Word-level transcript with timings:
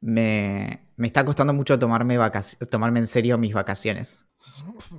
me, 0.00 0.88
me 0.96 1.06
está 1.06 1.24
costando 1.24 1.52
mucho 1.52 1.78
tomarme, 1.78 2.18
tomarme 2.70 3.00
en 3.00 3.06
serio 3.06 3.38
mis 3.38 3.52
vacaciones. 3.52 4.20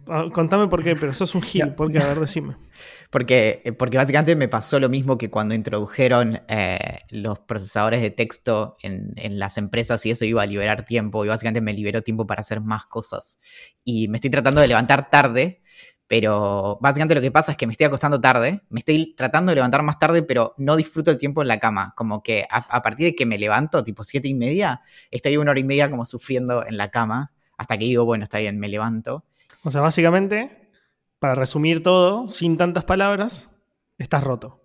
Ah, 0.08 0.26
Contame 0.34 0.68
por 0.68 0.84
qué, 0.84 0.96
pero 0.96 1.14
sos 1.14 1.34
un 1.34 1.42
gil. 1.42 1.74
¿Por 1.74 1.92
qué? 1.92 2.00
A 2.00 2.08
ver, 2.08 2.20
decime. 2.20 2.58
Porque, 3.10 3.62
eh, 3.66 3.72
porque 3.72 3.98
básicamente 3.98 4.36
me 4.36 4.48
pasó 4.48 4.80
lo 4.80 4.88
mismo 4.88 5.18
que 5.18 5.32
cuando 5.32 5.56
introdujeron 5.56 6.42
eh, 6.48 7.00
los 7.10 7.40
procesadores 7.40 8.02
de 8.02 8.12
texto 8.12 8.78
en, 8.84 9.14
en 9.16 9.40
las 9.40 9.58
empresas 9.58 10.06
y 10.06 10.12
eso 10.12 10.26
iba 10.26 10.44
a 10.44 10.46
liberar 10.46 10.86
tiempo 10.86 11.26
y 11.26 11.28
básicamente 11.28 11.60
me 11.60 11.74
liberó 11.74 12.04
tiempo 12.04 12.28
para 12.28 12.42
hacer 12.42 12.62
más 12.62 12.86
cosas. 12.86 13.40
Y 13.84 14.10
me 14.10 14.18
estoy 14.18 14.30
tratando 14.30 14.62
de 14.62 14.68
levantar 14.68 15.10
tarde, 15.10 15.64
pero 16.10 16.80
básicamente 16.82 17.14
lo 17.14 17.22
que 17.22 17.30
pasa 17.30 17.52
es 17.52 17.58
que 17.58 17.68
me 17.68 17.74
estoy 17.74 17.86
acostando 17.86 18.20
tarde, 18.20 18.64
me 18.70 18.80
estoy 18.80 19.14
tratando 19.16 19.52
de 19.52 19.58
levantar 19.58 19.84
más 19.84 20.00
tarde, 20.00 20.24
pero 20.24 20.56
no 20.58 20.76
disfruto 20.76 21.12
el 21.12 21.20
tiempo 21.20 21.44
en 21.44 21.48
la 21.48 21.60
cama. 21.60 21.94
Como 21.96 22.24
que 22.24 22.48
a, 22.50 22.82
partir 22.82 23.06
de 23.06 23.16
que 23.16 23.28
me 23.28 23.38
levanto, 23.38 23.84
tipo 23.84 24.04
siete 24.04 24.28
y 24.28 24.34
media, 24.34 24.82
estoy 25.12 25.38
una 25.38 25.52
hora 25.52 25.60
y 25.60 25.64
media 25.64 25.88
como 25.88 26.06
sufriendo 26.06 26.66
en 26.66 26.78
la 26.78 26.90
cama 26.90 27.32
hasta 27.60 27.78
que 27.78 27.86
digo, 27.86 28.06
bueno, 28.06 28.24
está 28.24 28.40
bien, 28.40 28.58
me 28.58 28.70
levanto. 28.70 29.24
O 29.64 29.70
sea, 29.70 29.82
básicamente, 29.82 30.72
para 31.20 31.36
resumir 31.36 31.84
todo, 31.84 32.28
sin 32.28 32.58
tantas 32.58 32.86
palabras, 32.86 33.52
estás 34.00 34.24
roto. 34.24 34.64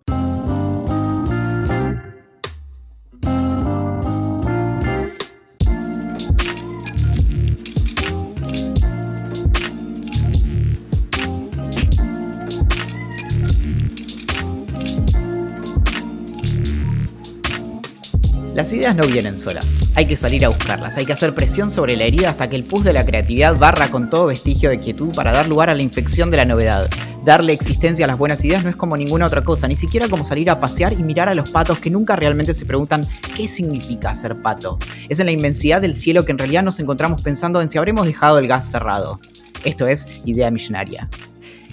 Las 18.55 18.71
ideas 18.71 18.95
no 18.95 19.05
vienen 19.05 19.37
solas, 19.37 19.81
hay 19.95 20.05
que 20.05 20.15
salir 20.15 20.45
a 20.45 20.47
buscarlas, 20.47 20.95
hay 20.95 21.05
que 21.05 21.11
hacer 21.11 21.35
presión 21.35 21.69
sobre 21.69 21.97
la 21.97 22.05
herida 22.05 22.29
hasta 22.29 22.49
que 22.49 22.55
el 22.55 22.63
pus 22.63 22.85
de 22.85 22.93
la 22.93 23.05
creatividad 23.05 23.57
barra 23.57 23.89
con 23.89 24.09
todo 24.09 24.27
vestigio 24.27 24.69
de 24.69 24.79
quietud 24.79 25.13
para 25.13 25.33
dar 25.33 25.49
lugar 25.49 25.69
a 25.69 25.75
la 25.75 25.81
infección 25.81 26.31
de 26.31 26.37
la 26.37 26.45
novedad. 26.45 26.89
Darle 27.25 27.51
existencia 27.51 28.05
a 28.05 28.07
las 28.07 28.17
buenas 28.17 28.45
ideas 28.45 28.63
no 28.63 28.69
es 28.69 28.77
como 28.77 28.95
ninguna 28.95 29.25
otra 29.25 29.43
cosa, 29.43 29.67
ni 29.67 29.75
siquiera 29.75 30.07
como 30.07 30.25
salir 30.25 30.49
a 30.49 30.61
pasear 30.61 30.93
y 30.93 31.03
mirar 31.03 31.27
a 31.27 31.35
los 31.35 31.49
patos 31.49 31.79
que 31.79 31.89
nunca 31.89 32.15
realmente 32.15 32.53
se 32.53 32.65
preguntan 32.65 33.05
qué 33.35 33.49
significa 33.49 34.15
ser 34.15 34.41
pato. 34.41 34.79
Es 35.09 35.19
en 35.19 35.25
la 35.25 35.33
inmensidad 35.33 35.81
del 35.81 35.97
cielo 35.97 36.23
que 36.23 36.31
en 36.31 36.37
realidad 36.37 36.63
nos 36.63 36.79
encontramos 36.79 37.21
pensando 37.21 37.61
en 37.61 37.67
si 37.67 37.77
habremos 37.77 38.05
dejado 38.05 38.39
el 38.39 38.47
gas 38.47 38.71
cerrado. 38.71 39.19
Esto 39.65 39.85
es 39.85 40.07
Idea 40.23 40.49
Millonaria. 40.49 41.09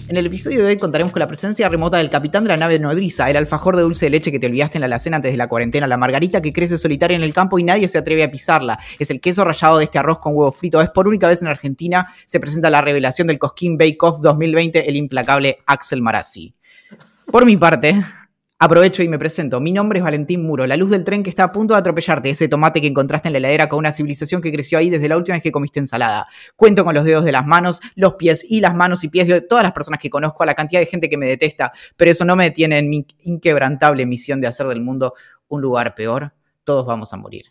En 0.09 0.17
el 0.17 0.25
episodio 0.25 0.59
de 0.59 0.67
hoy 0.67 0.77
contaremos 0.77 1.13
con 1.13 1.21
la 1.21 1.27
presencia 1.27 1.69
remota 1.69 1.97
del 1.97 2.09
capitán 2.09 2.43
de 2.43 2.49
la 2.49 2.57
nave 2.57 2.77
nodriza, 2.77 3.29
el 3.29 3.37
alfajor 3.37 3.77
de 3.77 3.83
dulce 3.83 4.07
de 4.07 4.09
leche 4.09 4.31
que 4.31 4.39
te 4.39 4.47
olvidaste 4.47 4.77
en 4.77 4.81
la 4.81 4.87
alacena 4.87 5.15
antes 5.15 5.31
de 5.31 5.37
la 5.37 5.47
cuarentena, 5.47 5.87
la 5.87 5.95
margarita 5.95 6.41
que 6.41 6.51
crece 6.51 6.77
solitaria 6.77 7.15
en 7.15 7.23
el 7.23 7.33
campo 7.33 7.57
y 7.57 7.63
nadie 7.63 7.87
se 7.87 7.97
atreve 7.97 8.21
a 8.23 8.29
pisarla, 8.29 8.77
es 8.99 9.09
el 9.11 9.21
queso 9.21 9.45
rallado 9.45 9.77
de 9.77 9.85
este 9.85 9.97
arroz 9.97 10.19
con 10.19 10.35
huevo 10.35 10.51
frito, 10.51 10.81
es 10.81 10.89
por 10.89 11.07
única 11.07 11.29
vez 11.29 11.41
en 11.41 11.47
Argentina 11.47 12.07
se 12.25 12.41
presenta 12.41 12.69
la 12.69 12.81
revelación 12.81 13.27
del 13.27 13.39
Cosquín 13.39 13.77
Bake 13.77 13.97
Off 14.01 14.19
2020, 14.21 14.89
el 14.89 14.97
implacable 14.97 15.59
Axel 15.65 16.01
Marazzi. 16.01 16.53
Por 17.31 17.45
mi 17.45 17.55
parte, 17.55 18.03
aprovecho 18.63 19.03
y 19.03 19.09
me 19.09 19.19
presento. 19.19 19.59
Mi 19.59 19.73
nombre 19.73 19.99
es 19.99 20.05
Valentín 20.05 20.41
Muro, 20.43 20.65
la 20.65 20.77
luz 20.77 20.89
del 20.89 21.03
tren 21.03 21.21
que 21.21 21.29
está 21.29 21.43
a 21.43 21.51
punto 21.51 21.73
de 21.73 21.81
atropellarte, 21.81 22.29
ese 22.29 22.47
tomate 22.47 22.79
que 22.79 22.87
encontraste 22.87 23.27
en 23.27 23.33
la 23.33 23.39
heladera 23.39 23.67
con 23.67 23.79
una 23.79 23.91
civilización 23.91 24.41
que 24.41 24.53
creció 24.53 24.77
ahí 24.77 24.89
desde 24.89 25.09
la 25.09 25.17
última 25.17 25.35
vez 25.35 25.43
que 25.43 25.51
comiste 25.51 25.81
ensalada. 25.81 26.27
Cuento 26.55 26.85
con 26.85 26.95
los 26.95 27.03
dedos 27.03 27.25
de 27.25 27.33
las 27.33 27.45
manos, 27.45 27.81
los 27.95 28.13
pies 28.13 28.45
y 28.47 28.61
las 28.61 28.73
manos 28.73 29.03
y 29.03 29.09
pies 29.09 29.27
de 29.27 29.41
todas 29.41 29.63
las 29.63 29.73
personas 29.73 29.99
que 29.99 30.09
conozco, 30.09 30.43
a 30.43 30.45
la 30.45 30.55
cantidad 30.55 30.79
de 30.79 30.85
gente 30.85 31.09
que 31.09 31.17
me 31.17 31.27
detesta, 31.27 31.73
pero 31.97 32.09
eso 32.09 32.23
no 32.23 32.37
me 32.37 32.45
detiene 32.45 32.79
en 32.79 32.89
mi 32.89 33.05
inquebrantable 33.23 34.05
misión 34.05 34.39
de 34.39 34.47
hacer 34.47 34.65
del 34.67 34.79
mundo 34.79 35.13
un 35.49 35.61
lugar 35.61 35.93
peor. 35.93 36.33
Todos 36.63 36.85
vamos 36.85 37.13
a 37.13 37.17
morir. 37.17 37.47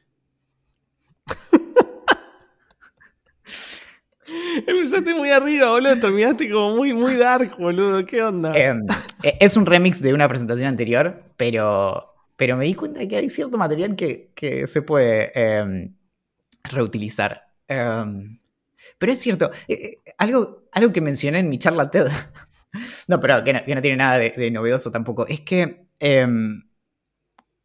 Empezaste 4.66 5.14
muy 5.14 5.30
arriba, 5.30 5.70
boludo. 5.70 5.98
Terminaste 5.98 6.50
como 6.50 6.76
muy, 6.76 6.92
muy 6.92 7.16
dark, 7.16 7.56
boludo. 7.58 8.04
¿Qué 8.06 8.22
onda? 8.22 8.52
Eh, 8.52 8.74
eh, 9.22 9.38
es 9.40 9.56
un 9.56 9.66
remix 9.66 10.00
de 10.00 10.14
una 10.14 10.28
presentación 10.28 10.68
anterior, 10.68 11.22
pero, 11.36 12.14
pero 12.36 12.56
me 12.56 12.64
di 12.64 12.74
cuenta 12.74 13.00
de 13.00 13.08
que 13.08 13.16
hay 13.16 13.30
cierto 13.30 13.58
material 13.58 13.96
que, 13.96 14.30
que 14.34 14.66
se 14.66 14.82
puede 14.82 15.32
eh, 15.34 15.90
reutilizar. 16.64 17.42
Eh, 17.68 18.04
pero 18.98 19.12
es 19.12 19.18
cierto, 19.20 19.50
eh, 19.68 19.98
algo, 20.18 20.64
algo 20.72 20.92
que 20.92 21.00
mencioné 21.00 21.40
en 21.40 21.48
mi 21.48 21.58
charla 21.58 21.90
TED, 21.90 22.06
no, 23.08 23.20
pero 23.20 23.42
que 23.44 23.52
no, 23.52 23.80
tiene 23.80 23.96
nada 23.96 24.18
de, 24.18 24.50
novedoso 24.50 24.90
tampoco, 24.90 25.26
es 25.26 25.40
que 25.40 25.86
eh, 26.00 26.26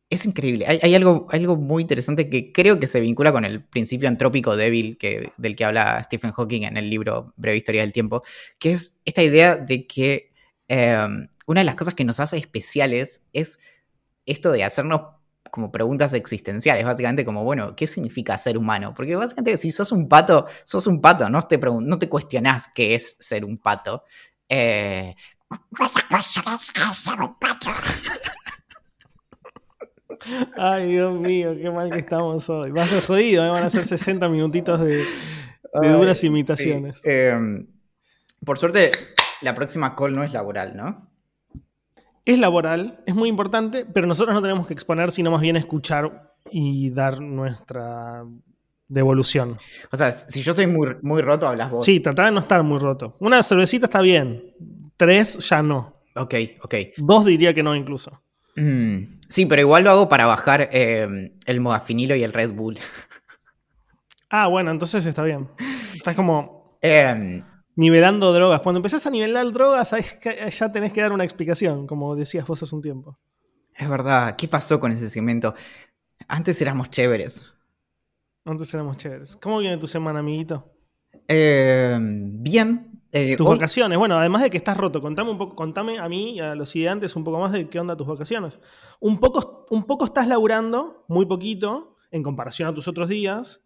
es 0.10 0.26
increíble. 0.26 0.66
Hay, 0.82 0.96
algo, 0.96 1.28
algo 1.32 1.58
muy 1.58 1.82
interesante 1.82 2.30
que 2.30 2.54
creo 2.54 2.80
que 2.80 2.88
se 2.88 3.02
vincula 3.02 3.34
con 3.34 3.44
el 3.44 3.64
principio 3.64 4.08
antrópico 4.08 4.56
débil 4.56 4.98
que, 4.98 5.32
del 5.38 5.56
que 5.56 5.66
habla 5.66 6.02
Stephen 6.04 6.32
Hawking 6.32 6.64
en 6.64 6.78
el 6.78 6.90
libro 6.90 7.34
Breve 7.36 7.58
Historia 7.58 7.82
del 7.82 7.92
Tiempo, 7.92 8.24
que 8.58 8.72
es 8.72 8.98
esta 9.04 9.22
idea 9.22 9.58
de 9.58 9.86
que 9.86 10.32
eh, 10.70 11.08
una 11.46 11.62
de 11.62 11.66
las 11.66 11.76
cosas 11.76 11.94
que 11.94 12.06
nos 12.06 12.22
hace 12.22 12.38
especiales 12.38 13.24
es 13.34 13.60
esto 14.26 14.52
de 14.52 14.64
hacernos 14.64 15.02
como 15.52 15.72
preguntas 15.72 16.14
existenciales, 16.14 16.86
básicamente 16.86 17.26
como, 17.26 17.44
bueno, 17.44 17.76
¿qué 17.76 17.88
significa 17.88 18.38
ser 18.38 18.58
humano? 18.58 18.94
Porque 18.94 19.16
básicamente 19.16 19.58
si 19.58 19.72
sos 19.72 19.92
un 19.92 20.08
pato, 20.08 20.46
sos 20.64 20.88
un 20.88 21.02
pato, 21.02 21.30
no 21.30 21.42
te, 21.44 21.58
no 21.58 22.00
te 22.00 22.10
cuestionás 22.10 22.70
qué 22.74 22.96
es 22.96 23.18
ser 23.20 23.44
un 23.44 23.58
pato. 23.58 24.04
Eh, 24.48 25.16
Ay, 30.58 30.92
Dios 30.92 31.20
mío, 31.20 31.56
qué 31.60 31.70
mal 31.70 31.90
que 31.90 32.00
estamos 32.00 32.50
hoy. 32.50 32.72
Va 32.72 32.84
a 32.84 32.86
ser 32.86 33.04
jodido, 33.04 33.46
¿eh? 33.46 33.50
van 33.50 33.64
a 33.64 33.70
ser 33.70 33.86
60 33.86 34.28
minutitos 34.30 34.80
de, 34.80 34.98
de 34.98 35.06
Ay, 35.74 35.90
duras 35.90 36.20
sí. 36.20 36.28
imitaciones. 36.28 37.02
Eh, 37.06 37.36
por 38.44 38.58
suerte, 38.58 38.90
la 39.42 39.56
próxima 39.56 39.96
call 39.96 40.16
no 40.16 40.24
es 40.24 40.34
laboral, 40.34 40.76
¿no? 40.76 41.10
Es 42.26 42.40
laboral, 42.40 43.04
es 43.06 43.16
muy 43.16 43.30
importante, 43.30 43.86
pero 43.86 44.06
nosotros 44.06 44.36
no 44.36 44.42
tenemos 44.42 44.68
que 44.68 44.74
exponer, 44.74 45.12
sino 45.12 45.32
más 45.32 45.42
bien 45.42 45.56
escuchar 45.56 46.34
y 46.52 46.90
dar 46.90 47.22
nuestra 47.22 48.26
devolución. 48.88 49.58
O 49.92 49.98
sea, 49.98 50.12
si 50.12 50.42
yo 50.42 50.52
estoy 50.52 50.68
muy, 50.68 50.96
muy 51.02 51.22
roto, 51.22 51.48
hablas 51.48 51.72
vos. 51.72 51.86
Sí, 51.86 52.00
tratá 52.00 52.26
de 52.26 52.32
no 52.32 52.42
estar 52.42 52.64
muy 52.64 52.80
roto. 52.80 53.16
Una 53.20 53.42
cervecita 53.44 53.86
está 53.86 54.02
bien, 54.02 54.54
tres 54.98 55.38
ya 55.50 55.62
no. 55.62 55.94
Ok, 56.16 56.36
ok. 56.64 56.76
Dos 56.98 57.26
diría 57.26 57.54
que 57.54 57.64
no 57.64 57.76
incluso. 57.76 58.22
Mm, 58.58 59.20
sí, 59.30 59.46
pero 59.46 59.62
igual 59.62 59.84
lo 59.84 59.92
hago 59.92 60.10
para 60.10 60.26
bajar 60.26 60.70
eh, 60.72 61.32
el 61.46 61.62
modafinilo 61.62 62.16
y 62.16 62.24
el 62.24 62.34
Red 62.34 62.52
Bull. 62.52 62.80
Ah, 64.30 64.48
bueno, 64.48 64.72
entonces 64.72 65.06
está 65.06 65.24
bien. 65.24 65.48
Estás 65.96 66.16
como 66.16 66.78
Eh, 66.82 67.44
nivelando 67.76 68.34
drogas. 68.34 68.62
Cuando 68.62 68.80
empezás 68.80 69.06
a 69.08 69.10
nivelar 69.10 69.52
drogas, 69.52 69.92
ya 70.60 70.72
tenés 70.72 70.94
que 70.94 71.02
dar 71.02 71.12
una 71.14 71.24
explicación, 71.24 71.88
como 71.88 72.16
decías 72.16 72.46
vos 72.46 72.62
hace 72.62 72.76
un 72.76 72.82
tiempo. 72.82 73.18
es 73.76 73.90
verdad, 73.90 74.36
¿qué 74.36 74.48
pasó 74.48 74.80
con 74.80 74.92
ese 74.92 75.08
segmento? 75.08 75.54
Antes 76.28 76.62
éramos 76.62 76.90
chéveres. 76.90 77.54
Antes 78.46 78.74
éramos 78.74 78.98
chéveres. 78.98 79.36
¿Cómo 79.36 79.60
viene 79.60 79.78
tu 79.78 79.86
semana, 79.88 80.20
amiguito? 80.20 80.74
Eh, 81.28 81.98
bien. 82.00 82.97
Eh, 83.12 83.36
Tus 83.36 83.48
hoy- 83.48 83.56
vacaciones. 83.56 83.98
Bueno, 83.98 84.18
además 84.18 84.42
de 84.44 84.50
que 84.50 84.58
estás 84.58 84.78
roto, 84.78 85.02
contame 85.02 85.32
un 85.32 85.38
poco, 85.38 85.56
contame 85.56 86.00
a 86.00 86.08
mí 86.10 86.36
y 86.36 86.40
a 86.40 86.56
los 86.56 86.76
ideantes 86.76 87.16
un 87.16 87.24
poco 87.24 87.40
más 87.40 87.52
de 87.52 87.68
qué 87.70 87.80
onda 87.80 87.96
tus 87.98 88.08
vacaciones. 88.08 88.60
Un 89.00 89.20
poco, 89.20 89.66
un 89.70 89.84
poco 89.84 90.06
estás 90.06 90.28
laburando, 90.28 91.06
muy 91.08 91.26
poquito, 91.26 91.98
en 92.12 92.24
comparación 92.24 92.70
a 92.70 92.74
tus 92.74 92.88
otros 92.88 93.10
días, 93.10 93.62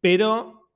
pero 0.00 0.70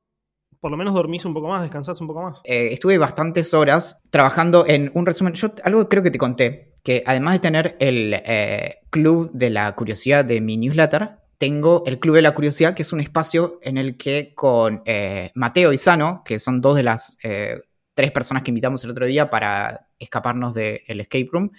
por 0.61 0.71
lo 0.71 0.77
menos 0.77 0.93
dormís 0.95 1.25
un 1.25 1.33
poco 1.35 1.49
más, 1.49 1.63
descansás 1.63 2.01
un 2.01 2.07
poco 2.07 2.23
más. 2.23 2.41
eh, 2.45 2.69
estuve 2.73 2.99
bastantes 2.99 3.55
horas 3.55 4.03
trabajando 4.11 4.67
en 4.67 4.91
un 4.95 5.07
resumen. 5.07 5.33
Yo 5.35 5.53
algo 5.65 5.89
creo 5.89 6.03
que 6.03 6.11
te 6.11 6.19
conté, 6.19 6.75
que 6.85 7.03
además 7.07 7.35
de 7.35 7.39
tener 7.41 7.77
el 7.81 8.15
eh, 8.15 8.81
club 8.91 9.31
de 9.33 9.51
la 9.51 9.75
curiosidad 9.75 10.25
de 10.25 10.41
mi 10.41 10.57
newsletter, 10.59 11.19
tengo 11.39 11.83
el 11.87 11.99
Club 11.99 12.17
de 12.17 12.21
la 12.21 12.35
Curiosidad, 12.35 12.75
que 12.75 12.83
es 12.83 12.93
un 12.93 13.01
espacio 13.01 13.59
en 13.63 13.79
el 13.79 13.97
que 13.97 14.35
con 14.35 14.83
eh, 14.85 15.31
Mateo 15.35 15.73
y 15.73 15.79
Sano, 15.79 16.21
que 16.23 16.39
son 16.39 16.61
dos 16.61 16.77
de 16.77 16.83
las 16.83 17.17
eh, 17.23 17.63
tres 17.95 18.13
personas 18.13 18.43
que 18.43 18.51
invitamos 18.51 18.83
el 18.85 18.91
otro 18.91 19.07
día 19.07 19.31
para 19.31 19.89
escaparnos 19.99 20.55
del 20.55 21.01
escape 21.01 21.29
room, 21.33 21.51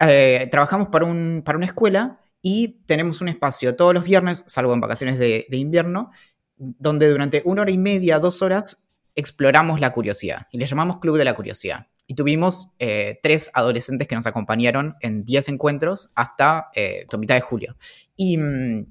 eh, 0.00 0.48
trabajamos 0.50 0.88
para, 0.88 1.04
un, 1.04 1.42
para 1.44 1.58
una 1.58 1.66
escuela 1.66 2.20
y 2.40 2.80
tenemos 2.86 3.20
un 3.20 3.28
espacio 3.28 3.74
todos 3.74 3.94
los 3.94 4.04
viernes, 4.04 4.44
salvo 4.46 4.72
en 4.72 4.80
vacaciones 4.80 5.18
de, 5.18 5.46
invierno, 5.50 6.10
donde 6.56 7.08
durante 7.08 7.42
una 7.44 7.62
hora 7.62 7.70
y 7.70 7.78
media, 7.78 8.18
dos 8.18 8.42
horas, 8.42 8.88
exploramos 9.14 9.80
la 9.80 9.92
curiosidad 9.92 10.46
y 10.52 10.58
le 10.58 10.66
llamamos 10.66 10.98
Club 10.98 11.16
de 11.16 11.24
la 11.24 11.34
Curiosidad. 11.34 11.88
Y 12.06 12.14
tuvimos 12.14 12.70
eh, 12.78 13.18
tres 13.22 13.50
adolescentes 13.52 14.08
que 14.08 14.14
nos 14.14 14.26
acompañaron 14.26 14.96
en 15.00 15.24
10 15.24 15.50
encuentros 15.50 16.10
hasta 16.14 16.68
eh, 16.74 17.06
mitad 17.18 17.34
de 17.34 17.42
julio. 17.42 17.76
Y, 18.16 18.38
mm, 18.38 18.86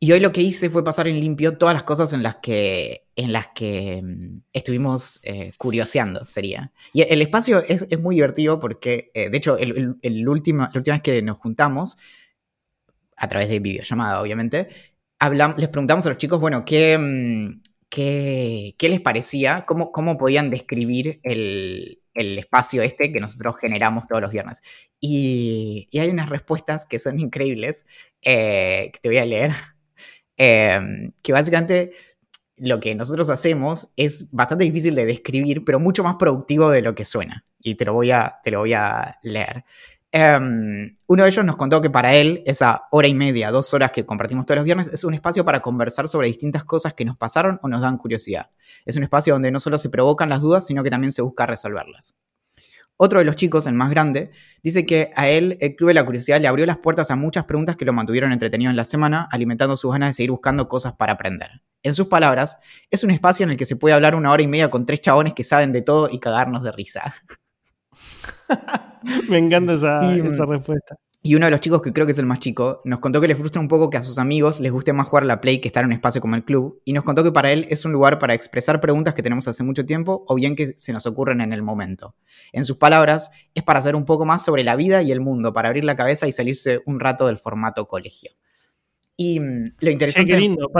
y, 0.00 0.12
hoy 0.12 0.20
lo 0.20 0.32
que 0.32 0.40
hice 0.40 0.70
fue 0.70 0.84
pasar 0.84 1.08
en 1.08 1.20
limpio 1.20 1.58
todas 1.58 1.74
las 1.74 1.84
cosas 1.84 2.12
en 2.12 2.22
las 2.22 2.36
que, 2.36 3.06
en 3.16 3.32
las 3.32 3.48
que 3.48 4.00
mm, 4.02 4.40
estuvimos 4.52 5.20
eh, 5.22 5.52
curioseando, 5.58 6.26
sería. 6.26 6.72
Y 6.92 7.02
el 7.02 7.22
espacio 7.22 7.62
es, 7.66 7.86
muy 7.98 8.16
divertido 8.16 8.60
porque, 8.60 9.10
eh, 9.14 9.30
de 9.30 9.36
hecho, 9.38 9.58
el, 9.58 9.96
la 10.02 10.30
última 10.30 10.70
vez 10.72 11.02
que 11.02 11.22
nos 11.22 11.38
juntamos, 11.38 11.98
a 13.16 13.28
través 13.28 13.48
de 13.48 13.58
videollamada, 13.58 14.20
obviamente, 14.20 14.68
les 15.56 15.68
preguntamos 15.68 16.06
a 16.06 16.10
los 16.10 16.18
chicos, 16.18 16.40
bueno, 16.40 16.64
¿qué, 16.64 16.96
mm, 16.96 17.60
qué, 17.88 18.74
les 18.80 19.00
parecía, 19.00 19.64
cómo, 19.66 19.92
cómo 19.92 20.18
podían 20.18 20.50
describir 20.50 21.20
el, 21.22 22.00
espacio 22.14 22.82
este 22.82 23.12
que 23.12 23.20
nosotros 23.20 23.56
generamos 23.60 24.08
todos 24.08 24.20
los 24.20 24.32
viernes. 24.32 24.60
Y, 25.00 25.88
hay 25.98 26.10
unas 26.10 26.28
respuestas 26.28 26.84
que 26.84 26.98
son 26.98 27.20
increíbles, 27.20 27.86
eh, 28.22 28.90
que 28.92 28.98
te 29.00 29.08
voy 29.08 29.18
a 29.18 29.24
leer, 29.24 29.52
em, 30.38 31.12
que 31.20 31.32
básicamente 31.32 31.92
lo 32.56 32.80
que 32.80 32.94
nosotros 32.94 33.28
hacemos 33.30 33.88
es 33.96 34.30
bastante 34.32 34.64
difícil 34.64 34.94
de 34.94 35.06
describir, 35.06 35.64
pero 35.64 35.78
mucho 35.78 36.02
más 36.02 36.16
productivo 36.16 36.70
de 36.70 36.82
lo 36.82 36.94
que 36.94 37.04
suena. 37.04 37.44
Y 37.60 37.74
te 37.74 37.84
lo 37.84 37.92
voy 37.92 38.10
a, 38.10 38.38
te 38.42 38.50
lo 38.50 38.60
voy 38.60 38.72
a 38.72 39.18
leer. 39.22 39.64
Em, 40.10 40.96
uno 41.06 41.22
de 41.22 41.28
ellos 41.28 41.44
nos 41.44 41.56
contó 41.56 41.82
que 41.82 41.90
para 41.90 42.14
él, 42.14 42.42
esa 42.46 42.84
hora 42.90 43.08
y 43.08 43.14
media, 43.14 43.50
dos 43.50 43.74
horas 43.74 43.92
que 43.92 44.06
compartimos 44.06 44.46
todos 44.46 44.56
los 44.56 44.64
viernes, 44.64 44.88
es 44.88 45.04
un 45.04 45.12
espacio 45.12 45.44
para 45.44 45.60
conversar 45.60 46.08
sobre 46.08 46.28
distintas 46.28 46.64
cosas 46.64 46.94
que 46.94 47.04
nos 47.04 47.16
pasaron 47.18 47.60
o 47.62 47.68
nos 47.68 47.82
dan 47.82 47.98
curiosidad. 47.98 48.48
Es 48.86 48.96
un 48.96 49.02
espacio 49.02 49.34
donde 49.34 49.50
no 49.50 49.60
solo 49.60 49.76
se 49.76 49.90
provocan 49.90 50.30
las 50.30 50.40
dudas, 50.40 50.66
sino 50.66 50.82
que 50.82 50.90
también 50.90 51.12
se 51.12 51.20
busca 51.20 51.44
resolverlas. 51.46 52.14
Otro 53.00 53.20
de 53.20 53.24
los 53.24 53.36
chicos, 53.36 53.68
el 53.68 53.74
más 53.74 53.90
grande, 53.90 54.32
dice 54.60 54.84
que 54.84 55.12
a 55.14 55.28
él 55.28 55.56
el 55.60 55.76
Club 55.76 55.88
de 55.88 55.94
la 55.94 56.04
Curiosidad 56.04 56.40
le 56.40 56.48
abrió 56.48 56.66
las 56.66 56.78
puertas 56.78 57.12
a 57.12 57.16
muchas 57.16 57.44
preguntas 57.44 57.76
que 57.76 57.84
lo 57.84 57.92
mantuvieron 57.92 58.32
entretenido 58.32 58.70
en 58.70 58.76
la 58.76 58.84
semana, 58.84 59.28
alimentando 59.30 59.76
sus 59.76 59.92
ganas 59.92 60.10
de 60.10 60.14
seguir 60.14 60.32
buscando 60.32 60.68
cosas 60.68 60.94
para 60.94 61.12
aprender. 61.12 61.62
En 61.84 61.94
sus 61.94 62.08
palabras, 62.08 62.58
es 62.90 63.04
un 63.04 63.12
espacio 63.12 63.44
en 63.44 63.50
el 63.50 63.56
que 63.56 63.66
se 63.66 63.76
puede 63.76 63.94
hablar 63.94 64.16
una 64.16 64.32
hora 64.32 64.42
y 64.42 64.48
media 64.48 64.68
con 64.68 64.84
tres 64.84 65.00
chabones 65.00 65.32
que 65.32 65.44
saben 65.44 65.72
de 65.72 65.82
todo 65.82 66.08
y 66.10 66.18
cagarnos 66.18 66.64
de 66.64 66.72
risa. 66.72 67.14
Me 69.30 69.38
encanta 69.38 69.74
esa, 69.74 70.12
esa 70.12 70.44
respuesta. 70.44 70.96
Y 71.28 71.34
uno 71.34 71.44
de 71.44 71.50
los 71.50 71.60
chicos, 71.60 71.82
que 71.82 71.92
creo 71.92 72.06
que 72.06 72.12
es 72.12 72.18
el 72.18 72.24
más 72.24 72.40
chico, 72.40 72.80
nos 72.84 73.00
contó 73.00 73.20
que 73.20 73.28
le 73.28 73.36
frustra 73.36 73.60
un 73.60 73.68
poco 73.68 73.90
que 73.90 73.98
a 73.98 74.02
sus 74.02 74.16
amigos 74.16 74.60
les 74.60 74.72
guste 74.72 74.94
más 74.94 75.08
jugar 75.08 75.26
la 75.26 75.42
Play 75.42 75.60
que 75.60 75.68
estar 75.68 75.82
en 75.82 75.88
un 75.88 75.92
espacio 75.92 76.22
como 76.22 76.36
el 76.36 76.42
club. 76.42 76.80
Y 76.86 76.94
nos 76.94 77.04
contó 77.04 77.22
que 77.22 77.32
para 77.32 77.52
él 77.52 77.66
es 77.68 77.84
un 77.84 77.92
lugar 77.92 78.18
para 78.18 78.32
expresar 78.32 78.80
preguntas 78.80 79.12
que 79.12 79.22
tenemos 79.22 79.46
hace 79.46 79.62
mucho 79.62 79.84
tiempo 79.84 80.24
o 80.26 80.34
bien 80.34 80.56
que 80.56 80.68
se 80.68 80.90
nos 80.94 81.04
ocurren 81.04 81.42
en 81.42 81.52
el 81.52 81.60
momento. 81.60 82.14
En 82.54 82.64
sus 82.64 82.78
palabras, 82.78 83.30
es 83.52 83.62
para 83.62 83.78
hacer 83.78 83.94
un 83.94 84.06
poco 84.06 84.24
más 84.24 84.42
sobre 84.42 84.64
la 84.64 84.74
vida 84.74 85.02
y 85.02 85.12
el 85.12 85.20
mundo, 85.20 85.52
para 85.52 85.68
abrir 85.68 85.84
la 85.84 85.96
cabeza 85.96 86.26
y 86.26 86.32
salirse 86.32 86.80
un 86.86 86.98
rato 86.98 87.26
del 87.26 87.36
formato 87.36 87.86
colegio. 87.88 88.30
Y 89.20 89.40
mm, 89.40 89.74
lo 89.80 89.90
interesante. 89.90 90.30
qué 90.30 90.38
lindo. 90.38 90.70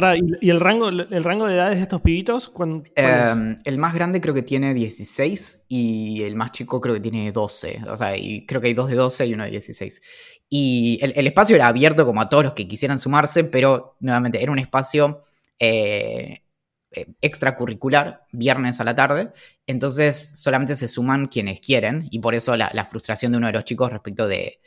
¿y 0.40 0.50
el 0.50 0.60
rango, 0.60 0.90
el 0.90 1.24
rango 1.24 1.48
de 1.48 1.54
edades 1.54 1.78
de 1.78 1.82
estos 1.82 2.00
pibitos? 2.00 2.52
Em, 2.94 3.56
el 3.64 3.78
más 3.78 3.92
grande 3.92 4.20
creo 4.20 4.32
que 4.32 4.42
tiene 4.42 4.74
16 4.74 5.64
y 5.68 6.22
el 6.22 6.36
más 6.36 6.52
chico 6.52 6.80
creo 6.80 6.94
que 6.94 7.00
tiene 7.00 7.32
12. 7.32 7.82
O 7.88 7.96
sea, 7.96 8.16
y 8.16 8.46
creo 8.46 8.60
que 8.60 8.68
hay 8.68 8.74
dos 8.74 8.88
de 8.88 8.94
12 8.94 9.26
y 9.26 9.34
uno 9.34 9.42
de 9.42 9.50
16. 9.50 10.02
Y 10.48 11.00
el, 11.02 11.26
espacio 11.26 11.56
era 11.56 11.66
abierto 11.66 12.06
como 12.06 12.20
a 12.20 12.28
todos 12.28 12.44
los 12.44 12.52
que 12.52 12.68
quisieran 12.68 12.98
sumarse, 12.98 13.42
pero 13.42 13.96
nuevamente 13.98 14.40
era 14.40 14.52
un 14.52 14.60
espacio 14.60 15.22
eh, 15.58 16.42
extracurricular, 16.90 18.22
viernes 18.32 18.80
a 18.80 18.84
la 18.84 18.94
tarde, 18.94 19.30
entonces 19.66 20.40
solamente 20.40 20.74
se 20.74 20.88
suman 20.88 21.26
quienes 21.26 21.60
quieren 21.60 22.08
y 22.10 22.18
por 22.20 22.34
eso 22.34 22.56
la, 22.56 22.88
frustración 22.90 23.32
de 23.32 23.38
uno 23.38 23.46
de 23.48 23.52
los 23.52 23.64
chicos 23.64 23.90
respecto 23.90 24.26
de, 24.26 24.60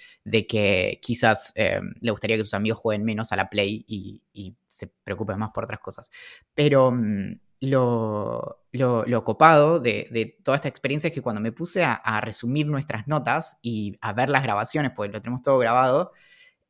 que 0.47 0.99
quizás 1.01 1.51
eh, 1.55 1.81
le 1.99 2.11
gustaría 2.11 2.37
que 2.37 2.43
sus 2.43 2.53
amigos 2.53 2.79
jueguen 2.79 3.05
menos 3.05 3.31
a 3.31 3.35
la 3.35 3.49
play 3.49 3.83
y, 3.87 4.21
se 4.67 4.87
preocupen 5.03 5.37
más 5.37 5.51
por 5.51 5.65
otras 5.65 5.79
cosas. 5.79 6.09
Pero 6.55 6.91
mm, 6.91 7.33
lo, 7.61 8.63
lo, 8.71 9.23
copado 9.23 9.79
de, 9.79 10.37
toda 10.43 10.55
esta 10.55 10.69
experiencia 10.69 11.09
es 11.09 11.13
que 11.13 11.21
cuando 11.21 11.41
me 11.41 11.51
puse 11.51 11.83
a, 11.83 12.21
resumir 12.21 12.67
nuestras 12.67 13.07
notas 13.07 13.57
y 13.61 13.97
a 14.01 14.13
ver 14.13 14.29
las 14.29 14.43
grabaciones, 14.43 14.91
porque 14.95 15.11
lo 15.11 15.21
tenemos 15.21 15.41
todo 15.41 15.57
grabado, 15.57 16.13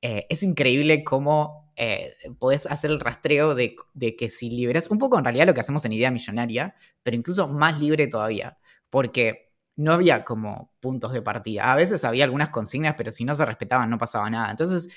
eh, 0.02 0.26
es 0.30 0.44
increíble 0.44 1.04
cómo 1.04 1.61
eh, 1.76 2.14
podés 2.40 2.66
hacer 2.66 2.92
el 2.92 3.00
rastreo 3.00 3.56
de, 3.56 3.76
que 4.18 4.30
si 4.30 4.50
liberas, 4.50 4.90
un 4.90 4.98
poco 4.98 5.18
en 5.18 5.26
realidad 5.26 5.48
lo 5.48 5.54
que 5.54 5.62
hacemos 5.62 5.86
en 5.86 5.94
Idea 5.94 6.12
Millonaria, 6.12 6.76
pero 7.04 7.18
incluso 7.18 7.48
más 7.48 7.80
libre 7.80 8.08
todavía, 8.08 8.58
porque 8.90 9.52
no 9.76 9.94
había 9.94 10.24
como 10.24 10.74
puntos 10.80 11.14
de 11.14 11.22
partida. 11.22 11.72
A 11.72 11.76
veces 11.76 12.04
había 12.04 12.26
algunas 12.26 12.50
consignas, 12.50 12.96
pero 12.98 13.12
si 13.12 13.26
no 13.26 13.36
se 13.36 13.46
respetaban 13.46 13.90
no 13.90 13.98
pasaba 13.98 14.30
nada. 14.30 14.52
Entonces 14.52 14.90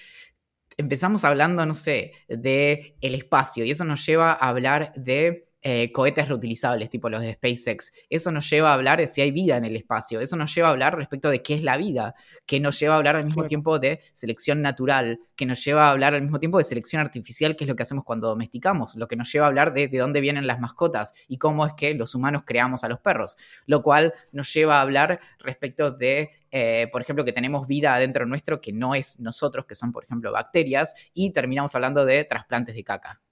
empezamos 0.76 1.24
hablando, 1.24 1.64
no 1.64 1.74
sé, 1.74 2.12
de 2.28 2.96
el 3.00 3.14
espacio 3.14 3.64
y 3.64 3.70
eso 3.70 3.84
nos 3.84 4.04
lleva 4.04 4.32
a 4.32 4.48
hablar 4.48 4.92
de 4.96 5.48
eh, 5.66 5.90
cohetes 5.92 6.28
reutilizables, 6.28 6.90
tipo 6.90 7.08
los 7.08 7.22
de 7.22 7.32
SpaceX. 7.32 7.90
Eso 8.10 8.30
nos 8.30 8.50
lleva 8.50 8.70
a 8.70 8.74
hablar 8.74 8.98
de 8.98 9.06
si 9.06 9.22
hay 9.22 9.30
vida 9.30 9.56
en 9.56 9.64
el 9.64 9.76
espacio. 9.76 10.20
Eso 10.20 10.36
nos 10.36 10.54
lleva 10.54 10.68
a 10.68 10.70
hablar 10.72 10.94
respecto 10.94 11.30
de 11.30 11.40
qué 11.40 11.54
es 11.54 11.62
la 11.62 11.78
vida. 11.78 12.14
Que 12.44 12.60
nos 12.60 12.78
lleva 12.78 12.94
a 12.94 12.98
hablar 12.98 13.16
al 13.16 13.24
mismo 13.24 13.46
tiempo 13.46 13.78
de 13.78 14.00
selección 14.12 14.60
natural. 14.60 15.20
Que 15.36 15.46
nos 15.46 15.64
lleva 15.64 15.88
a 15.88 15.90
hablar 15.90 16.14
al 16.14 16.20
mismo 16.20 16.38
tiempo 16.38 16.58
de 16.58 16.64
selección 16.64 17.00
artificial, 17.00 17.56
que 17.56 17.64
es 17.64 17.68
lo 17.68 17.76
que 17.76 17.82
hacemos 17.82 18.04
cuando 18.04 18.28
domesticamos. 18.28 18.94
Lo 18.94 19.08
que 19.08 19.16
nos 19.16 19.32
lleva 19.32 19.46
a 19.46 19.48
hablar 19.48 19.72
de 19.72 19.88
de 19.88 19.98
dónde 19.98 20.20
vienen 20.20 20.46
las 20.46 20.60
mascotas 20.60 21.14
y 21.28 21.38
cómo 21.38 21.66
es 21.66 21.72
que 21.72 21.94
los 21.94 22.14
humanos 22.14 22.42
creamos 22.44 22.84
a 22.84 22.88
los 22.88 23.00
perros. 23.00 23.36
Lo 23.64 23.82
cual 23.82 24.12
nos 24.32 24.52
lleva 24.52 24.78
a 24.78 24.82
hablar 24.82 25.20
respecto 25.38 25.90
de 25.90 26.30
eh, 26.50 26.88
por 26.92 27.02
ejemplo, 27.02 27.24
que 27.24 27.32
tenemos 27.32 27.66
vida 27.66 27.94
adentro 27.94 28.26
nuestro 28.26 28.60
que 28.60 28.72
no 28.72 28.94
es 28.94 29.18
nosotros, 29.18 29.66
que 29.66 29.74
son, 29.74 29.90
por 29.90 30.04
ejemplo, 30.04 30.30
bacterias, 30.30 30.94
y 31.12 31.32
terminamos 31.32 31.74
hablando 31.74 32.04
de 32.04 32.22
trasplantes 32.24 32.76
de 32.76 32.84
caca. 32.84 33.23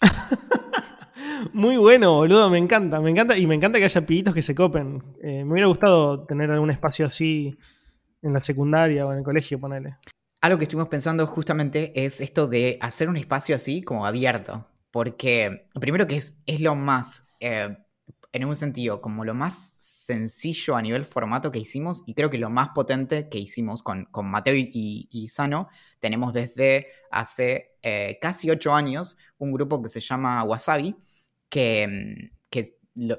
Muy 1.52 1.76
bueno, 1.76 2.14
boludo, 2.14 2.50
me 2.50 2.58
encanta, 2.58 3.00
me 3.00 3.10
encanta 3.10 3.36
y 3.36 3.46
me 3.46 3.54
encanta 3.54 3.78
que 3.78 3.84
haya 3.84 4.06
pibitos 4.06 4.34
que 4.34 4.42
se 4.42 4.54
copen. 4.54 5.02
Eh, 5.22 5.44
me 5.44 5.52
hubiera 5.52 5.68
gustado 5.68 6.24
tener 6.24 6.50
algún 6.50 6.70
espacio 6.70 7.06
así 7.06 7.56
en 8.22 8.32
la 8.32 8.40
secundaria 8.40 9.06
o 9.06 9.12
en 9.12 9.18
el 9.18 9.24
colegio, 9.24 9.58
ponele. 9.58 9.96
Algo 10.42 10.58
que 10.58 10.64
estuvimos 10.64 10.88
pensando 10.88 11.26
justamente 11.26 11.92
es 12.04 12.20
esto 12.20 12.46
de 12.46 12.78
hacer 12.80 13.08
un 13.08 13.16
espacio 13.16 13.54
así 13.54 13.82
como 13.82 14.06
abierto, 14.06 14.66
porque 14.90 15.66
primero 15.78 16.06
que 16.06 16.16
es, 16.16 16.40
es 16.46 16.60
lo 16.60 16.74
más, 16.74 17.28
eh, 17.40 17.76
en 18.32 18.44
un 18.44 18.56
sentido, 18.56 19.00
como 19.00 19.24
lo 19.24 19.34
más 19.34 19.56
sencillo 20.00 20.76
a 20.76 20.82
nivel 20.82 21.04
formato 21.04 21.50
que 21.50 21.58
hicimos 21.58 22.02
y 22.06 22.14
creo 22.14 22.30
que 22.30 22.38
lo 22.38 22.48
más 22.50 22.70
potente 22.70 23.28
que 23.28 23.38
hicimos 23.38 23.82
con, 23.82 24.08
Mateo 24.24 24.54
y, 24.56 25.28
Sano, 25.28 25.68
tenemos 25.98 26.32
desde 26.32 26.88
hace 27.10 27.76
eh, 27.82 28.18
casi 28.20 28.50
ocho 28.50 28.74
años 28.74 29.18
un 29.38 29.52
grupo 29.52 29.82
que 29.82 29.88
se 29.88 30.00
llama 30.00 30.42
Wasabi, 30.44 30.96
que, 31.48 32.30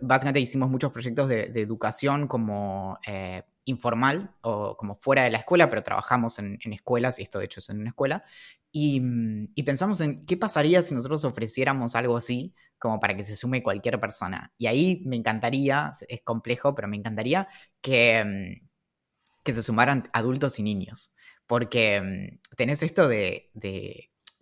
básicamente 0.01 0.39
hicimos 0.39 0.69
muchos 0.69 0.91
proyectos 0.91 1.29
de, 1.29 1.51
educación 1.55 2.27
como 2.27 2.97
eh, 3.07 3.43
informal 3.65 4.31
o 4.41 4.75
como 4.77 4.95
fuera 4.95 5.23
de 5.23 5.31
la 5.31 5.39
escuela, 5.39 5.69
pero 5.69 5.83
trabajamos 5.83 6.39
en, 6.39 6.59
escuelas, 6.71 7.19
y 7.19 7.23
esto 7.23 7.39
de 7.39 7.45
hecho 7.45 7.59
es 7.59 7.69
en 7.69 7.79
una 7.79 7.89
escuela, 7.89 8.23
y, 8.71 9.01
pensamos 9.63 10.01
en 10.01 10.25
qué 10.25 10.37
pasaría 10.37 10.81
si 10.81 10.93
nosotros 10.93 11.23
ofreciéramos 11.25 11.95
algo 11.95 12.17
así 12.17 12.55
como 12.79 12.99
para 12.99 13.15
que 13.15 13.23
se 13.23 13.35
sume 13.35 13.61
cualquier 13.61 13.99
persona. 13.99 14.53
Y 14.57 14.67
ahí 14.67 15.03
me 15.05 15.15
encantaría, 15.15 15.91
es 16.07 16.21
complejo, 16.23 16.73
pero 16.73 16.87
me 16.87 16.97
encantaría 16.97 17.47
que, 17.81 18.61
que 19.43 19.53
se 19.53 19.61
sumaran 19.63 20.09
adultos 20.13 20.57
y 20.59 20.63
niños, 20.63 21.13
porque 21.47 22.39
tenés 22.55 22.83
esto 22.83 23.07
de 23.07 23.51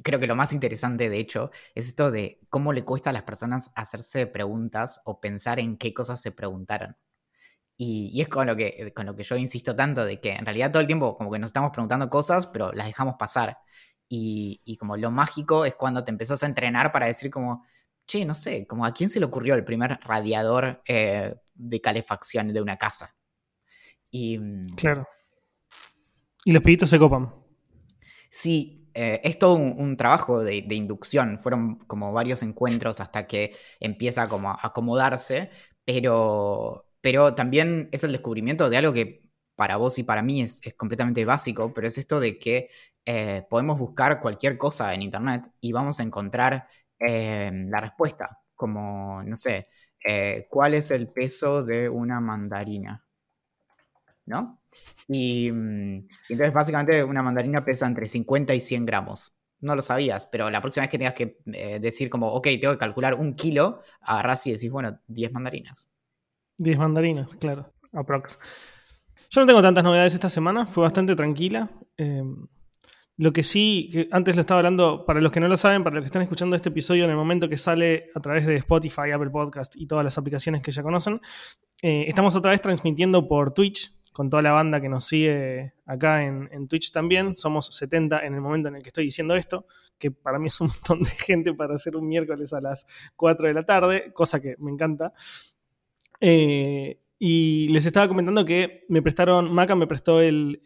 creo 0.04 0.20
que 0.20 0.28
lo 0.28 0.36
más 0.36 0.54
interesante, 0.54 1.10
de 1.10 1.20
hecho, 1.20 1.52
es 1.76 1.88
esto 1.88 2.12
de 2.12 2.40
cómo 2.50 2.74
le 2.74 2.86
cuesta 2.86 3.10
a 3.10 3.14
las 3.14 3.24
personas 3.24 3.72
hacerse 3.76 4.28
preguntas 4.28 5.02
o 5.06 5.20
pensar 5.20 5.60
en 5.60 5.78
qué 5.78 5.94
cosas 5.94 6.22
se 6.22 6.32
preguntaron. 6.32 6.96
Y, 7.82 8.20
es 8.20 8.28
con 8.28 8.46
lo, 8.46 8.58
que, 8.58 8.92
con 8.94 9.06
lo 9.06 9.16
que 9.16 9.24
yo 9.24 9.38
insisto 9.38 9.74
tanto, 9.74 10.04
de 10.04 10.20
que 10.20 10.34
en 10.34 10.46
realidad 10.46 10.70
todo 10.70 10.82
el 10.82 10.88
tiempo 10.88 11.16
como 11.16 11.32
que 11.32 11.40
nos 11.40 11.48
estamos 11.48 11.72
preguntando 11.72 12.10
cosas, 12.10 12.46
pero 12.48 12.74
las 12.74 12.88
dejamos 12.88 13.16
pasar. 13.18 13.58
Y, 14.10 14.76
como 14.78 14.98
lo 14.98 15.12
mágico 15.12 15.64
es 15.64 15.76
cuando 15.76 16.04
te 16.04 16.12
empezás 16.12 16.44
a 16.44 16.46
entrenar 16.46 16.92
para 16.92 17.06
decir 17.06 17.32
como, 17.32 17.66
che, 18.06 18.26
no 18.26 18.34
sé, 18.34 18.68
como 18.68 18.86
a 18.86 18.94
quién 18.94 19.10
se 19.10 19.22
le 19.22 19.26
ocurrió 19.28 19.56
el 19.56 19.64
primer 19.64 19.98
radiador 20.04 20.82
eh, 20.86 21.36
de 21.54 21.80
calefacción 21.80 22.52
de 22.52 22.62
una 22.62 22.76
casa. 22.76 23.16
Y, 24.12 24.38
mm, 24.38 24.76
claro. 24.76 25.08
Y 26.44 26.52
los 26.52 26.62
pibitos 26.62 26.90
se 26.90 27.00
copan. 27.00 27.34
Sí, 28.30 28.90
eh, 28.94 29.22
es 29.24 29.40
todo 29.40 29.56
un, 29.56 29.96
trabajo 29.96 30.44
de, 30.44 30.66
inducción. 30.72 31.40
Fueron 31.40 31.78
como 31.86 32.12
varios 32.12 32.44
encuentros 32.44 33.00
hasta 33.00 33.26
que 33.26 33.56
empieza 33.80 34.28
como 34.28 34.50
a 34.50 34.60
acomodarse, 34.64 35.50
pero, 35.86 36.88
pero 37.01 37.36
también 37.36 37.89
es 37.91 38.03
el 38.03 38.12
descubrimiento 38.12 38.70
de 38.70 38.77
algo 38.77 38.94
que 38.94 39.29
para 39.60 39.75
vos 39.75 40.00
y 40.00 40.03
para 40.03 40.22
mí 40.22 40.41
es, 40.41 40.62
completamente 40.77 41.25
básico, 41.25 41.74
pero 41.74 41.86
es 41.86 41.98
esto 41.98 42.22
de 42.22 42.39
que 42.39 42.70
eh, 43.06 43.46
podemos 43.50 43.77
buscar 43.77 44.22
cualquier 44.22 44.58
cosa 44.58 44.94
en 44.94 45.01
Internet 45.01 45.51
y 45.60 45.74
vamos 45.74 46.00
a 46.00 46.03
encontrar 46.03 46.65
eh, 46.98 47.51
la 47.68 47.82
respuesta, 47.82 48.39
como, 48.56 49.22
no 49.24 49.36
sé, 49.36 49.68
eh, 50.06 50.48
¿cuál 50.50 50.75
es 50.75 50.91
el 50.91 51.10
peso 51.10 51.62
de 51.62 51.89
una 51.89 52.22
mandarina? 52.22 53.06
¿No? 54.25 54.62
Y, 55.10 55.51
mm, 55.51 56.08
entonces 56.29 56.53
básicamente 56.53 57.03
una 57.03 57.22
mandarina 57.22 57.65
pesa 57.65 57.86
entre 57.86 58.08
50 58.08 58.56
y 58.56 58.62
100 58.62 58.86
gramos. 58.86 59.36
No 59.60 59.75
lo 59.75 59.82
sabías, 59.82 60.25
pero 60.25 60.50
la 60.50 60.62
próxima 60.62 60.84
vez 60.84 60.91
que 60.91 60.98
tengas 61.00 61.15
que 61.15 61.79
decir 61.82 62.10
como, 62.10 62.32
ok, 62.32 62.48
tengo 62.62 62.74
que 62.74 62.79
calcular 62.79 63.15
un 63.15 63.36
kilo, 63.36 63.82
agarrás 64.00 64.48
y 64.48 64.53
decís, 64.53 64.72
bueno, 64.72 65.01
10 65.08 65.34
mandarinas. 65.34 65.89
10 66.60 66.78
mandarinas, 66.78 67.36
claro, 67.36 67.74
aprox. 67.94 68.38
Yo 69.32 69.42
no 69.42 69.48
tengo 69.48 69.62
tantas 69.62 69.84
novedades 69.84 70.13
esta 70.13 70.30
semana, 70.30 70.68
fue 70.68 70.84
bastante 70.84 71.16
tranquila. 71.16 71.72
Em, 71.98 72.48
lo 73.18 73.34
que 73.34 73.44
sí, 73.44 73.89
que 73.92 74.08
antes 74.12 74.36
lo 74.36 74.42
estaba 74.42 74.60
hablando, 74.60 75.06
para 75.06 75.22
los 75.22 75.32
que 75.32 75.39
no 75.39 75.48
lo 75.48 75.58
saben, 75.58 75.84
para 75.84 75.96
los 75.96 76.04
que 76.04 76.08
están 76.08 76.22
escuchando 76.22 76.56
este 76.56 76.70
episodio 76.70 77.04
en 77.06 77.10
el 77.10 77.16
momento 77.16 77.50
que 77.50 77.58
sale 77.58 78.12
a 78.16 78.20
través 78.20 78.46
de 78.46 78.56
Spotify, 78.56 79.12
Apple 79.13 79.30
Podcast 79.30 79.75
y 79.75 79.88
todas 79.88 80.04
las 80.04 80.18
aplicaciones 80.18 80.62
que 80.62 80.72
ya 80.72 80.84
conocen, 80.84 81.22
eh, 81.82 82.06
estamos 82.08 82.36
otra 82.36 82.51
vez 82.51 82.62
transmitiendo 82.62 83.28
por 83.28 83.54
Twitch 83.54 83.94
con 84.12 84.30
toda 84.30 84.42
la 84.42 84.51
banda 84.51 84.82
que 84.82 84.89
nos 84.89 85.06
sigue 85.06 85.74
acá 85.86 86.25
en, 86.25 86.50
en, 86.51 86.68
Twitch 86.68 86.92
también. 86.92 87.38
Somos 87.38 87.68
70 87.68 88.25
en 88.25 88.34
el 88.34 88.42
momento 88.42 88.68
en 88.70 88.75
el 88.75 88.84
que 88.84 88.89
estoy 88.89 89.06
diciendo 89.06 89.36
esto, 89.36 89.66
que 89.98 90.12
para 90.12 90.39
mí 90.39 90.48
es 90.48 90.60
un 90.60 90.68
montón 90.68 91.04
de 91.04 91.10
gente 91.10 91.54
para 91.54 91.75
hacer 91.75 91.96
un 91.96 92.08
miércoles 92.08 92.51
a 92.54 92.62
las 92.62 92.86
4 93.16 93.48
de 93.48 93.54
la 93.54 93.63
tarde, 93.63 94.12
cosa 94.13 94.42
que 94.42 94.56
me 94.60 94.72
encanta. 94.72 95.13
Eh, 96.22 97.00
y 97.18 97.68
les 97.70 97.86
estaba 97.86 98.08
comentando 98.08 98.46
que 98.46 98.86
me 98.88 99.02
prestaron, 99.02 99.54
Maca 99.54 99.76
me 99.76 99.88
prestó 99.88 100.22
el, 100.22 100.62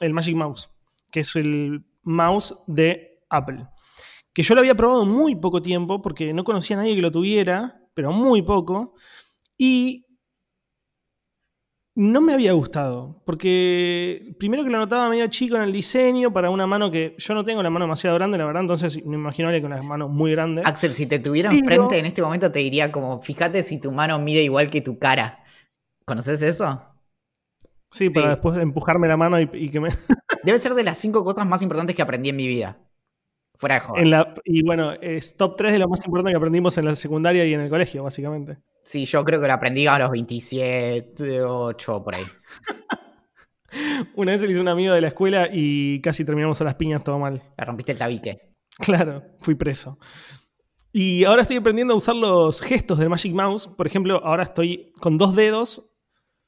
Magic 0.00 0.34
Mouse, 0.34 0.70
que 1.10 1.20
es 1.20 1.36
el 1.36 1.84
mouse 2.02 2.54
de 2.66 3.22
Apple. 3.28 3.66
Que 4.32 4.42
yo 4.42 4.54
lo 4.54 4.60
había 4.60 4.74
probado 4.74 5.04
muy 5.04 5.34
poco 5.34 5.60
tiempo 5.60 6.00
porque 6.00 6.32
no 6.32 6.44
conocía 6.44 6.76
a 6.76 6.80
nadie 6.80 6.94
que 6.96 7.02
lo 7.02 7.12
tuviera, 7.12 7.82
pero 7.92 8.10
muy 8.10 8.40
poco. 8.40 8.94
Y 9.58 10.06
no 11.94 12.22
me 12.22 12.32
había 12.32 12.52
gustado, 12.52 13.22
porque 13.26 14.34
primero 14.38 14.64
que 14.64 14.70
lo 14.70 14.78
notaba 14.78 15.10
medio 15.10 15.26
chico 15.28 15.56
en 15.56 15.62
el 15.62 15.72
diseño 15.72 16.32
para 16.32 16.48
una 16.48 16.66
mano 16.66 16.90
que 16.90 17.14
yo 17.18 17.34
no 17.34 17.44
tengo 17.44 17.62
la 17.62 17.68
mano 17.68 17.84
demasiado 17.84 18.16
grande, 18.16 18.38
la 18.38 18.46
verdad, 18.46 18.62
entonces 18.62 19.04
me 19.04 19.16
imagino 19.16 19.50
con 19.60 19.70
las 19.70 19.84
manos 19.84 20.10
muy 20.10 20.30
grandes. 20.32 20.66
Axel, 20.66 20.94
si 20.94 21.06
te 21.06 21.18
tuviera 21.18 21.52
enfrente 21.52 21.98
en 21.98 22.06
este 22.06 22.22
momento 22.22 22.50
te 22.50 22.60
diría 22.60 22.90
como, 22.90 23.20
fíjate 23.20 23.62
si 23.62 23.78
tu 23.78 23.92
mano 23.92 24.18
mide 24.18 24.42
igual 24.42 24.70
que 24.70 24.80
tu 24.80 24.98
cara. 24.98 25.44
¿Conoces 26.04 26.42
eso? 26.42 26.82
Sí, 27.92 28.08
para 28.08 28.30
después 28.30 28.56
empujarme 28.56 29.06
la 29.06 29.16
mano 29.16 29.38
y, 29.38 29.68
que 29.68 29.78
me. 29.78 29.90
Debe 30.44 30.58
ser 30.58 30.74
de 30.74 30.82
las 30.82 30.98
cinco 30.98 31.22
cosas 31.22 31.46
más 31.46 31.60
importantes 31.62 31.94
que 31.94 32.02
aprendí 32.02 32.30
en 32.30 32.36
mi 32.36 32.48
vida. 32.48 32.78
Fuera 33.62 33.78
de 33.78 34.34
y 34.44 34.64
bueno, 34.64 34.90
es 35.00 35.36
top 35.36 35.54
3 35.56 35.74
de 35.74 35.78
lo 35.78 35.88
más 35.88 36.04
importante 36.04 36.32
que 36.32 36.36
aprendimos 36.36 36.76
en 36.78 36.84
la 36.84 36.96
secundaria 36.96 37.46
y 37.46 37.54
en 37.54 37.60
el 37.60 37.70
colegio, 37.70 38.02
básicamente. 38.02 38.58
Sí, 38.82 39.04
yo 39.04 39.24
creo 39.24 39.40
que 39.40 39.46
lo 39.46 39.52
aprendí 39.52 39.86
a 39.86 40.00
los 40.00 40.10
27, 40.10 41.42
8, 41.42 42.02
por 42.02 42.12
ahí. 42.12 42.24
Una 44.16 44.32
vez 44.32 44.42
le 44.42 44.50
hice 44.50 44.60
un 44.60 44.66
amigo 44.66 44.92
de 44.92 45.00
la 45.00 45.06
escuela 45.06 45.48
y 45.52 46.00
casi 46.00 46.24
terminamos 46.24 46.60
a 46.60 46.64
las 46.64 46.74
piñas 46.74 47.04
todo 47.04 47.20
mal. 47.20 47.40
Le 47.56 47.64
rompiste 47.64 47.92
el 47.92 47.98
tabique. 47.98 48.56
Claro, 48.78 49.22
fui 49.38 49.54
preso. 49.54 49.96
Y 50.90 51.22
ahora 51.22 51.42
estoy 51.42 51.58
aprendiendo 51.58 51.94
a 51.94 51.98
usar 51.98 52.16
los 52.16 52.60
gestos 52.62 52.98
del 52.98 53.10
Magic 53.10 53.32
Mouse. 53.32 53.68
Por 53.68 53.86
ejemplo, 53.86 54.22
ahora 54.24 54.42
estoy 54.42 54.90
con 55.00 55.18
dos 55.18 55.36
dedos, 55.36 55.88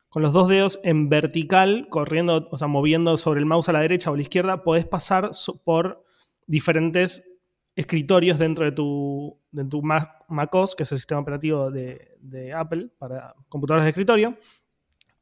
con 0.09 0.23
los 0.23 0.33
dos 0.33 0.49
dedos 0.49 0.81
en 0.83 1.09
vertical, 1.09 1.87
corriendo, 1.91 2.49
o 2.51 2.59
sea, 2.59 2.67
moviendo 2.67 3.17
sobre 3.19 3.39
el 3.39 3.47
mouse 3.47 3.69
a 3.69 3.73
la 3.73 3.83
derecha 3.83 4.11
o 4.11 4.15
a 4.15 4.17
la 4.17 4.23
izquierda, 4.23 4.65
podés 4.65 4.85
pasar 4.85 5.31
por 5.65 6.03
diferentes 6.47 7.29
escritorios 7.77 8.39
dentro 8.39 8.65
de 8.65 8.73
tu, 8.73 9.39
de 9.51 9.65
tu 9.65 9.83
Mac, 9.83 10.25
OS, 10.53 10.75
que 10.75 10.85
es 10.85 10.93
el 10.93 10.99
sistema 10.99 11.21
operativo 11.21 11.71
de, 11.71 12.53
Apple 12.57 12.91
para 12.99 13.35
computadoras 13.49 13.85
de 13.85 13.91
escritorio. 13.91 14.37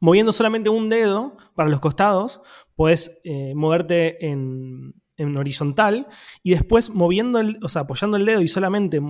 Moviendo 0.01 0.33
solamente 0.33 0.69
un 0.69 0.89
dedo 0.89 1.37
para 1.55 1.71
los 1.71 1.81
costados, 1.81 2.43
podés 2.75 3.21
eh, 3.25 3.55
moverte 3.55 4.27
en, 4.27 4.95
en 5.17 5.37
horizontal 5.37 6.09
y 6.43 6.53
después 6.53 6.91
moviendo 6.91 7.39
el, 7.39 7.59
o 7.63 7.69
sea, 7.69 7.83
apoyando 7.83 8.17
el 8.17 8.25
dedo 8.25 8.41
y 8.41 8.49
solamente 8.49 9.01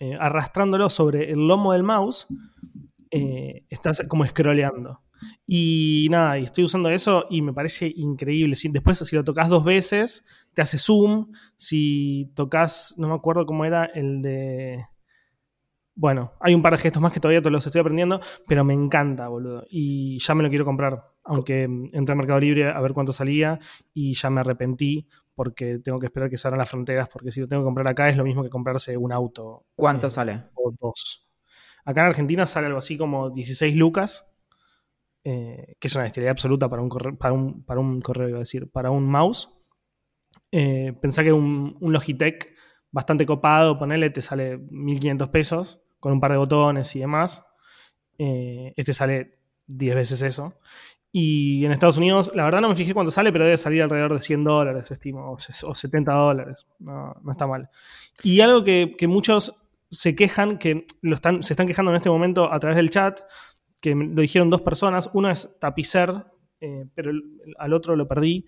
eh, 0.00 0.16
arrastrándolo 0.18 0.90
sobre 0.90 1.30
el 1.30 1.46
lomo 1.46 1.72
del 1.72 1.82
mouse, 1.82 2.26
eh, 3.10 3.64
estás 3.70 4.02
como 4.08 4.26
scrolleando. 4.26 5.00
Y 5.46 6.06
nada, 6.10 6.38
y 6.38 6.44
estoy 6.44 6.64
usando 6.64 6.88
eso 6.90 7.26
y 7.30 7.42
me 7.42 7.52
parece 7.52 7.92
increíble. 7.94 8.54
Si, 8.56 8.68
después, 8.68 8.98
si 8.98 9.16
lo 9.16 9.24
tocas 9.24 9.48
dos 9.48 9.64
veces, 9.64 10.24
te 10.54 10.62
hace 10.62 10.78
zoom. 10.78 11.32
Si 11.56 12.30
tocas, 12.34 12.94
no 12.98 13.08
me 13.08 13.14
acuerdo 13.14 13.46
cómo 13.46 13.64
era 13.64 13.84
el 13.86 14.22
de. 14.22 14.86
Bueno, 15.94 16.32
hay 16.40 16.54
un 16.54 16.62
par 16.62 16.72
de 16.72 16.78
gestos 16.78 17.02
más 17.02 17.12
que 17.12 17.20
todavía 17.20 17.42
los 17.50 17.66
estoy 17.66 17.80
aprendiendo, 17.80 18.20
pero 18.46 18.64
me 18.64 18.72
encanta, 18.72 19.28
boludo. 19.28 19.64
Y 19.68 20.18
ya 20.20 20.34
me 20.34 20.42
lo 20.42 20.48
quiero 20.48 20.64
comprar. 20.64 21.04
Aunque 21.24 21.62
entré 21.62 22.12
al 22.12 22.16
Mercado 22.16 22.40
Libre 22.40 22.70
a 22.70 22.80
ver 22.80 22.92
cuánto 22.92 23.12
salía 23.12 23.60
y 23.94 24.14
ya 24.14 24.30
me 24.30 24.40
arrepentí 24.40 25.06
porque 25.34 25.78
tengo 25.78 25.98
que 25.98 26.06
esperar 26.06 26.30
que 26.30 26.36
salgan 26.36 26.58
las 26.58 26.70
fronteras, 26.70 27.08
porque 27.08 27.30
si 27.30 27.40
lo 27.40 27.48
tengo 27.48 27.62
que 27.62 27.66
comprar 27.66 27.90
acá 27.90 28.08
es 28.08 28.16
lo 28.16 28.24
mismo 28.24 28.42
que 28.42 28.50
comprarse 28.50 28.96
un 28.96 29.12
auto. 29.12 29.66
¿Cuánto 29.74 30.08
eh, 30.08 30.10
sale? 30.10 30.44
O 30.54 30.72
dos. 30.78 31.26
Acá 31.84 32.02
en 32.02 32.08
Argentina 32.08 32.46
sale 32.46 32.66
algo 32.66 32.78
así 32.78 32.96
como 32.96 33.30
16 33.30 33.74
lucas, 33.74 34.31
eh, 35.24 35.76
que 35.78 35.88
es 35.88 35.94
una 35.94 36.04
bestialidad 36.04 36.32
absoluta 36.32 36.68
para 36.68 36.82
un, 36.82 36.88
correo, 36.88 37.16
para 37.16 37.32
un, 37.32 37.64
para 37.64 37.80
un 37.80 38.00
correo, 38.00 38.28
iba 38.28 38.38
a 38.38 38.40
decir, 38.40 38.70
para 38.70 38.90
un 38.90 39.04
mouse. 39.04 39.48
Eh, 40.50 40.92
pensá 41.00 41.22
que 41.22 41.32
un, 41.32 41.76
un, 41.80 41.92
Logitech 41.92 42.54
bastante 42.90 43.24
copado, 43.24 43.78
ponele, 43.78 44.10
te 44.10 44.22
sale 44.22 44.58
1500 44.58 45.28
pesos 45.30 45.80
con 45.98 46.12
un 46.12 46.20
par 46.20 46.32
de 46.32 46.38
botones 46.38 46.94
y 46.96 47.00
demás. 47.00 47.46
este 48.18 48.92
sale 48.92 49.38
10 49.66 49.94
veces 49.94 50.22
eso. 50.22 50.54
Y 51.14 51.66
en 51.66 51.72
Estados 51.72 51.98
Unidos, 51.98 52.32
la 52.34 52.44
verdad 52.44 52.62
no 52.62 52.70
me 52.70 52.74
fijé 52.74 52.94
cuánto 52.94 53.10
sale, 53.10 53.32
pero 53.32 53.44
debe 53.44 53.60
salir 53.60 53.82
alrededor 53.82 54.14
de 54.14 54.22
100 54.22 54.44
dólares, 54.44 54.90
estimo, 54.90 55.32
o 55.32 55.36
70 55.74 56.10
dólares. 56.10 56.66
No, 56.78 57.14
está 57.30 57.46
mal. 57.46 57.68
Y 58.22 58.40
algo 58.40 58.64
que, 58.64 58.96
muchos 59.06 59.62
se 59.90 60.16
quejan, 60.16 60.56
que 60.56 60.86
lo 61.02 61.14
están, 61.14 61.42
se 61.42 61.52
están 61.52 61.66
quejando 61.66 61.90
en 61.90 61.98
este 61.98 62.08
momento 62.08 62.50
a 62.50 62.58
través 62.58 62.76
del 62.76 62.88
chat, 62.88 63.20
que 63.82 63.94
lo 63.94 64.22
dijeron 64.22 64.48
dos 64.48 64.62
personas. 64.62 65.10
Uno 65.12 65.30
es 65.30 65.58
Tapicer, 65.60 66.24
eh, 66.60 66.86
pero 66.94 67.12
al 67.58 67.74
otro 67.74 67.94
lo 67.94 68.08
perdí. 68.08 68.46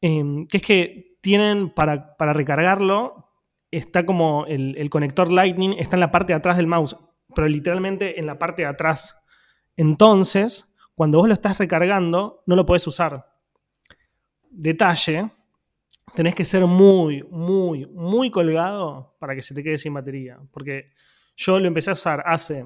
Em, 0.00 0.46
que 0.46 0.58
es 0.58 0.62
que 0.62 1.16
tienen 1.20 1.70
para, 1.70 2.14
recargarlo, 2.32 3.32
está 3.72 4.06
como 4.06 4.46
el, 4.46 4.76
el 4.78 4.88
conector 4.90 5.32
Lightning, 5.32 5.74
está 5.76 5.96
en 5.96 6.00
la 6.00 6.12
parte 6.12 6.32
de 6.32 6.36
atrás 6.36 6.56
del 6.56 6.68
mouse, 6.68 6.96
pero 7.34 7.48
literalmente 7.48 8.20
en 8.20 8.26
la 8.26 8.38
parte 8.38 8.62
de 8.62 8.68
atrás. 8.68 9.18
Entonces 9.76 10.72
cuando 10.96 11.18
vos 11.18 11.28
lo 11.28 11.34
estás 11.34 11.58
recargando, 11.58 12.42
no 12.46 12.56
lo 12.56 12.64
podés 12.64 12.86
usar. 12.86 13.30
Detalle, 14.48 15.30
tenés 16.14 16.34
que 16.34 16.46
ser 16.46 16.64
muy, 16.64 17.22
muy, 17.24 17.84
muy 17.84 18.30
colgado 18.30 19.14
para 19.20 19.34
que 19.34 19.42
se 19.42 19.54
te 19.54 19.62
quede 19.62 19.76
sin 19.76 19.92
batería. 19.92 20.38
Porque 20.50 20.92
yo 21.36 21.60
lo 21.60 21.66
empecé 21.66 21.90
a 21.90 21.92
usar 21.92 22.22
hace 22.24 22.64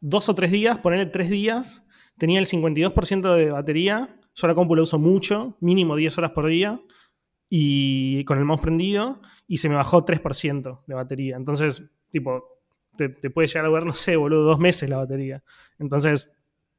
dos 0.00 0.28
o 0.28 0.34
tres 0.34 0.50
días, 0.50 0.78
ponerle 0.78 1.06
tres 1.06 1.30
días, 1.30 1.86
tenía 2.18 2.40
el 2.40 2.46
52% 2.46 3.34
de 3.34 3.50
batería. 3.50 4.16
Yo 4.34 4.46
la 4.46 4.54
compu 4.54 4.74
la 4.74 4.82
uso 4.82 4.98
mucho, 4.98 5.56
mínimo 5.60 5.96
10 5.96 6.18
horas 6.18 6.30
por 6.30 6.46
día, 6.46 6.80
y 7.48 8.24
con 8.24 8.38
el 8.38 8.44
mouse 8.44 8.60
prendido, 8.60 9.20
y 9.46 9.58
se 9.58 9.68
me 9.68 9.74
bajó 9.74 10.04
3% 10.04 10.82
de 10.86 10.94
batería. 10.94 11.36
Entonces, 11.36 11.90
tipo, 12.10 12.44
te, 12.96 13.08
te 13.08 13.30
puede 13.30 13.48
llegar 13.48 13.66
a 13.66 13.70
ver, 13.70 13.84
no 13.84 13.92
sé, 13.92 14.16
boludo, 14.16 14.42
dos 14.42 14.58
meses 14.58 14.88
la 14.88 14.98
batería. 14.98 15.42
Entonces, 15.78 16.32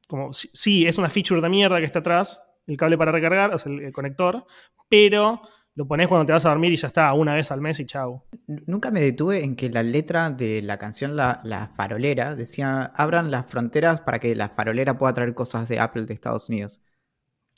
como, 0.08 0.32
sí, 0.32 0.86
es 0.86 0.98
una 0.98 1.08
feature 1.08 1.40
de 1.40 1.48
mierda 1.48 1.78
que 1.78 1.86
está 1.86 2.00
atrás, 2.00 2.42
el 2.66 2.76
cable 2.76 2.98
para 2.98 3.12
recargar, 3.12 3.54
o 3.54 3.58
sea, 3.58 3.72
el, 3.72 3.92
conector, 3.92 4.44
pero 4.88 5.40
lo 5.74 5.86
pones 5.86 6.08
cuando 6.08 6.26
te 6.26 6.32
vas 6.32 6.44
a 6.44 6.50
dormir 6.50 6.72
y 6.72 6.76
ya 6.76 6.88
está, 6.88 7.12
una 7.14 7.34
vez 7.34 7.50
al 7.50 7.60
mes 7.60 7.80
y 7.80 7.86
chau. 7.86 8.22
Nunca 8.46 8.90
me 8.90 9.00
detuve 9.00 9.42
en 9.42 9.56
que 9.56 9.70
la 9.70 9.82
letra 9.82 10.30
de 10.30 10.60
la 10.62 10.78
canción 10.78 11.16
La, 11.16 11.40
la 11.44 11.72
Farolera 11.76 12.34
decía, 12.34 12.92
abran 12.94 13.30
las 13.30 13.50
fronteras 13.50 14.00
para 14.02 14.18
que 14.18 14.34
la 14.36 14.50
farolera 14.50 14.98
pueda 14.98 15.14
traer 15.14 15.34
cosas 15.34 15.68
de 15.68 15.80
Apple 15.80 16.04
de 16.04 16.14
Estados 16.14 16.48
Unidos. 16.48 16.80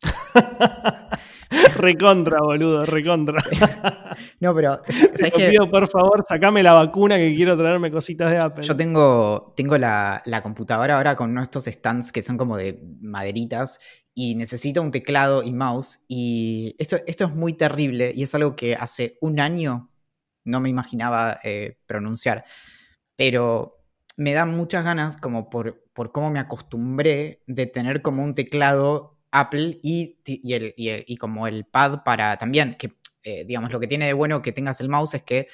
recontra, 1.76 2.40
boludo, 2.40 2.85
recontra. 2.85 3.42
no, 4.40 4.54
pero. 4.54 4.80
Te 4.83 5.30
pido, 5.30 5.71
por 5.71 5.88
favor, 5.88 6.23
sacame 6.26 6.62
la 6.62 6.73
vacuna 6.73 7.16
que 7.16 7.35
quiero 7.35 7.56
traerme 7.56 7.90
cositas 7.90 8.30
de 8.30 8.38
Apple. 8.38 8.62
Yo 8.62 8.76
tengo, 8.76 9.54
tengo 9.56 9.78
la, 9.78 10.23
computadora 10.42 10.97
ahora 10.97 11.16
con 11.16 11.30
uno 11.30 11.40
de 11.40 11.44
estos 11.44 11.64
stands 11.64 12.12
que 12.12 12.23
son 12.23 12.37
como 12.37 12.56
de 12.56 12.80
maderitas 13.00 13.80
y 14.14 14.35
necesito 14.37 14.83
un 14.83 14.90
teclado 14.90 15.42
y 15.42 15.52
mouse. 15.52 16.04
Y 16.09 16.76
esto, 16.78 16.97
esto 17.06 17.25
es 17.25 17.35
muy 17.35 17.54
terrible 17.54 18.12
y 18.14 18.23
es 18.23 18.35
algo 18.35 18.56
que 18.56 18.75
hace 18.75 19.18
un 19.21 19.40
año 19.40 19.90
no 20.44 20.61
me 20.61 20.68
imaginaba 20.68 21.40
eh, 21.42 21.78
pronunciar. 21.87 22.44
Pero 23.16 23.85
me 24.16 24.33
da 24.33 24.44
muchas 24.47 24.85
ganas, 24.85 25.16
como 25.16 25.50
por, 25.50 25.85
por 25.92 26.12
cómo 26.12 26.30
me 26.30 26.38
acostumbré, 26.38 27.42
de 27.47 27.66
tener 27.66 28.02
como 28.02 28.23
un 28.23 28.35
teclado 28.35 29.18
Apple 29.33 29.80
y, 29.83 30.21
y, 30.25 30.52
el, 30.54 30.75
y, 30.76 31.16
como 31.16 31.47
el 31.47 31.64
pad 31.64 32.04
para 32.04 32.37
también, 32.38 32.76
que 32.78 32.92
eh, 33.25 33.44
digamos, 33.44 33.73
lo 33.73 33.80
que 33.80 33.88
tiene 33.88 34.06
de 34.06 34.12
bueno 34.12 34.42
que 34.42 34.52
tengas 34.52 34.80
el 34.80 34.88
mouse 34.88 35.14
es 35.14 35.23
que 35.25 35.49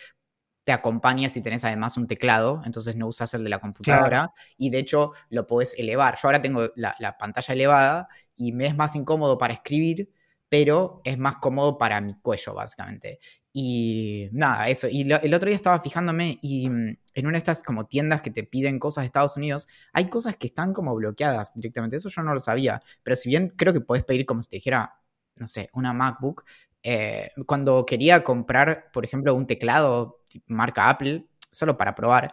te 0.63 0.73
acompaña 0.73 1.29
si 1.29 1.43
tenés 1.43 1.65
además 1.65 1.97
un 1.97 2.07
teclado, 2.07 2.63
entonces 2.65 2.97
no 2.97 3.07
usas 3.07 3.33
el 3.35 3.45
de 3.45 3.51
la 3.51 3.59
computadora 3.59 4.33
y 4.57 4.71
de 4.71 4.79
hecho 4.79 5.13
lo 5.31 5.47
podés 5.47 5.79
elevar. 5.79 6.17
Yo 6.21 6.29
ahora 6.29 6.43
tengo 6.43 6.69
la, 6.77 6.95
la, 6.99 7.17
pantalla 7.17 7.55
elevada 7.55 8.09
y 8.37 8.53
me 8.53 8.67
es 8.67 8.77
más 8.77 8.95
incómodo 8.95 9.39
para 9.39 9.55
escribir, 9.55 10.11
pero 10.51 11.01
es 11.05 11.17
más 11.17 11.37
cómodo 11.37 11.79
para 11.79 12.01
mi 12.01 12.15
cuello, 12.21 12.55
básicamente. 12.55 13.21
Y 13.53 14.29
nada, 14.33 14.69
eso. 14.69 14.89
Y 14.89 15.03
el 15.03 15.35
otro 15.35 15.49
día 15.49 15.57
estaba 15.57 15.81
fijándome 15.81 16.39
y 16.43 16.69
mm, 16.69 16.97
en 17.15 17.27
una 17.27 17.33
de 17.33 17.39
estas 17.39 17.63
como 17.63 17.87
tiendas 17.87 18.21
que 18.21 18.31
te 18.31 18.45
piden 18.45 18.79
cosas 18.79 19.03
de 19.03 19.07
Estados 19.07 19.37
Unidos, 19.37 19.69
hay 19.93 20.09
cosas 20.09 20.37
que 20.37 20.49
están 20.49 20.73
como 20.73 20.95
bloqueadas 20.95 21.55
directamente. 21.55 21.97
Eso 21.97 22.09
yo 22.11 22.23
no 22.23 22.35
lo 22.35 22.41
sabía. 22.41 22.83
Pero 23.03 23.17
si 23.17 23.29
bien 23.29 23.53
creo 23.57 23.73
que 23.73 23.81
podés 23.81 24.05
pedir 24.05 24.27
como 24.27 24.43
si 24.43 24.51
te 24.51 24.57
dijera, 24.57 25.01
no 25.37 25.47
sé, 25.47 25.71
una 25.73 25.93
MacBook, 25.93 26.45
eh, 26.83 27.31
cuando 27.47 27.85
quería 27.87 28.25
comprar, 28.25 28.91
por 28.93 29.05
ejemplo, 29.05 29.35
un 29.35 29.47
teclado 29.47 30.20
marca 30.47 30.89
Apple, 30.89 31.27
solo 31.51 31.77
para 31.77 31.95
probar, 31.95 32.33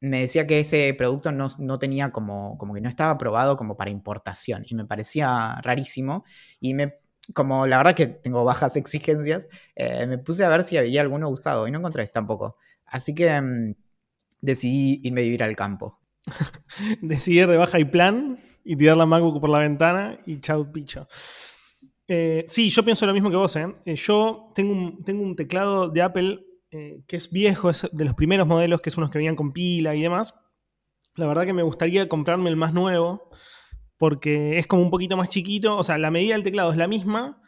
me 0.00 0.20
decía 0.20 0.46
que 0.46 0.60
ese 0.60 0.94
producto 0.94 1.32
no, 1.32 1.48
no, 1.58 1.78
tenía 1.78 2.10
como, 2.10 2.58
como 2.58 2.74
que 2.74 2.80
no 2.80 2.88
estaba 2.88 3.12
aprobado 3.12 3.56
como 3.56 3.76
para 3.76 3.90
importación 3.90 4.64
y 4.66 4.74
me 4.74 4.84
parecía 4.84 5.56
rarísimo 5.62 6.24
y 6.60 6.74
me, 6.74 6.96
como 7.34 7.66
la 7.66 7.78
verdad 7.78 7.94
que 7.94 8.06
tengo 8.06 8.44
bajas 8.44 8.76
exigencias, 8.76 9.48
eh, 9.74 10.06
me 10.06 10.18
puse 10.18 10.44
a 10.44 10.48
ver 10.48 10.64
si 10.64 10.76
había 10.76 11.00
alguno 11.00 11.28
usado 11.28 11.66
y 11.66 11.70
no 11.70 11.78
encontré 11.78 12.06
tampoco. 12.08 12.56
Así 12.86 13.14
que 13.14 13.40
mm, 13.40 13.74
decidí 14.40 15.00
irme 15.04 15.22
a 15.22 15.24
vivir 15.24 15.42
al 15.42 15.56
campo. 15.56 16.00
Decidir 17.02 17.46
de 17.46 17.56
baja 17.56 17.78
y 17.78 17.84
plan 17.84 18.36
y 18.64 18.76
tirar 18.76 18.96
la 18.96 19.06
MacBook 19.06 19.40
por 19.40 19.50
la 19.50 19.60
ventana 19.60 20.16
y 20.26 20.40
chau 20.40 20.70
picho. 20.72 21.08
Eh, 22.08 22.44
sí, 22.48 22.70
yo 22.70 22.84
pienso 22.84 23.06
lo 23.06 23.14
mismo 23.14 23.30
que 23.30 23.36
vos. 23.36 23.56
¿eh? 23.56 23.66
eh 23.84 23.96
yo 23.96 24.52
tengo 24.54 24.72
un, 24.72 25.04
tengo 25.04 25.22
un 25.22 25.36
teclado 25.36 25.88
de 25.88 26.02
Apple 26.02 26.40
que 27.06 27.16
es 27.16 27.30
viejo, 27.30 27.70
es 27.70 27.88
de 27.92 28.04
los 28.04 28.14
primeros 28.14 28.46
modelos, 28.46 28.80
que 28.80 28.90
es 28.90 28.96
unos 28.96 29.10
que 29.10 29.18
venían 29.18 29.36
con 29.36 29.52
pila 29.52 29.94
y 29.94 30.02
demás. 30.02 30.34
La 31.14 31.26
verdad 31.26 31.44
que 31.44 31.52
me 31.52 31.62
gustaría 31.62 32.08
comprarme 32.08 32.50
el 32.50 32.56
más 32.56 32.74
nuevo 32.74 33.30
porque 33.98 34.58
es 34.58 34.66
como 34.66 34.82
un 34.82 34.90
poquito 34.90 35.16
más 35.16 35.28
chiquito, 35.28 35.76
o 35.76 35.82
sea, 35.82 35.98
la 35.98 36.10
medida 36.10 36.34
del 36.34 36.44
teclado 36.44 36.70
es 36.70 36.76
la 36.76 36.86
misma, 36.86 37.40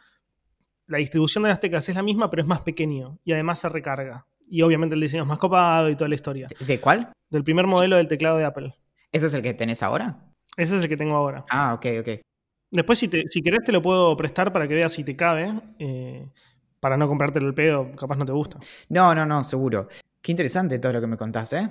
la 0.87 0.97
distribución 0.97 1.43
de 1.43 1.49
las 1.49 1.59
teclas 1.59 1.87
es 1.87 1.95
la 1.95 2.01
misma, 2.01 2.29
pero 2.29 2.41
es 2.41 2.47
más 2.47 2.61
pequeño 2.61 3.19
y 3.23 3.33
además 3.33 3.59
se 3.59 3.69
recarga. 3.69 4.25
Y 4.49 4.63
obviamente 4.63 4.95
el 4.95 5.01
diseño 5.01 5.23
es 5.23 5.29
más 5.29 5.37
copado 5.37 5.89
y 5.89 5.95
toda 5.95 6.09
la 6.09 6.15
historia. 6.15 6.47
¿De 6.59 6.79
cuál? 6.79 7.11
Del 7.29 7.43
primer 7.43 7.67
modelo 7.67 7.97
del 7.97 8.07
teclado 8.07 8.37
de 8.37 8.45
Apple. 8.45 8.73
¿Ese 9.11 9.27
es 9.27 9.33
el 9.35 9.43
que 9.43 9.53
tenés 9.53 9.83
ahora? 9.83 10.25
Ese 10.57 10.77
es 10.77 10.83
el 10.83 10.89
que 10.89 10.97
tengo 10.97 11.15
ahora. 11.15 11.45
Ah, 11.49 11.75
ok, 11.75 11.85
ok. 11.99 12.09
Después, 12.71 12.97
si, 12.97 13.07
te, 13.07 13.27
si 13.27 13.41
querés, 13.41 13.63
te 13.63 13.71
lo 13.71 13.81
puedo 13.81 14.17
prestar 14.17 14.51
para 14.51 14.67
que 14.67 14.73
veas 14.73 14.93
si 14.93 15.03
te 15.03 15.15
cabe. 15.15 15.53
Eh, 15.77 16.27
para 16.79 16.97
no 16.97 17.07
comprártelo 17.07 17.47
el 17.47 17.53
pedo, 17.53 17.91
capaz 17.95 18.15
no 18.15 18.25
te 18.25 18.31
gusta. 18.31 18.57
No, 18.89 19.13
no, 19.13 19.25
no, 19.25 19.43
seguro. 19.43 19.87
Qué 20.21 20.33
interesante 20.33 20.79
todo 20.79 20.91
lo 20.93 21.01
que 21.01 21.07
me 21.07 21.15
contás, 21.15 21.53
¿eh? 21.53 21.69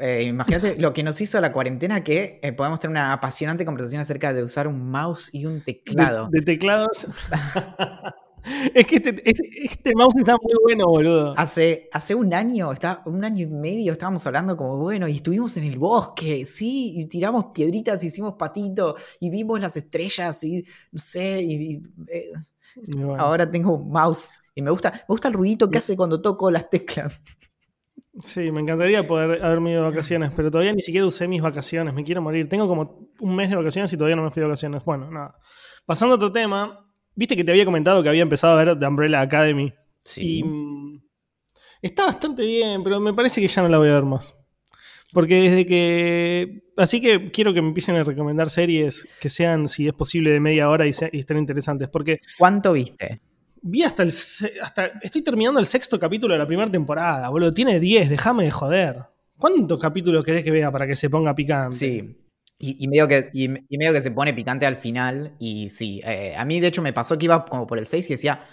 eh 0.00 0.24
imagínate 0.24 0.76
lo 0.78 0.92
que 0.92 1.02
nos 1.02 1.18
hizo 1.20 1.40
la 1.40 1.50
cuarentena 1.50 2.04
que 2.04 2.40
eh, 2.42 2.52
podemos 2.52 2.78
tener 2.78 2.92
una 2.92 3.12
apasionante 3.14 3.64
conversación 3.64 4.02
acerca 4.02 4.34
de 4.34 4.42
usar 4.42 4.68
un 4.68 4.90
mouse 4.90 5.30
y 5.32 5.46
un 5.46 5.62
teclado. 5.62 6.28
De, 6.30 6.42
teclados. 6.42 7.06
es 8.74 8.86
que 8.86 8.96
este, 8.96 9.22
este, 9.24 9.48
este, 9.64 9.94
mouse 9.94 10.14
está 10.18 10.32
muy 10.32 10.52
bueno, 10.62 10.86
boludo. 10.88 11.32
Hace, 11.38 11.88
hace 11.90 12.14
un 12.14 12.34
año, 12.34 12.70
está, 12.70 13.02
un 13.06 13.24
año 13.24 13.44
y 13.44 13.46
medio 13.46 13.92
estábamos 13.92 14.26
hablando 14.26 14.58
como, 14.58 14.76
bueno, 14.76 15.08
y 15.08 15.16
estuvimos 15.16 15.56
en 15.56 15.64
el 15.64 15.78
bosque, 15.78 16.44
sí, 16.44 16.98
y 16.98 17.06
tiramos 17.06 17.46
piedritas, 17.54 18.04
hicimos 18.04 18.34
patito, 18.34 18.96
y 19.20 19.30
vimos 19.30 19.58
las 19.58 19.74
estrellas, 19.78 20.44
y 20.44 20.66
no 20.92 20.98
sé, 20.98 21.40
y, 21.40 21.82
eh, 22.08 22.32
ahora 23.18 23.50
tengo 23.50 23.74
un 23.74 23.88
mouse. 23.90 24.34
Y 24.56 24.62
me 24.62 24.70
gusta, 24.70 24.90
me 24.90 25.04
gusta 25.06 25.28
el 25.28 25.34
ruidito 25.34 25.70
que 25.70 25.78
hace 25.78 25.94
cuando 25.94 26.20
toco 26.20 26.50
las 26.50 26.70
teclas. 26.70 27.22
Sí, 28.24 28.50
me 28.50 28.62
encantaría 28.62 29.06
poder 29.06 29.44
haberme 29.44 29.72
ido 29.72 29.82
de 29.82 29.90
vacaciones, 29.90 30.32
pero 30.34 30.50
todavía 30.50 30.72
ni 30.72 30.80
siquiera 30.80 31.06
usé 31.06 31.28
mis 31.28 31.42
vacaciones, 31.42 31.92
me 31.92 32.02
quiero 32.02 32.22
morir. 32.22 32.48
Tengo 32.48 32.66
como 32.66 33.10
un 33.20 33.36
mes 33.36 33.50
de 33.50 33.56
vacaciones 33.56 33.92
y 33.92 33.98
todavía 33.98 34.16
no 34.16 34.22
me 34.22 34.30
fui 34.30 34.40
de 34.40 34.46
vacaciones. 34.46 34.82
Bueno, 34.82 35.10
nada. 35.10 35.36
Pasando 35.84 36.14
a 36.14 36.16
otro 36.16 36.32
tema, 36.32 36.88
viste 37.14 37.36
que 37.36 37.44
te 37.44 37.50
había 37.50 37.66
comentado 37.66 38.02
que 38.02 38.08
había 38.08 38.22
empezado 38.22 38.58
a 38.58 38.64
ver 38.64 38.78
The 38.78 38.86
Umbrella 38.86 39.20
Academy. 39.20 39.74
Sí. 40.02 40.38
Y 40.38 40.44
mm, 40.44 41.02
está 41.82 42.06
bastante 42.06 42.42
bien, 42.46 42.82
pero 42.82 42.98
me 42.98 43.12
parece 43.12 43.42
que 43.42 43.48
ya 43.48 43.60
no 43.60 43.68
la 43.68 43.76
voy 43.76 43.90
a 43.90 43.94
ver 43.94 44.04
más. 44.04 44.34
Porque 45.12 45.34
desde 45.34 45.66
que. 45.66 46.62
Así 46.78 47.02
que 47.02 47.30
quiero 47.30 47.52
que 47.52 47.60
me 47.60 47.68
empiecen 47.68 47.96
a 47.96 48.04
recomendar 48.04 48.48
series 48.48 49.06
que 49.20 49.28
sean, 49.28 49.68
si 49.68 49.86
es 49.86 49.92
posible, 49.92 50.30
de 50.30 50.40
media 50.40 50.70
hora 50.70 50.86
y, 50.86 50.92
y 51.12 51.18
estén 51.18 51.36
interesantes. 51.36 51.90
Porque. 51.90 52.20
¿Cuánto 52.38 52.72
viste? 52.72 53.20
Vi 53.62 53.82
hasta 53.82 54.02
el. 54.02 54.12
Hasta, 54.62 54.86
estoy 55.02 55.22
terminando 55.22 55.60
el 55.60 55.66
sexto 55.66 55.98
capítulo 55.98 56.34
de 56.34 56.38
la 56.38 56.46
primera 56.46 56.70
temporada, 56.70 57.28
boludo. 57.28 57.52
Tiene 57.52 57.80
10, 57.80 58.10
déjame 58.10 58.44
de 58.44 58.50
joder. 58.50 59.04
¿Cuántos 59.38 59.80
capítulos 59.80 60.24
querés 60.24 60.42
que 60.44 60.50
vea 60.50 60.70
para 60.70 60.86
que 60.86 60.96
se 60.96 61.10
ponga 61.10 61.34
picante? 61.34 61.76
Sí. 61.76 62.22
Y, 62.58 62.88
medio, 62.88 63.06
que, 63.06 63.28
y, 63.34 63.48
medio 63.48 63.92
que 63.92 64.00
se 64.00 64.10
pone 64.10 64.32
picante 64.32 64.64
al 64.64 64.76
final. 64.76 65.36
Y 65.38 65.68
sí, 65.68 66.00
eh, 66.04 66.34
a 66.34 66.44
mí 66.46 66.58
de 66.58 66.68
hecho 66.68 66.80
me 66.80 66.94
pasó 66.94 67.18
que 67.18 67.26
iba 67.26 67.44
como 67.44 67.66
por 67.66 67.78
el 67.78 67.86
6 67.86 68.08
y 68.08 68.14
decía, 68.14 68.46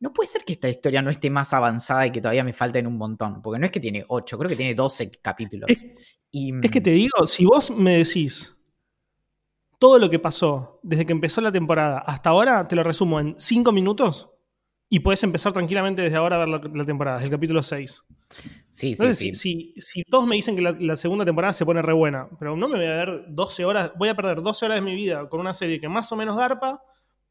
no 0.00 0.14
puede 0.14 0.28
ser 0.28 0.44
que 0.44 0.54
esta 0.54 0.68
historia 0.68 1.02
no 1.02 1.10
esté 1.10 1.28
más 1.28 1.52
avanzada 1.52 2.06
y 2.06 2.10
que 2.10 2.22
todavía 2.22 2.42
me 2.42 2.54
falten 2.54 2.86
un 2.86 2.96
montón. 2.96 3.42
Porque 3.42 3.58
no 3.58 3.66
es 3.66 3.72
que 3.72 3.80
tiene 3.80 4.04
8, 4.08 4.38
creo 4.38 4.48
que 4.48 4.56
tiene 4.56 4.74
12 4.74 5.10
capítulos. 5.20 5.68
Es, 5.68 5.84
es 6.32 6.70
que 6.70 6.80
te 6.80 6.90
digo, 6.90 7.26
si 7.26 7.44
vos 7.44 7.70
me 7.70 7.98
decís 7.98 8.56
todo 9.78 9.98
lo 9.98 10.08
que 10.08 10.18
pasó 10.18 10.80
desde 10.82 11.04
que 11.04 11.12
empezó 11.12 11.42
la 11.42 11.52
temporada 11.52 11.98
hasta 11.98 12.30
ahora, 12.30 12.66
te 12.66 12.76
lo 12.76 12.82
resumo 12.82 13.20
en 13.20 13.34
5 13.38 13.72
minutos 13.72 14.33
y 14.94 15.00
puedes 15.00 15.24
empezar 15.24 15.52
tranquilamente 15.52 16.02
desde 16.02 16.14
ahora 16.14 16.36
a 16.36 16.46
ver 16.46 16.48
la, 16.72 16.84
temporada, 16.84 17.20
el 17.20 17.28
capítulo 17.28 17.64
6. 17.64 18.04
Sí, 18.70 18.94
sí, 18.94 19.14
sí. 19.14 19.34
Si, 19.34 19.74
si, 19.76 20.04
todos 20.04 20.24
me 20.24 20.36
dicen 20.36 20.54
que 20.54 20.62
la, 20.62 20.94
segunda 20.94 21.24
temporada 21.24 21.52
se 21.52 21.66
pone 21.66 21.82
re 21.82 21.92
buena, 21.92 22.28
pero 22.38 22.56
no 22.56 22.68
me 22.68 22.76
voy 22.76 22.86
a 22.86 22.90
ver 22.90 23.24
12 23.28 23.64
horas, 23.64 23.90
voy 23.96 24.08
a 24.08 24.14
perder 24.14 24.40
12 24.40 24.66
horas 24.66 24.76
de 24.76 24.82
mi 24.82 24.94
vida 24.94 25.28
con 25.28 25.40
una 25.40 25.52
serie 25.52 25.80
que 25.80 25.88
más 25.88 26.12
o 26.12 26.16
menos 26.16 26.36
garpa 26.36 26.80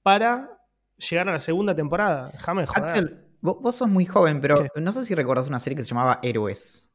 para 0.02 0.60
llegar 0.98 1.30
a 1.30 1.32
la 1.32 1.40
segunda 1.40 1.74
temporada. 1.74 2.32
Déjame 2.34 2.66
joder. 2.66 2.84
Axel, 2.84 3.28
vos, 3.40 3.74
sos 3.74 3.88
muy 3.88 4.06
joven, 4.06 4.42
pero 4.42 4.58
no 4.76 4.92
sé 4.92 5.06
si 5.06 5.16
recordás 5.16 5.48
una 5.48 5.60
serie 5.60 5.78
que 5.78 5.84
se 5.84 5.90
llamaba 5.92 6.20
Héroes. 6.22 6.94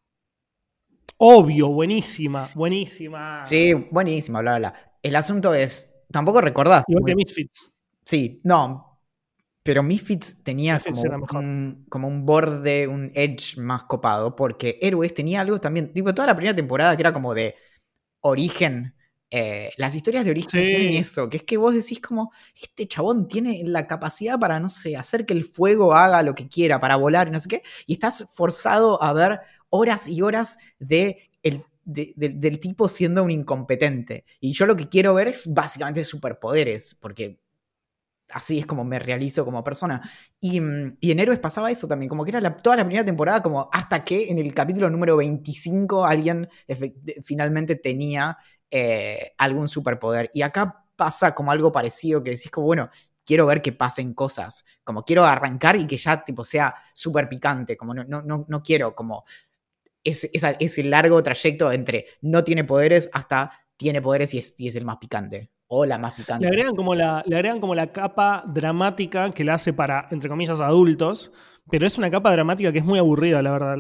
Obvio, 1.17 1.69
buenísima, 1.69 2.51
buenísima. 2.55 3.47
Sí, 3.47 3.73
buenísima, 3.73 4.43
bla, 4.43 4.59
bla, 4.59 4.71
bla. 4.71 4.99
El 5.03 5.17
asunto 5.17 5.55
es, 5.55 5.95
tampoco 6.13 6.43
recordás. 6.43 6.85
Igual 6.89 7.07
que 7.07 7.15
Misfits. 7.15 7.73
Sí, 8.05 8.43
no, 8.45 8.88
pero 9.69 9.83
Misfits 9.83 10.43
tenía 10.43 10.81
como, 10.81 11.39
un, 11.41 11.85
como, 11.91 12.09
un, 12.09 12.25
borde, 12.25 12.89
un 12.89 13.13
edge 13.15 13.59
más 13.59 13.85
copado, 13.85 14.35
porque 14.35 14.79
Héroes 14.81 15.13
tenía 15.13 15.43
algo 15.43 15.61
también, 15.61 15.93
tipo 15.93 16.15
toda 16.15 16.27
la 16.27 16.35
primera 16.35 16.57
temporada 16.57 16.97
que 16.97 17.03
era 17.03 17.13
como 17.13 17.35
de 17.35 17.55
origen. 18.21 18.95
Eh, 19.31 19.71
las 19.77 19.95
historias 19.95 20.25
de 20.25 20.31
origen 20.31 20.67
tienen 20.67 20.95
eso, 20.95 21.29
que 21.29 21.37
es 21.37 21.43
que 21.43 21.59
vos 21.59 21.75
decís 21.75 22.01
como, 22.01 22.33
este 22.59 22.89
chabón 22.89 23.29
tiene 23.29 23.63
la 23.67 23.87
capacidad 23.87 24.39
para, 24.39 24.59
no 24.59 24.71
sé, 24.71 24.97
hacer 24.97 25.27
que 25.27 25.35
el 25.35 25.45
fuego 25.45 25.93
haga 25.93 26.23
lo 26.23 26.33
que 26.33 26.49
quiera, 26.49 26.81
para 26.81 26.97
volar 26.97 27.29
y 27.29 27.33
no 27.33 27.39
sé 27.39 27.51
qué, 27.51 27.63
y 27.87 27.93
estás 27.93 28.25
forzado 28.33 29.03
a 29.03 29.13
ver 29.13 29.41
horas 29.69 30.09
y 30.09 30.23
horas 30.23 30.57
de 30.79 31.29
el 31.43 31.63
del 31.85 32.59
tipo 32.59 32.89
siendo 32.89 33.23
un 33.23 33.31
incompetente. 33.31 34.25
Y 34.41 34.53
yo 34.53 34.65
lo 34.65 34.77
que 34.77 34.89
quiero 34.89 35.13
ver 35.13 35.29
es 35.29 35.53
básicamente 35.53 36.05
superpoderes, 36.05 36.95
porque 36.95 37.39
así 38.33 38.59
es 38.59 38.67
como 38.67 38.85
me 38.85 38.99
realizo 38.99 39.45
como 39.45 39.65
persona. 39.65 40.01
Y, 40.41 40.61
mm, 40.61 40.99
y, 41.01 41.11
en 41.13 41.19
Héroes 41.21 41.39
pasaba 41.39 41.71
eso 41.71 41.89
también, 41.89 42.09
como 42.09 42.25
que 42.25 42.31
era 42.31 42.57
toda 42.57 42.77
la 42.77 42.85
primera 42.85 43.05
temporada, 43.05 43.43
como 43.43 43.69
hasta 43.73 44.05
que 44.05 44.31
en 44.31 44.39
el 44.39 44.53
capítulo 44.55 44.91
número 44.91 45.17
25 45.17 46.05
alguien 46.05 46.49
finalmente 47.23 47.77
tenía 47.77 48.39
eh, 48.71 49.33
algún 49.39 49.69
superpoder. 49.69 50.31
Y 50.35 50.43
acá 50.43 50.85
pasa 50.97 51.35
como 51.35 51.51
algo 51.53 51.73
parecido, 51.73 52.23
que 52.23 52.31
decís 52.31 52.51
como, 52.51 52.67
bueno, 52.67 52.91
quiero 53.25 53.47
ver 53.47 53.63
que 53.63 53.73
pasen 53.73 54.15
cosas, 54.15 54.65
como 54.85 55.05
quiero 55.05 55.25
arrancar 55.25 55.77
y 55.77 55.87
que 55.87 55.97
ya 55.97 56.25
tipo 56.25 56.45
sea 56.45 56.75
súper 56.95 57.29
picante, 57.29 57.77
como 57.77 57.95
no, 57.95 58.05
no, 58.05 58.23
no, 58.23 58.47
no 58.49 58.63
quiero 58.63 58.95
como 58.95 59.25
ese, 60.05 60.31
ese, 60.33 60.85
largo 60.85 61.23
trayecto 61.23 61.71
entre 61.73 62.07
no 62.23 62.45
tiene 62.45 62.65
poderes 62.65 63.11
hasta 63.13 63.53
tiene 63.77 64.01
poderes 64.03 64.35
y 64.35 64.39
es, 64.39 64.55
y 64.59 64.69
es 64.69 64.77
el 64.77 64.85
más 64.85 64.99
picante 64.99 65.51
o 65.69 65.85
la 65.87 65.99
más 65.99 66.15
picante. 66.15 66.45
Le 66.45 66.49
agregan, 66.49 66.75
como 66.75 66.95
la, 66.95 67.23
le 67.27 67.37
agregan 67.37 67.61
como 67.61 67.75
la 67.75 67.93
capa 67.93 68.43
dramática 68.47 69.31
que 69.31 69.45
la 69.45 69.55
hace 69.55 69.73
para, 69.73 70.09
entre 70.11 70.29
comillas, 70.29 70.61
adultos, 70.61 71.31
pero 71.71 71.87
es 71.87 71.99
una 71.99 72.11
capa 72.11 72.33
dramática 72.33 72.73
que 72.73 72.79
es 72.79 72.85
muy 72.85 72.99
aburrida, 72.99 73.43
la 73.43 73.53
verdad, 73.53 73.73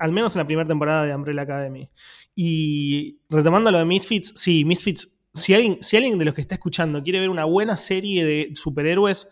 al, 0.00 0.12
menos 0.12 0.34
en 0.34 0.40
la 0.40 0.46
primera 0.46 0.66
temporada 0.66 1.04
de 1.04 1.14
Umbrella 1.14 1.42
Academy. 1.42 1.88
Y 2.34 3.20
retomando 3.30 3.70
lo 3.70 3.78
de 3.78 3.84
Misfits, 3.84 4.32
sí, 4.34 4.64
Misfits, 4.64 5.16
si 5.32 5.54
alguien, 5.54 5.78
si 5.80 5.96
alguien 5.96 6.18
de 6.18 6.24
los 6.24 6.34
que 6.34 6.40
está 6.40 6.56
escuchando 6.56 7.02
quiere 7.02 7.20
ver 7.20 7.30
una 7.30 7.44
buena 7.44 7.76
serie 7.76 8.24
de 8.24 8.50
superhéroes, 8.54 9.30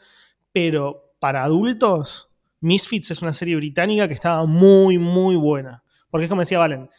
pero 0.52 1.14
para 1.18 1.42
adultos, 1.42 2.30
Misfits 2.60 3.10
es 3.10 3.22
una 3.22 3.32
serie 3.32 3.56
británica 3.56 4.06
que 4.06 4.14
estaba 4.14 4.46
muy, 4.46 4.98
muy 4.98 5.34
buena. 5.34 5.82
Porque 6.10 6.26
es 6.26 6.28
como 6.28 6.42
decía 6.42 6.58
Valen, 6.58 6.90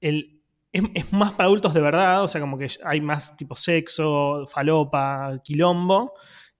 el, 0.00 0.39
es, 0.72 1.12
más 1.12 1.32
para 1.32 1.44
adultos 1.46 1.74
de 1.74 1.80
verdad, 1.80 2.22
o 2.22 2.28
sea, 2.28 2.40
como 2.40 2.56
que 2.56 2.68
hay 2.84 3.00
más 3.00 3.36
tipo 3.36 3.56
sexo, 3.56 4.46
falopa, 4.46 5.40
quilombo. 5.42 6.14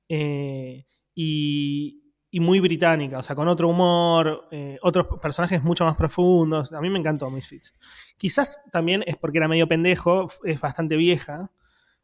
Eh, 0.09 0.85
y, 1.15 1.97
muy 2.41 2.61
británica, 2.61 3.19
o 3.19 3.23
sea, 3.23 3.35
con 3.35 3.49
otro 3.49 3.69
humor, 3.69 4.49
eh, 4.53 4.79
otros 4.83 5.07
personajes 5.21 5.63
mucho 5.63 5.85
más 5.85 5.97
profundos. 5.97 6.73
A 6.73 6.81
mí 6.81 6.89
me 6.89 6.99
encantó 6.99 7.29
Misfits. 7.29 7.75
Quizás 8.17 8.63
también 8.71 9.03
es 9.07 9.17
porque 9.17 9.39
era 9.39 9.49
medio 9.49 9.67
pendejo, 9.67 10.29
es 10.45 10.61
bastante 10.61 10.97
vieja. 10.97 11.51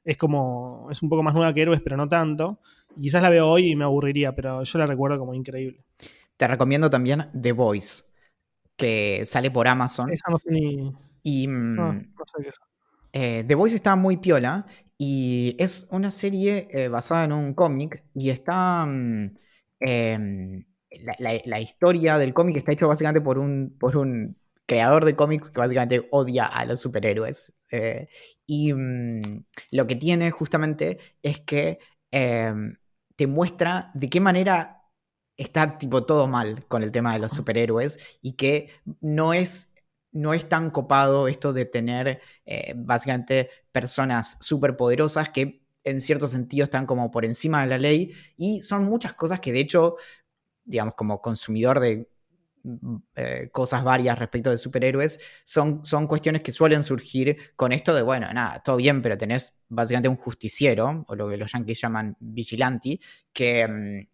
Es 0.05 0.17
como, 0.17 0.89
es 0.91 1.03
un 1.03 1.09
poco 1.09 1.23
más 1.23 1.35
nueva 1.35 1.53
que 1.55 1.63
Héroes, 1.63 1.81
pero 1.83 1.97
no 1.97 2.09
tanto. 2.09 2.61
quizás 3.01 3.23
la 3.23 3.31
veo 3.31 3.49
hoy 3.49 3.71
y 3.71 3.77
me 3.77 3.85
aburriría, 3.85 4.35
pero 4.35 4.63
yo 4.63 4.79
la 4.79 4.87
recuerdo 4.87 5.19
como 5.19 5.35
increíble. 5.35 5.85
Te 6.37 6.47
recomiendo 6.47 6.91
también 6.91 7.31
The 7.41 7.53
Voice, 7.53 8.05
que 8.77 9.25
sale 9.27 9.51
por 9.51 9.69
Amazon. 9.69 10.11
Y 11.27 11.49
mm, 11.49 11.81
ah, 11.81 12.01
eh, 13.13 13.45
The 13.45 13.55
Voice 13.57 13.75
está 13.75 13.97
muy 13.97 14.17
piola 14.17 14.65
y 14.97 15.57
es 15.59 15.89
una 15.91 16.13
serie 16.13 16.69
eh, 16.71 16.87
basada 16.87 17.25
en 17.25 17.33
un 17.33 17.53
cómic 17.53 18.05
y 18.15 18.31
está... 18.31 18.87
Mm, 18.87 19.37
em, 19.81 20.65
la, 21.19 21.61
historia 21.61 22.17
del 22.17 22.33
cómic 22.33 22.57
está 22.57 22.73
hecho 22.73 22.87
básicamente 22.87 23.21
por 23.21 23.39
un, 23.39 23.77
por 23.79 23.97
un 23.97 24.39
creador 24.67 25.05
de 25.05 25.17
cómics 25.17 25.51
que 25.51 25.59
básicamente 25.59 26.07
odia 26.13 26.47
a 26.47 26.65
los 26.65 26.81
superhéroes. 26.81 27.59
Eh, 27.73 28.09
y 28.47 28.73
mm, 28.73 29.45
lo 29.73 29.87
que 29.89 29.97
tiene 29.97 30.31
justamente 30.31 30.99
es 31.23 31.41
que 31.41 31.81
em, 32.13 32.77
te 33.17 33.27
muestra 33.27 33.91
de 33.95 34.09
qué 34.09 34.21
manera 34.21 34.85
está 35.37 35.77
tipo 35.77 36.05
todo 36.07 36.29
mal 36.29 36.65
con 36.67 36.85
el 36.85 36.93
tema 36.93 37.15
de 37.15 37.19
los 37.19 37.33
superhéroes 37.33 37.99
y 38.23 38.35
que 38.35 38.71
no 39.01 39.35
es 39.35 39.73
no 40.17 40.33
es 40.35 40.49
tan 40.49 40.71
copado 40.71 41.29
esto 41.29 41.53
de 41.53 41.67
tener 41.67 42.21
eh, 42.47 42.75
básicamente 42.75 43.51
personas 43.71 44.39
superpoderosas 44.41 45.29
que 45.29 45.63
en 45.85 46.01
cierto 46.01 46.27
sentido 46.27 46.65
están 46.65 46.87
como 46.87 47.11
por 47.11 47.25
encima 47.25 47.63
de 47.63 47.69
la 47.69 47.79
ley 47.79 48.13
y 48.37 48.63
son 48.63 48.85
muchas 48.85 49.13
cosas 49.13 49.41
que 49.41 49.53
de 49.53 49.61
hecho, 49.61 49.97
digamos, 50.65 50.95
como 50.95 51.21
consumidor 51.21 51.81
de 51.81 52.09
mm, 52.65 52.97
eh, 53.15 53.49
cosas 53.53 53.85
varias 53.85 54.19
respecto 54.19 54.51
de 54.51 54.59
superhéroes, 54.59 55.21
son, 55.45 55.85
son 55.85 56.07
cuestiones 56.07 56.43
que 56.43 56.51
suelen 56.53 56.83
surgir 56.83 57.53
con 57.55 57.73
esto 57.73 57.95
de, 57.95 58.03
bueno, 58.03 58.33
nada, 58.33 58.63
todo 58.63 58.77
bien, 58.77 59.03
pero 59.03 59.19
tenés 59.19 59.57
básicamente 59.69 60.09
un 60.09 60.17
justiciero, 60.17 61.05
o 61.09 61.15
lo 61.15 61.29
que 61.29 61.37
los 61.37 61.53
yankees 61.53 61.81
llaman 61.81 62.17
vigilante, 62.19 62.99
que, 63.33 63.69
mm, 63.69 64.09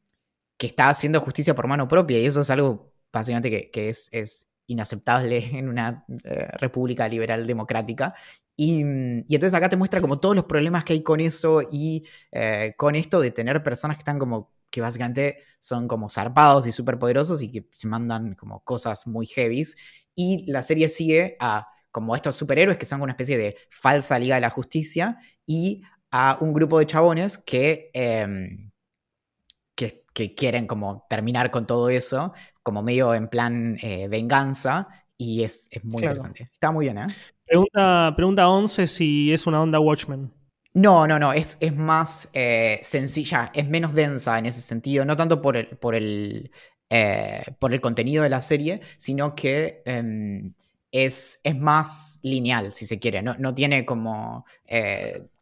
que 0.58 0.66
está 0.66 0.88
haciendo 0.90 1.20
justicia 1.20 1.54
por 1.54 1.68
mano 1.68 1.88
propia 1.88 2.18
y 2.18 2.26
eso 2.26 2.40
es 2.40 2.50
algo 2.50 2.92
básicamente 3.12 3.70
que, 3.70 3.88
es, 3.88 4.08
es 4.12 4.48
inaceptable 4.66 5.38
en 5.58 5.68
una 5.68 6.04
eh, 6.24 6.48
república 6.58 7.08
liberal 7.08 7.46
democrática. 7.46 8.14
Mm, 8.56 9.20
y, 9.28 9.34
entonces 9.34 9.54
acá 9.54 9.68
te 9.68 9.76
muestra 9.76 10.00
como 10.00 10.20
todos 10.20 10.36
los 10.36 10.44
problemas 10.44 10.84
que 10.84 10.92
hay 10.94 11.02
con 11.02 11.20
eso 11.20 11.62
y 11.70 12.06
eh, 12.30 12.74
con 12.76 12.94
esto 12.94 13.20
de 13.20 13.30
tener 13.30 13.62
personas 13.62 13.96
que 13.96 14.02
están 14.02 14.18
como 14.18 14.52
que 14.70 14.80
básicamente 14.80 15.38
son 15.60 15.86
como 15.86 16.08
zarpados 16.08 16.66
y 16.66 16.72
superpoderosos 16.72 17.42
y 17.42 17.52
que 17.52 17.68
se 17.72 17.86
mandan 17.88 18.34
como 18.34 18.64
cosas 18.64 19.06
muy 19.06 19.26
heavies. 19.26 19.76
Y 20.14 20.50
la 20.50 20.62
serie 20.62 20.88
sigue 20.88 21.36
a 21.40 21.68
como 21.90 22.16
estos 22.16 22.36
superhéroes 22.36 22.78
que 22.78 22.86
son 22.86 23.02
una 23.02 23.12
especie 23.12 23.38
de 23.38 23.56
falsa 23.70 24.18
Liga 24.18 24.36
de 24.36 24.40
la 24.40 24.50
Justicia 24.50 25.18
y 25.46 25.82
a 26.10 26.38
un 26.40 26.52
grupo 26.52 26.78
de 26.78 26.86
chabones 26.86 27.38
que, 27.38 27.90
em, 27.94 28.71
que 30.12 30.34
quieren 30.34 30.66
como 30.66 31.06
terminar 31.08 31.50
con 31.50 31.66
todo 31.66 31.88
eso, 31.88 32.32
como 32.62 32.82
medio 32.82 33.14
en 33.14 33.28
plan 33.28 33.78
eh, 33.82 34.08
venganza, 34.08 34.88
y 35.16 35.44
es, 35.44 35.70
muy 35.82 36.02
interesante. 36.02 36.50
Está 36.52 36.72
muy 36.72 36.86
bien, 36.86 36.98
¿eh? 36.98 37.06
Pregunta, 37.44 38.12
pregunta 38.16 38.48
11 38.48 38.86
si 38.86 39.32
es 39.32 39.46
una 39.46 39.62
onda 39.62 39.78
Watchmen. 39.78 40.32
No, 40.74 41.06
no, 41.06 41.18
no, 41.18 41.32
es, 41.32 41.58
es 41.60 41.76
más 41.76 42.30
eh, 42.32 42.78
sencilla, 42.82 43.50
es 43.54 43.68
menos 43.68 43.92
densa 43.92 44.38
en 44.38 44.46
ese 44.46 44.60
sentido, 44.60 45.04
no 45.04 45.16
tanto 45.16 45.42
por 45.42 45.56
el, 45.56 45.66
por 45.66 45.94
el, 45.94 46.50
eh, 46.88 47.44
por 47.58 47.74
el 47.74 47.80
contenido 47.80 48.22
de 48.22 48.30
la 48.30 48.40
serie, 48.40 48.80
sino 48.96 49.34
que 49.34 49.82
em, 49.84 50.54
es, 50.90 51.40
es, 51.44 51.58
más 51.58 52.20
lineal, 52.22 52.72
si 52.72 52.86
se 52.86 52.98
quiere, 52.98 53.22
no, 53.22 53.36
no 53.38 53.54
tiene 53.54 53.84
como 53.84 54.46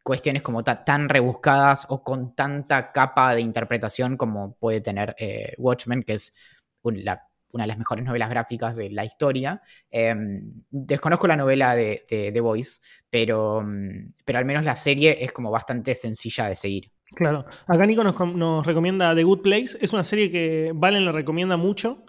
cuestiones 0.03 0.43
como 0.43 0.63
tan 0.65 1.09
rebuscadas 1.09 1.87
o 1.89 2.03
con 2.03 2.35
tanta 2.35 2.93
capa 2.93 3.35
de 3.35 3.43
interpretación 3.43 4.17
como 4.17 4.55
puede 4.55 4.81
tener 4.81 5.15
eh, 5.19 5.55
Watchmen, 5.59 6.03
que 6.03 6.15
es 6.15 6.35
una 6.83 7.65
de 7.65 7.67
las 7.67 7.79
mejores 7.79 8.05
novelas 8.05 8.31
gráficas 8.31 8.77
de 8.77 8.91
la 8.91 9.05
historia. 9.05 9.61
Em, 9.91 10.63
desconozco 10.71 11.27
la 11.27 11.37
novela 11.37 11.75
de, 11.75 12.05
The 12.09 12.41
Voice, 12.41 12.81
pero, 13.11 13.63
mm, 13.63 14.15
pero 14.25 14.39
al 14.39 14.45
menos 14.45 14.65
la 14.65 14.77
serie 14.77 15.23
es 15.25 15.33
como 15.33 15.51
bastante 15.51 15.95
sencilla 15.95 16.47
de 16.47 16.55
seguir. 16.55 16.91
Claro. 17.15 17.45
Acá 17.67 17.87
Nico 17.87 18.05
nos, 18.05 18.67
recomienda 18.67 19.15
The 19.15 19.25
Good 19.25 19.43
Place. 19.43 19.79
Es 19.81 19.93
una 19.93 20.05
serie 20.05 20.31
que 20.31 20.73
Valen 20.75 21.05
le 21.05 21.13
recomienda 21.13 21.57
mucho. 21.57 22.05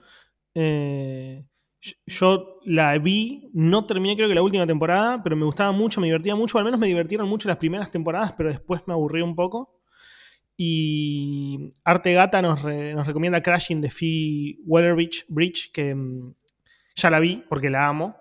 Eh, 0.54 1.44
yo 2.06 2.60
la 2.66 2.98
vi, 2.98 3.50
no 3.54 3.86
terminé 3.86 4.16
creo 4.16 4.28
que 4.28 4.36
la 4.36 4.42
última 4.42 4.68
temporada, 4.68 5.22
pero 5.24 5.36
me 5.36 5.46
gustaba 5.46 5.72
mucho, 5.72 6.00
me 6.00 6.08
divertía 6.08 6.36
mucho, 6.36 6.58
al 6.58 6.66
menos 6.66 6.80
me 6.80 6.88
divirtieron 6.88 7.28
mucho 7.28 7.50
las 7.50 7.58
primeras 7.58 7.90
temporadas, 7.90 8.34
pero 8.34 8.50
después 8.50 8.82
me 8.86 8.94
aburrí 8.94 9.22
un 9.22 9.36
poco. 9.36 9.82
Y 10.56 11.72
Arte 11.84 12.14
Gata 12.14 12.42
nos, 12.42 12.62
recomienda 12.62 13.42
Crashing 13.42 13.82
de 13.82 13.90
Phoebe 13.90 14.60
Waller-Bridge, 14.66 15.26
Bridge, 15.28 15.72
que 15.72 15.96
mm, 15.96 16.36
ya 16.96 17.10
la 17.10 17.20
vi 17.20 17.44
porque 17.50 17.72
la 17.72 17.88
amo, 17.88 18.18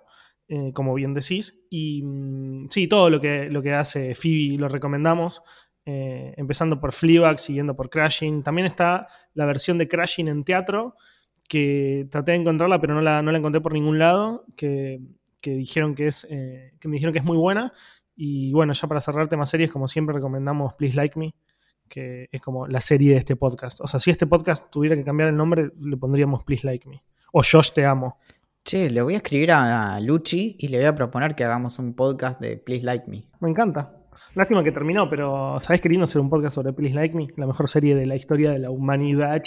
eh, 0.47 0.71
como 0.73 0.95
bien 0.95 1.13
decís. 1.13 1.63
Y 1.69 2.01
mm, 2.01 2.69
sí, 2.69 2.87
todo 2.87 3.11
lo 3.11 3.21
que, 3.21 3.45
lo 3.45 3.61
que 3.61 3.73
hace 3.73 4.15
Phoebe 4.15 4.57
lo 4.57 4.69
recomendamos. 4.69 5.43
Eh, 5.85 6.33
empezando 6.37 6.79
por 6.79 6.93
Fleabag, 6.93 7.39
siguiendo 7.39 7.75
por 7.75 7.89
Crashing. 7.89 8.43
También 8.43 8.65
está 8.65 9.07
la 9.33 9.45
versión 9.45 9.77
de 9.77 9.87
Crashing 9.87 10.27
en 10.27 10.43
teatro, 10.43 10.95
que 11.51 12.07
traté 12.09 12.31
de 12.31 12.37
encontrarla, 12.37 12.79
pero 12.79 12.93
no 12.93 13.01
la, 13.01 13.21
no 13.21 13.29
la 13.29 13.37
encontré 13.37 13.59
por 13.59 13.73
ningún 13.73 13.99
lado, 13.99 14.45
que, 14.55 15.01
dijeron 15.43 15.95
que, 15.95 16.07
es, 16.07 16.25
eh, 16.29 16.71
que 16.79 16.87
me 16.87 16.93
dijeron 16.93 17.11
que 17.11 17.19
es 17.19 17.25
muy 17.25 17.35
buena. 17.35 17.73
Y 18.15 18.53
bueno, 18.53 18.71
ya 18.71 18.87
para 18.87 19.01
cerrar 19.01 19.27
temas 19.27 19.49
series, 19.49 19.69
como 19.69 19.89
siempre 19.89 20.15
recomendamos 20.15 20.75
Please 20.75 20.95
Like 20.95 21.19
Me, 21.19 21.35
que 21.89 22.29
es 22.31 22.41
como 22.41 22.67
la 22.67 22.79
serie 22.79 23.11
de 23.11 23.17
este 23.17 23.35
podcast. 23.35 23.81
O 23.81 23.87
sea, 23.87 23.99
si 23.99 24.11
este 24.11 24.27
podcast 24.27 24.71
tuviera 24.71 24.95
que 24.95 25.03
cambiar 25.03 25.27
el 25.27 25.35
nombre, 25.35 25.73
le 25.77 25.97
pondríamos 25.97 26.45
Please 26.45 26.65
Like 26.65 26.87
Me. 26.87 27.03
O 27.33 27.41
Josh 27.43 27.73
Te 27.73 27.85
Amo. 27.85 28.17
Che, 28.63 28.89
le 28.89 29.01
voy 29.01 29.15
a 29.15 29.17
escribir 29.17 29.51
a 29.51 29.99
Luchi 29.99 30.55
y 30.57 30.69
le 30.69 30.77
voy 30.77 30.87
a 30.87 30.95
proponer 30.95 31.35
que 31.35 31.43
hagamos 31.43 31.79
un 31.79 31.95
podcast 31.95 32.39
de 32.39 32.55
Please 32.55 32.85
Like 32.85 33.09
Me. 33.09 33.25
Me 33.41 33.49
encanta. 33.49 34.00
Lástima 34.33 34.63
que 34.63 34.71
terminó, 34.71 35.09
pero 35.09 35.59
¿sabes 35.61 35.81
queriendo 35.81 36.05
hacer 36.05 36.21
un 36.21 36.29
podcast 36.29 36.55
sobre 36.55 36.71
Please 36.71 36.95
Like 36.95 37.15
Me? 37.15 37.27
La 37.35 37.47
mejor 37.47 37.69
serie 37.69 37.95
de 37.95 38.05
la 38.05 38.15
historia 38.15 38.51
de 38.51 38.59
la 38.59 38.69
humanidad. 38.69 39.41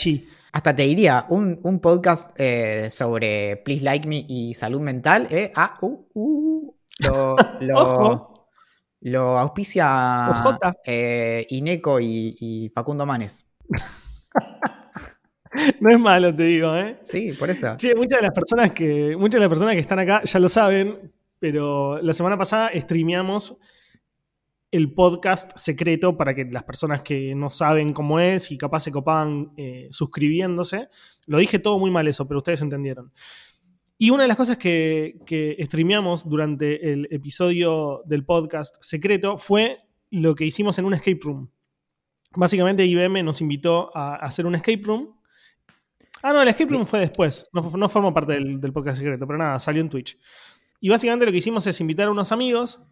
Hasta 0.53 0.75
te 0.75 0.83
diría, 0.83 1.25
un, 1.31 1.81
podcast 1.81 2.39
eh, 2.39 2.91
sobre 2.91 3.57
Please 3.65 3.83
Like 3.83 4.07
Me 4.07 4.27
y 4.29 4.53
salud 4.53 4.81
mental. 4.81 5.27
Eh, 5.31 5.53
ah, 5.57 5.79
uh, 5.81 6.07
uh, 6.15 6.75
lo, 7.61 7.61
lo, 9.01 9.39
auspicia 9.39 10.43
eh, 10.85 11.47
Ineco 11.49 11.99
y, 12.01 12.71
Facundo 12.75 13.07
Manes. 13.07 13.47
No 15.81 15.89
es 15.89 16.01
malo, 16.01 16.35
te 16.35 16.43
digo, 16.43 16.75
¿eh? 16.75 16.99
Sí, 17.05 17.33
por 17.33 17.49
eso. 17.49 17.77
Che, 17.77 17.95
muchas 17.95 18.19
de 18.19 18.27
las 18.27 18.35
personas 18.35 18.73
que, 18.73 19.15
muchas 19.17 19.35
de 19.35 19.41
las 19.41 19.49
personas 19.49 19.75
que 19.75 19.81
están 19.81 20.01
acá 20.01 20.21
ya 20.25 20.41
lo 20.41 20.49
saben, 20.49 21.13
pero 21.39 22.03
la 22.03 22.13
semana 22.13 22.37
pasada 22.37 22.73
streameamos 22.75 23.61
el 24.75 24.93
podcast 24.93 25.57
secreto 25.57 26.17
para 26.17 26.35
que 26.35 26.47
las 26.47 26.65
personas 26.65 27.03
que 27.03 27.33
no 27.37 27.49
saben 27.49 27.93
cómo 27.93 28.19
es 28.19 28.51
y 28.51 28.59
capaz 28.59 28.81
se 28.81 28.91
copaban 28.91 29.53
eh, 29.57 29.87
suscribiéndose. 29.93 30.89
Lo 31.27 31.39
dije 31.39 31.61
todo 31.61 31.79
muy 31.79 31.93
mal 31.93 32.09
eso, 32.09 32.27
pero 32.27 32.39
ustedes 32.39 32.61
entendieron. 32.61 33.13
Y 33.99 34.11
una 34.11 34.25
de 34.25 34.29
las 34.29 34.37
cosas 34.37 34.57
que, 34.57 35.21
que 35.27 35.57
streameamos 35.65 36.29
durante 36.29 36.93
el 36.93 37.07
episodio 37.13 38.03
del 38.05 38.25
podcast 38.25 38.75
secreto 38.81 39.39
fue 39.39 39.79
lo 40.11 40.35
que 40.35 40.45
hicimos 40.45 40.77
en 40.81 40.87
un 40.87 40.95
escape 40.95 41.21
room. 41.23 41.49
Básicamente 42.35 42.85
IBM 42.85 43.23
nos 43.23 43.41
invitó 43.43 43.97
a 43.97 44.17
hacer 44.17 44.45
un 44.45 44.57
escape 44.57 44.83
room. 44.83 45.17
Ah, 46.21 46.33
no, 46.33 46.43
el 46.43 46.49
escape 46.49 46.73
room 46.73 46.85
fue 46.85 46.99
después. 46.99 47.49
No, 47.53 47.89
formó 47.89 48.13
parte 48.13 48.33
del, 48.33 48.61
del 48.61 48.73
podcast 48.73 48.99
secreto, 48.99 49.25
pero 49.25 49.39
nada, 49.39 49.57
salió 49.61 49.81
en 49.81 49.89
Twitch. 49.89 50.19
Y 50.81 50.89
básicamente 50.89 51.27
lo 51.27 51.31
que 51.31 51.39
hicimos 51.39 51.65
es 51.69 51.81
invitar 51.81 52.09
a 52.09 52.11
unos 52.11 52.33
amigos 52.33 52.85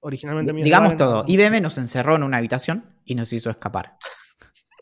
originalmente 0.00 0.52
Digamos 0.52 0.96
todo. 0.96 1.24
IBM 1.26 1.60
nos 1.60 1.78
encerró 1.78 2.16
en 2.16 2.22
una 2.22 2.38
habitación 2.38 2.84
y 3.04 3.14
nos 3.14 3.32
hizo 3.32 3.50
escapar. 3.50 3.96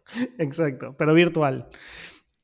Exacto, 0.38 0.94
pero 0.98 1.14
virtual. 1.14 1.68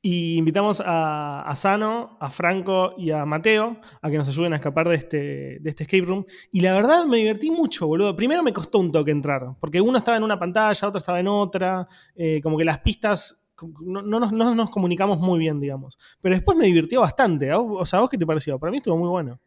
Y 0.05 0.37
invitamos 0.37 0.83
a, 0.85 1.53
Sano, 1.55 2.17
a 2.21 2.29
Franco 2.29 2.95
y 2.99 3.13
a 3.13 3.25
Mateo 3.25 3.77
a 4.01 4.11
que 4.11 4.19
nos 4.19 4.27
ayuden 4.29 4.53
a 4.53 4.57
escapar 4.57 4.89
de 4.89 4.97
este, 4.97 5.59
de 5.61 5.71
este 5.71 5.85
escape 5.85 6.05
room. 6.05 6.25
Y 6.51 6.61
la 6.61 6.75
verdad 6.75 7.05
me 7.05 7.19
divertí 7.19 7.53
mucho, 7.53 7.87
boludo. 7.87 8.17
Primero 8.17 8.43
me 8.43 8.53
costó 8.53 8.81
un 8.81 8.91
toque 8.91 9.13
entrar, 9.13 9.55
porque 9.61 9.81
uno 9.81 9.99
estaba 9.99 10.17
en 10.17 10.25
una 10.25 10.41
pantalla, 10.41 10.89
otro 10.89 10.99
estaba 10.99 11.21
en 11.21 11.29
otra. 11.29 11.87
Eh, 12.17 12.41
como 12.43 12.59
que 12.59 12.65
las 12.65 12.81
pistas 12.81 13.43
no, 13.81 14.19
nos, 14.19 14.71
comunicamos 14.71 15.21
muy 15.21 15.39
bien, 15.39 15.61
digamos. 15.61 15.97
Pero 16.21 16.35
después 16.35 16.59
me 16.59 16.67
divirtió 16.67 17.01
bastante. 17.01 17.53
O 17.55 17.87
sea, 17.87 18.01
¿a 18.01 18.03
vos 18.03 18.11
qué 18.11 18.19
te 18.19 18.27
pareció? 18.27 18.59
Para 18.59 18.73
mí 18.73 18.79
estuvo 18.79 18.97
muy 18.97 19.09
bueno. 19.09 19.39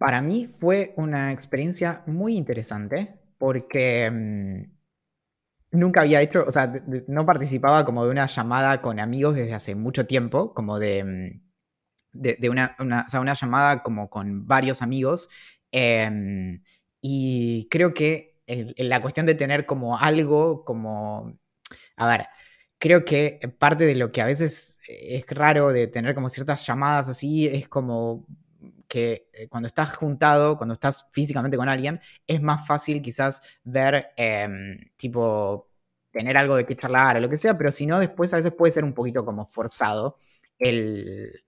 Para 0.00 0.22
mí 0.22 0.46
fue 0.46 0.94
una 0.96 1.30
experiencia 1.30 2.02
muy 2.06 2.34
interesante 2.34 3.20
porque 3.36 4.10
mm, 4.10 4.62
nunca 5.72 6.00
había 6.00 6.22
hecho, 6.22 6.42
o 6.48 6.52
sea, 6.52 6.72
no 7.06 7.26
participaba 7.26 7.84
como 7.84 8.06
de 8.06 8.10
una 8.10 8.26
llamada 8.26 8.80
con 8.80 8.98
amigos 8.98 9.34
desde 9.34 9.52
hace 9.52 9.74
mucho 9.74 10.06
tiempo, 10.06 10.54
como 10.54 10.78
de, 10.78 11.04
mm, 11.04 11.40
de, 12.14 12.48
una, 12.48 12.74
sea, 13.10 13.20
una 13.20 13.34
llamada 13.34 13.82
como 13.82 14.08
con 14.08 14.46
varios 14.46 14.80
amigos. 14.80 15.28
Em, 15.70 16.62
y 17.02 17.68
creo 17.70 17.92
que 17.92 18.40
la 18.78 19.02
cuestión 19.02 19.26
de 19.26 19.34
tener 19.34 19.66
como 19.66 19.98
algo, 19.98 20.64
como, 20.64 21.38
a 21.96 22.08
ver, 22.08 22.26
creo 22.78 23.04
que 23.04 23.38
parte 23.58 23.84
de 23.84 23.96
lo 23.96 24.12
que 24.12 24.22
a 24.22 24.26
veces 24.26 24.78
es 24.88 25.26
raro 25.28 25.72
de 25.72 25.88
tener 25.88 26.14
como 26.14 26.30
ciertas 26.30 26.66
llamadas 26.66 27.08
así 27.10 27.46
es 27.48 27.68
como 27.68 28.26
que 28.90 29.30
eh, 29.32 29.48
cuando 29.48 29.68
estás 29.68 29.96
juntado, 29.96 30.56
cuando 30.58 30.74
estás 30.74 31.06
físicamente 31.12 31.56
con 31.56 31.68
alguien, 31.68 32.00
es 32.26 32.42
más 32.42 32.66
fácil 32.66 33.00
quizás 33.00 33.40
ver, 33.64 34.08
em, 34.16 34.78
tipo, 34.96 35.70
tener 36.10 36.36
algo 36.36 36.56
de 36.56 36.66
qué 36.66 36.76
charlar 36.76 37.16
o 37.16 37.20
lo 37.20 37.30
que 37.30 37.38
sea, 37.38 37.56
pero 37.56 37.72
si 37.72 37.86
no, 37.86 38.00
después 38.00 38.34
a 38.34 38.36
veces 38.38 38.52
puede 38.52 38.72
ser 38.72 38.84
un 38.84 38.92
poquito 38.94 39.24
como 39.24 39.46
forzado 39.46 40.16
el, 40.58 41.44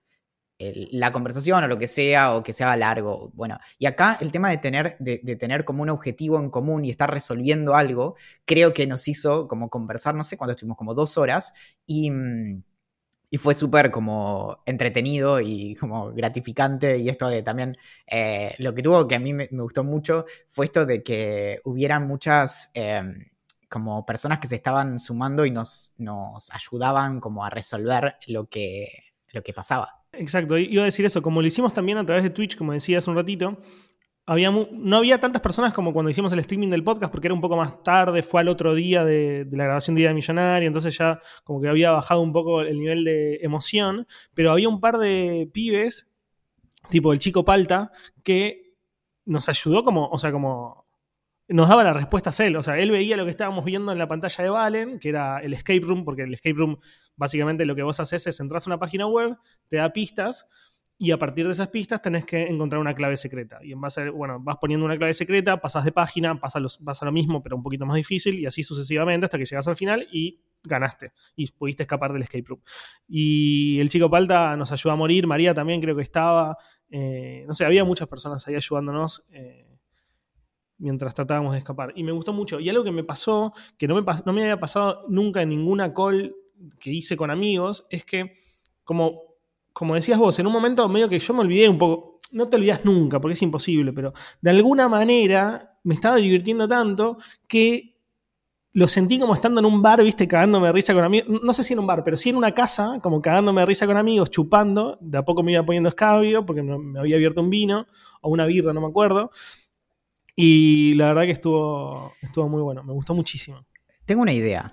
la 0.57 1.11
conversación 1.11 1.63
o 1.63 1.67
lo 1.67 1.77
que 1.77 1.87
sea, 1.87 2.35
o 2.35 2.43
que 2.43 2.53
sea 2.53 2.75
largo. 2.77 3.31
Bueno, 3.33 3.57
y 3.77 3.85
acá 3.87 4.17
el 4.21 4.31
tema 4.31 4.49
de 4.49 4.57
tener, 4.57 4.95
de, 4.99 5.35
tener 5.35 5.65
como 5.65 5.83
un 5.83 5.89
objetivo 5.89 6.39
en 6.39 6.49
común 6.49 6.85
y 6.85 6.89
estar 6.89 7.11
resolviendo 7.11 7.75
algo, 7.75 8.15
creo 8.45 8.73
que 8.73 8.87
nos 8.87 9.07
hizo 9.07 9.47
como 9.47 9.69
conversar, 9.69 10.15
no 10.15 10.23
sé 10.23 10.37
cuándo 10.37 10.51
estuvimos, 10.53 10.77
como 10.77 10.93
dos 10.93 11.17
horas, 11.17 11.53
y, 11.85 12.09
mm, 12.11 12.63
y 13.33 13.39
fue 13.39 13.55
súper 13.55 13.89
como 13.89 14.59
entretenido 14.63 15.39
y 15.41 15.73
como 15.73 16.13
gratificante. 16.13 16.99
Y 16.99 17.09
esto 17.09 17.27
de 17.29 17.41
también, 17.41 17.75
eh, 18.05 18.53
lo 18.59 18.75
que 18.75 18.83
tuvo 18.83 19.07
que 19.07 19.15
a 19.15 19.19
mí 19.19 19.33
me, 19.33 19.47
gustó 19.47 19.83
mucho 19.83 20.25
fue 20.49 20.65
esto 20.65 20.85
de 20.85 21.01
que 21.01 21.59
hubieran 21.65 22.07
muchas... 22.07 22.69
Em, 22.75 23.31
como 23.67 24.05
personas 24.05 24.37
que 24.37 24.47
se 24.47 24.57
estaban 24.57 24.99
sumando 24.99 25.47
y 25.47 25.49
nos, 25.49 25.93
nos 25.97 26.51
ayudaban 26.51 27.19
como 27.19 27.43
a 27.43 27.49
resolver 27.49 28.17
lo 28.27 28.45
que, 28.45 29.15
lo 29.31 29.41
que 29.41 29.51
pasaba. 29.51 30.03
Exacto, 30.11 30.59
iba 30.59 30.83
a 30.83 30.85
decir 30.85 31.03
eso, 31.03 31.23
como 31.23 31.41
lo 31.41 31.47
hicimos 31.47 31.73
también 31.73 31.97
a 31.97 32.05
través 32.05 32.23
de 32.23 32.29
Twitch, 32.29 32.55
como 32.55 32.73
decía 32.73 32.99
hace 32.99 33.09
un 33.09 33.15
ratito, 33.15 33.57
había 34.25 34.51
no 34.51 34.97
había 34.97 35.19
tantas 35.19 35.41
personas 35.41 35.73
como 35.73 35.93
cuando 35.93 36.09
hicimos 36.09 36.31
el 36.31 36.39
streaming 36.39 36.69
del 36.69 36.83
podcast, 36.83 37.11
porque 37.11 37.27
era 37.27 37.33
un 37.33 37.41
poco 37.41 37.57
más 37.57 37.83
tarde, 37.83 38.23
fue 38.23 38.41
al 38.41 38.47
otro 38.47 38.73
día 38.73 39.03
de, 39.03 39.47
la 39.51 39.65
grabación 39.65 39.95
de 39.95 40.01
Día 40.01 40.13
Millonario, 40.13 40.67
entonces 40.67 40.97
ya 40.97 41.19
como 41.43 41.61
que 41.61 41.67
había 41.67 41.91
bajado 41.91 42.21
un 42.21 42.31
poco 42.31 42.61
el 42.61 42.79
nivel 42.79 43.03
de 43.03 43.39
emoción, 43.41 44.07
pero 44.33 44.51
había 44.51 44.69
un 44.69 44.79
par 44.79 44.97
de 44.97 45.49
pibes, 45.53 46.09
tipo 46.89 47.11
el 47.11 47.19
chico 47.19 47.43
Palta, 47.43 47.91
que 48.23 48.73
nos 49.25 49.49
ayudó 49.49 49.83
como, 49.83 50.07
o 50.07 50.17
sea, 50.17 50.31
como 50.31 50.83
nos 51.49 51.67
daba 51.67 51.83
las 51.83 51.95
respuestas 51.95 52.39
él, 52.39 52.55
o 52.55 52.63
sea, 52.63 52.79
él 52.79 52.91
veía 52.91 53.17
lo 53.17 53.25
que 53.25 53.31
estábamos 53.31 53.65
viendo 53.65 53.91
en 53.91 53.97
la 53.97 54.07
pantalla 54.07 54.43
de 54.43 54.49
Valen, 54.49 54.99
que 54.99 55.09
era 55.09 55.39
el 55.39 55.53
escape 55.53 55.81
room, 55.81 56.05
porque 56.05 56.23
el 56.23 56.33
escape 56.33 56.55
room 56.55 56.79
Básicamente 57.15 57.65
lo 57.65 57.75
que 57.75 57.83
vos 57.83 57.99
haces 57.99 58.25
es 58.27 58.39
entras 58.39 58.65
a 58.65 58.69
una 58.69 58.79
página 58.79 59.05
web, 59.05 59.37
te 59.67 59.77
da 59.77 59.93
pistas 59.93 60.47
y 60.97 61.11
a 61.11 61.17
partir 61.17 61.45
de 61.45 61.51
esas 61.51 61.69
pistas 61.69 62.01
tenés 62.01 62.25
que 62.25 62.43
encontrar 62.43 62.79
una 62.79 62.93
clave 62.93 63.17
secreta. 63.17 63.59
Y 63.63 63.71
en 63.71 63.81
base, 63.81 64.09
bueno, 64.09 64.39
vas 64.39 64.57
poniendo 64.57 64.85
una 64.85 64.97
clave 64.97 65.13
secreta, 65.13 65.59
pasas 65.59 65.85
de 65.85 65.91
página, 65.91 66.39
pasa, 66.39 66.59
los, 66.59 66.77
pasa 66.77 67.05
lo 67.05 67.11
mismo, 67.11 67.41
pero 67.41 67.55
un 67.55 67.63
poquito 67.63 67.85
más 67.85 67.95
difícil, 67.95 68.39
y 68.39 68.45
así 68.45 68.63
sucesivamente 68.63 69.25
hasta 69.25 69.37
que 69.37 69.45
llegas 69.45 69.67
al 69.67 69.75
final 69.75 70.07
y 70.11 70.39
ganaste. 70.63 71.11
Y 71.35 71.51
pudiste 71.51 71.83
escapar 71.83 72.13
del 72.13 72.21
escape 72.21 72.45
room. 72.47 72.61
Y 73.07 73.79
el 73.79 73.89
chico 73.89 74.09
Palta 74.09 74.55
nos 74.55 74.71
ayudó 74.71 74.93
a 74.93 74.95
morir, 74.95 75.27
María 75.27 75.53
también 75.53 75.81
creo 75.81 75.95
que 75.95 76.03
estaba. 76.03 76.57
Eh, 76.89 77.43
no 77.47 77.53
sé, 77.53 77.65
había 77.65 77.83
muchas 77.83 78.07
personas 78.07 78.47
ahí 78.47 78.55
ayudándonos. 78.55 79.25
Eh, 79.31 79.73
mientras 80.77 81.15
tratábamos 81.15 81.53
de 81.53 81.59
escapar. 81.59 81.93
Y 81.95 82.03
me 82.03 82.11
gustó 82.11 82.33
mucho. 82.33 82.59
Y 82.59 82.69
algo 82.69 82.83
que 82.83 82.91
me 82.91 83.03
pasó, 83.03 83.53
que 83.77 83.87
no 83.87 83.95
me, 83.95 84.03
no 84.25 84.33
me 84.33 84.43
había 84.43 84.59
pasado 84.59 85.03
nunca 85.07 85.41
en 85.41 85.49
ninguna 85.49 85.93
call 85.93 86.35
que 86.79 86.91
hice 86.91 87.17
con 87.17 87.31
amigos 87.31 87.85
es 87.89 88.05
que, 88.05 88.37
como, 88.83 89.32
como 89.73 89.95
decías 89.95 90.19
vos, 90.19 90.37
en 90.39 90.47
un 90.47 90.53
momento 90.53 90.87
medio 90.87 91.09
que 91.09 91.19
yo 91.19 91.33
me 91.33 91.41
olvidé 91.41 91.67
un 91.67 91.77
poco, 91.77 92.19
no 92.31 92.47
te 92.47 92.55
olvidas 92.55 92.85
nunca 92.85 93.19
porque 93.19 93.33
es 93.33 93.41
imposible, 93.41 93.91
pero 93.91 94.13
de 94.41 94.49
alguna 94.49 94.87
manera 94.87 95.77
me 95.83 95.93
estaba 95.95 96.17
divirtiendo 96.17 96.67
tanto 96.67 97.17
que 97.47 97.93
lo 98.73 98.87
sentí 98.87 99.19
como 99.19 99.35
estando 99.35 99.59
en 99.59 99.67
un 99.67 99.81
bar, 99.81 100.03
viste, 100.03 100.27
cagándome 100.27 100.67
de 100.67 100.73
risa 100.73 100.93
con 100.95 101.03
amigos. 101.03 101.41
No 101.43 101.53
sé 101.53 101.63
si 101.63 101.73
en 101.73 101.79
un 101.79 101.85
bar, 101.85 102.03
pero 102.03 102.17
sí 102.17 102.29
en 102.29 102.37
una 102.37 102.53
casa, 102.53 102.99
como 103.03 103.21
cagándome 103.21 103.61
de 103.61 103.67
risa 103.67 103.85
con 103.85 103.97
amigos, 103.97 104.31
chupando. 104.31 104.97
De 104.99 105.19
a 105.19 105.23
poco 105.23 105.43
me 105.43 105.51
iba 105.51 105.63
poniendo 105.63 105.89
escabio 105.89 106.43
porque 106.43 106.63
me 106.63 106.99
había 106.99 107.15
abierto 107.15 107.41
un 107.41 107.51
vino 107.51 107.85
o 108.21 108.29
una 108.29 108.45
birra, 108.47 108.73
no 108.73 108.81
me 108.81 108.87
acuerdo. 108.87 109.29
Y 110.35 110.95
la 110.95 111.07
verdad 111.09 111.23
que 111.23 111.31
estuvo, 111.31 112.13
estuvo 112.21 112.49
muy 112.49 112.63
bueno, 112.63 112.83
me 112.83 112.93
gustó 112.93 113.13
muchísimo. 113.13 113.63
Tengo 114.05 114.21
una 114.21 114.33
idea 114.33 114.69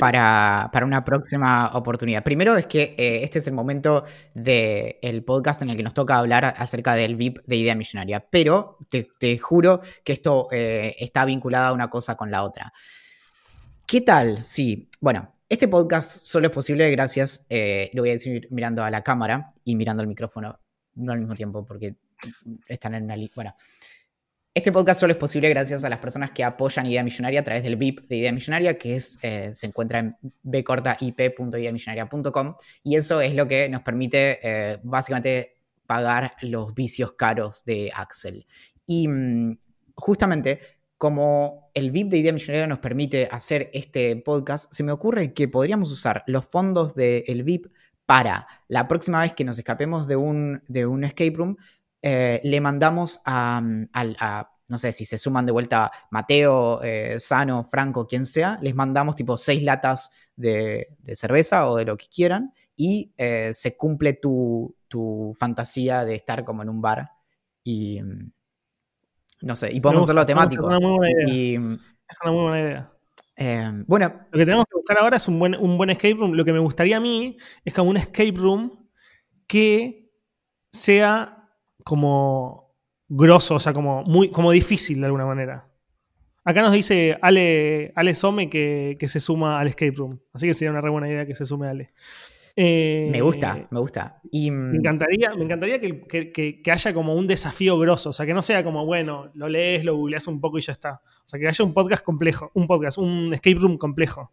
para, 0.00 0.68
una 0.82 1.04
próxima 1.04 1.70
oportunidad. 1.74 2.24
Primero 2.24 2.56
es 2.56 2.66
que 2.66 2.94
eh, 2.98 3.22
este 3.22 3.38
es 3.38 3.46
el 3.46 3.54
momento 3.54 4.04
del 4.34 5.22
podcast 5.24 5.62
en 5.62 5.70
el 5.70 5.76
que 5.76 5.84
nos 5.84 5.94
toca 5.94 6.18
hablar 6.18 6.44
acerca 6.44 6.96
del 6.96 7.14
VIP 7.14 7.38
de 7.46 7.56
Idea 7.56 7.76
Millonaria, 7.76 8.26
pero 8.28 8.78
te, 8.88 9.38
juro 9.38 9.80
que 10.02 10.12
esto 10.12 10.48
eh, 10.50 10.96
está 10.98 11.24
vinculado 11.24 11.68
a 11.68 11.72
una 11.72 11.88
cosa 11.88 12.16
con 12.16 12.32
la 12.32 12.42
otra. 12.42 12.72
¿Qué 13.86 14.00
tal? 14.00 14.42
Sí, 14.42 14.88
bueno, 15.00 15.32
este 15.48 15.68
podcast 15.68 16.26
solo 16.26 16.48
es 16.48 16.52
posible 16.52 16.90
gracias, 16.90 17.46
eh, 17.50 17.90
lo 17.92 18.02
voy 18.02 18.08
a 18.08 18.14
decir 18.14 18.48
mirando 18.50 18.82
a 18.82 18.90
la 18.90 19.02
cámara 19.02 19.52
y 19.62 19.76
mirando 19.76 20.00
al 20.00 20.08
micrófono, 20.08 20.58
no 20.94 21.12
al 21.12 21.20
mismo 21.20 21.36
tiempo 21.36 21.64
porque 21.64 21.94
están 22.66 22.94
en 22.94 23.04
una... 23.04 23.14
Bueno, 23.36 23.54
este 24.54 24.70
podcast 24.70 25.00
solo 25.00 25.12
es 25.12 25.18
posible 25.18 25.48
gracias 25.48 25.82
a 25.84 25.88
las 25.88 25.98
personas 25.98 26.30
que 26.30 26.44
apoyan 26.44 26.86
Idea 26.86 27.02
Millonaria 27.02 27.40
a 27.40 27.42
través 27.42 27.64
del 27.64 27.74
VIP 27.74 28.06
de 28.06 28.18
Idea 28.18 28.30
Millonaria, 28.30 28.78
que 28.78 28.94
es, 28.94 29.18
eh, 29.20 29.50
se 29.52 29.66
encuentra 29.66 29.98
en 29.98 30.16
bcortaip.ideamillonaria.com 30.44 32.54
y 32.84 32.94
eso 32.94 33.20
es 33.20 33.34
lo 33.34 33.48
que 33.48 33.68
nos 33.68 33.82
permite 33.82 34.38
eh, 34.42 34.78
básicamente 34.84 35.56
pagar 35.86 36.36
los 36.42 36.72
vicios 36.72 37.14
caros 37.14 37.64
de 37.64 37.90
Axel. 37.92 38.46
Y 38.86 39.08
mm, 39.08 39.58
justamente 39.96 40.60
como 40.98 41.72
el 41.74 41.90
VIP 41.90 42.10
de 42.10 42.18
Idea 42.18 42.32
Millonaria 42.32 42.68
nos 42.68 42.78
permite 42.78 43.26
hacer 43.28 43.70
este 43.74 44.14
podcast, 44.16 44.72
se 44.72 44.84
me 44.84 44.92
ocurre 44.92 45.34
que 45.34 45.48
podríamos 45.48 45.90
usar 45.90 46.22
los 46.28 46.46
fondos 46.46 46.94
del 46.94 47.42
VIP 47.42 47.72
para 48.06 48.46
la 48.68 48.86
próxima 48.86 49.22
vez 49.22 49.32
que 49.32 49.44
nos 49.44 49.58
escapemos 49.58 50.06
de 50.06 50.14
un, 50.14 50.62
de 50.68 50.86
un 50.86 51.02
escape 51.02 51.34
room, 51.34 51.56
eh, 52.06 52.38
le 52.44 52.60
mandamos 52.60 53.22
mm, 53.24 53.84
a, 53.94 54.50
no 54.68 54.76
sé, 54.76 54.92
si 54.92 55.06
se 55.06 55.16
suman 55.16 55.46
de 55.46 55.52
vuelta 55.52 55.90
Mateo, 56.10 56.82
eh, 56.82 57.18
Sano, 57.18 57.64
Franco, 57.64 58.06
quien 58.06 58.26
sea, 58.26 58.58
les 58.60 58.74
mandamos 58.74 59.16
tipo 59.16 59.38
seis 59.38 59.62
latas 59.62 60.10
de, 60.36 60.98
cerveza 61.14 61.66
o 61.66 61.76
de 61.76 61.86
lo 61.86 61.96
que 61.96 62.08
quieran 62.14 62.52
y 62.76 63.14
eh, 63.16 63.54
se 63.54 63.78
cumple 63.78 64.12
tu, 64.12 64.76
fantasía 65.38 66.04
de 66.04 66.14
estar 66.14 66.44
como 66.44 66.62
en 66.62 66.68
un 66.68 66.82
bar 66.82 67.10
y 67.64 68.02
mm, 68.02 68.32
no 69.40 69.56
sé, 69.56 69.72
y 69.72 69.80
podemos 69.80 70.04
hacerlo 70.04 70.26
temático. 70.26 70.70
Es 70.70 70.76
una 70.76 70.80
muy 70.80 70.96
buena 70.98 71.32
idea. 71.32 71.60
Mm, 71.60 71.74
es 72.06 72.18
una 72.22 72.32
muy 72.32 72.42
buena 72.42 72.60
idea. 72.60 73.84
bueno. 73.86 74.26
Lo 74.30 74.38
que 74.38 74.44
tenemos 74.44 74.66
que 74.66 74.76
buscar 74.76 74.98
ahora 74.98 75.16
es 75.16 75.26
un 75.26 75.38
buen, 75.38 75.54
un 75.54 75.78
buen 75.78 75.88
escape 75.88 76.16
room. 76.16 76.34
Lo 76.34 76.44
que 76.44 76.52
me 76.52 76.58
gustaría 76.58 76.98
a 76.98 77.00
mí 77.00 77.38
es 77.64 77.72
como 77.72 77.88
un 77.88 77.96
escape 77.96 78.34
room 78.36 78.90
que 79.46 80.12
sea 80.70 81.43
como 81.84 82.74
grosso, 83.08 83.54
o 83.54 83.58
sea, 83.58 83.72
como, 83.72 84.02
muy, 84.04 84.30
como 84.30 84.50
difícil 84.50 85.00
de 85.00 85.06
alguna 85.06 85.26
manera. 85.26 85.68
Acá 86.44 86.62
nos 86.62 86.72
dice 86.72 87.16
Ale, 87.22 87.92
Ale 87.94 88.14
Some 88.14 88.50
que, 88.50 88.98
se 89.06 89.20
suma 89.20 89.60
al 89.60 89.68
escape 89.68 89.92
room. 89.92 90.20
Así 90.32 90.46
que 90.46 90.54
sería 90.54 90.70
una 90.70 90.80
re 90.80 90.90
buena 90.90 91.08
idea 91.08 91.26
que 91.26 91.34
se 91.34 91.44
sume 91.44 91.68
Ale. 91.68 91.92
Eh, 92.56 93.08
me 93.10 93.20
gusta, 93.20 93.66
me 93.70 93.80
gusta. 93.80 94.20
Y, 94.30 94.50
mm, 94.50 94.70
me 94.70 94.76
encantaría, 94.78 95.34
me 95.34 95.44
encantaría 95.44 95.80
que, 95.80 96.62
haya 96.70 96.94
como 96.94 97.14
un 97.14 97.26
desafío 97.26 97.78
grosso. 97.78 98.10
O 98.10 98.12
sea, 98.12 98.26
que 98.26 98.34
no 98.34 98.42
sea 98.42 98.62
como, 98.62 98.84
bueno, 98.84 99.30
lo 99.34 99.48
lees, 99.48 99.84
lo 99.84 99.96
googleas 99.96 100.26
un 100.26 100.40
poco 100.40 100.58
y 100.58 100.60
ya 100.60 100.72
está. 100.72 101.00
O 101.24 101.26
sea, 101.28 101.40
que 101.40 101.48
haya 101.48 101.64
un 101.64 101.72
podcast 101.72 102.04
complejo. 102.04 102.50
Un 102.54 102.66
podcast, 102.66 102.98
un 102.98 103.32
escape 103.32 103.56
room 103.56 103.78
complejo. 103.78 104.30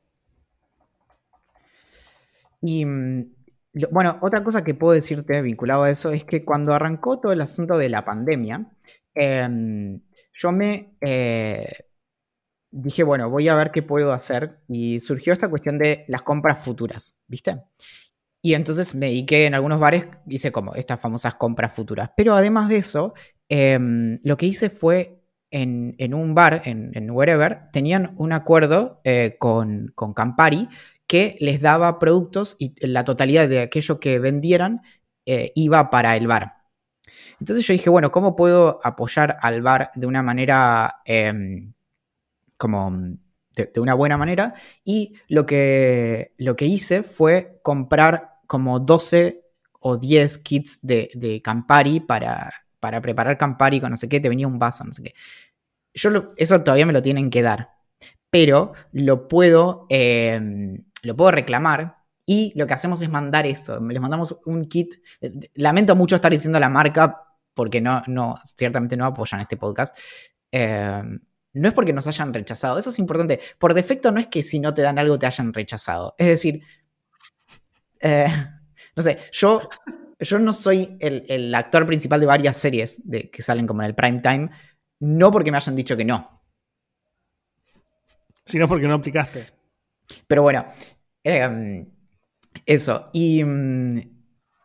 Y 2.62 2.86
bueno, 3.92 4.18
otra 4.22 4.44
cosa 4.44 4.64
que 4.64 4.74
puedo 4.74 4.94
decirte 4.94 5.42
vinculado 5.42 5.84
a 5.84 5.90
eso 5.90 6.12
es 6.12 6.26
que 6.26 6.44
cuando 6.44 6.74
arrancó 6.74 7.20
todo 7.20 7.32
el 7.32 7.42
asunto 7.42 7.78
de 7.78 7.90
la 7.90 8.04
pandemia, 8.04 8.66
em, 9.14 10.02
yo 10.34 10.52
me 10.52 10.96
eh, 11.02 11.86
dije, 12.72 13.04
bueno, 13.04 13.30
voy 13.30 13.48
a 13.48 13.56
ver 13.56 13.72
qué 13.72 13.82
puedo 13.82 14.12
hacer 14.14 14.60
y 14.68 15.00
surgió 15.00 15.34
esta 15.34 15.50
cuestión 15.50 15.78
de 15.78 16.06
las 16.08 16.24
compras 16.24 16.60
futuras, 16.60 17.18
¿viste? 17.28 17.62
Y 18.42 18.56
entonces 18.56 18.96
me 18.96 19.08
dediqué 19.08 19.46
en 19.46 19.54
algunos 19.54 19.80
bares, 19.80 20.06
hice 20.28 20.52
como 20.52 20.74
estas 20.74 21.00
famosas 21.00 21.36
compras 21.36 21.74
futuras. 21.74 22.10
Pero 22.18 22.34
además 22.36 22.70
de 22.70 22.78
eso, 22.78 23.14
em, 23.50 24.20
lo 24.24 24.36
que 24.36 24.48
hice 24.48 24.70
fue 24.70 25.22
en, 25.52 26.14
un 26.14 26.34
bar, 26.34 26.64
en, 26.66 27.12
Wherever, 27.12 27.70
tenían 27.72 28.16
un 28.18 28.32
acuerdo 28.32 29.02
eh, 29.04 29.36
con 29.38 29.94
Campari 30.16 30.70
que 31.12 31.36
les 31.42 31.60
daba 31.60 32.00
productos 32.00 32.56
y 32.58 32.74
la 32.88 33.04
totalidad 33.04 33.50
de 33.50 33.60
aquello 33.60 34.00
que 34.00 34.18
vendieran 34.18 34.80
eh, 35.26 35.52
iba 35.56 35.90
para 35.90 36.16
el 36.16 36.26
bar. 36.26 36.54
Entonces 37.38 37.68
yo 37.68 37.74
dije, 37.74 37.90
bueno, 37.90 38.12
¿cómo 38.12 38.34
puedo 38.34 38.80
apoyar 38.82 39.38
al 39.42 39.62
bar 39.62 39.92
de 39.94 40.08
una 40.08 40.24
manera 40.24 41.02
em, 41.04 41.74
como 42.56 42.94
de, 43.54 43.74
una 43.82 43.94
buena 43.94 44.16
manera? 44.16 44.54
Y 44.86 45.18
lo 45.28 45.46
que, 45.46 46.34
lo 46.38 46.56
que 46.56 46.68
hice 46.68 47.04
fue 47.04 47.60
comprar 47.62 48.38
como 48.48 48.80
12 48.80 49.44
o 49.82 49.98
10 49.98 50.38
kits 50.38 50.80
de, 50.82 51.42
Campari 51.44 52.00
para, 52.00 52.54
para 52.80 53.02
preparar 53.02 53.38
Campari 53.38 53.82
con 53.82 53.90
no 53.92 53.98
sé 53.98 54.08
qué, 54.08 54.22
te 54.22 54.30
venía 54.30 54.48
un 54.48 54.60
vaso, 54.60 54.86
no 54.86 54.94
sé 54.94 55.04
qué. 55.04 55.14
Yo 55.94 56.34
eso 56.38 56.64
todavía 56.64 56.86
me 56.86 56.94
lo 56.94 57.02
tienen 57.02 57.30
que 57.30 57.42
dar, 57.42 57.72
pero 58.30 58.72
lo 58.94 59.28
puedo, 59.28 59.88
em, 59.90 60.86
lo 61.04 61.16
puedo 61.16 61.32
reclamar 61.32 61.98
y 62.26 62.54
lo 62.56 62.68
que 62.68 62.74
hacemos 62.74 63.02
es 63.02 63.10
mandar 63.10 63.46
eso. 63.46 63.80
Les 63.80 64.00
mandamos 64.00 64.38
un 64.46 64.66
kit. 64.66 64.96
Lamento 65.56 65.96
mucho 65.96 66.16
estar 66.16 66.32
diciendo 66.32 66.60
la 66.60 66.70
marca 66.70 67.24
porque 67.54 67.82
no, 67.82 68.02
no, 68.08 68.40
ciertamente 68.44 68.96
no 68.96 69.06
apoyan 69.06 69.42
este 69.42 69.58
podcast. 69.58 69.98
Em, 70.52 71.20
no 71.54 71.68
es 71.68 71.74
porque 71.74 71.94
nos 71.94 72.08
hayan 72.08 72.34
rechazado, 72.34 72.80
eso 72.80 72.90
es 72.90 73.00
importante. 73.00 73.40
Por 73.58 73.74
defecto 73.74 74.12
no 74.12 74.20
es 74.20 74.28
que 74.28 74.44
si 74.44 74.60
no 74.60 74.74
te 74.74 74.82
dan 74.82 75.00
algo 75.00 75.20
te 75.20 75.26
hayan 75.26 75.54
rechazado. 75.54 76.16
Es 76.18 76.28
decir, 76.28 76.62
eh, 78.00 78.28
no 78.96 79.04
sé, 79.04 79.18
yo, 79.32 79.70
yo 80.20 80.40
no 80.40 80.54
soy 80.54 80.98
el, 81.00 81.54
actor 81.54 81.86
principal 81.86 82.20
de 82.20 82.26
varias 82.26 82.58
series 82.58 83.02
de, 83.04 83.30
que 83.30 83.42
salen 83.42 83.68
como 83.68 83.82
en 83.82 83.88
el 83.88 83.96
prime 83.96 84.22
time, 84.22 84.50
no 85.00 85.32
porque 85.32 85.52
me 85.52 85.58
hayan 85.58 85.76
dicho 85.76 85.98
que 85.98 86.06
no. 86.06 86.42
Sino 88.46 88.68
porque 88.68 88.88
no 88.88 88.96
aplicaste. 88.96 89.61
Pero 90.28 90.44
bueno, 90.44 90.66
em, 91.24 91.88
eso. 92.66 93.10
Y, 93.14 93.44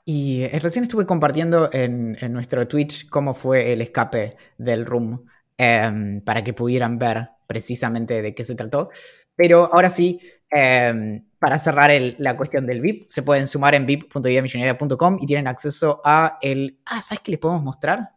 y 0.05 0.43
eh, 0.43 0.59
recién 0.61 0.85
estuve 0.85 1.07
compartiendo 1.07 1.71
en, 1.73 2.17
nuestro 2.33 2.67
Twitch 2.69 3.09
cómo 3.09 3.35
fue 3.35 3.73
el 3.73 3.83
escape 3.83 4.37
del 4.59 4.85
room 4.85 5.25
em, 5.57 6.21
para 6.23 6.45
que 6.45 6.53
pudieran 6.53 6.99
ver 6.99 7.29
precisamente 7.47 8.23
de 8.23 8.35
qué 8.35 8.45
se 8.45 8.55
trató. 8.55 8.91
Pero 9.35 9.71
ahora 9.73 9.91
sí, 9.91 10.21
em, 10.51 11.27
para 11.39 11.59
cerrar 11.59 11.91
la 12.19 12.37
cuestión 12.37 12.67
del 12.67 12.81
VIP, 12.81 13.07
se 13.09 13.23
pueden 13.23 13.47
sumar 13.47 13.75
en 13.75 13.87
vip.idamillonaria.com 13.87 15.19
y 15.21 15.27
tienen 15.27 15.47
acceso 15.47 16.01
a 16.05 16.39
el... 16.41 16.81
Ah, 16.87 17.03
¿sabes 17.03 17.21
qué 17.21 17.33
les 17.33 17.41
podemos 17.41 17.63
mostrar? 17.63 18.11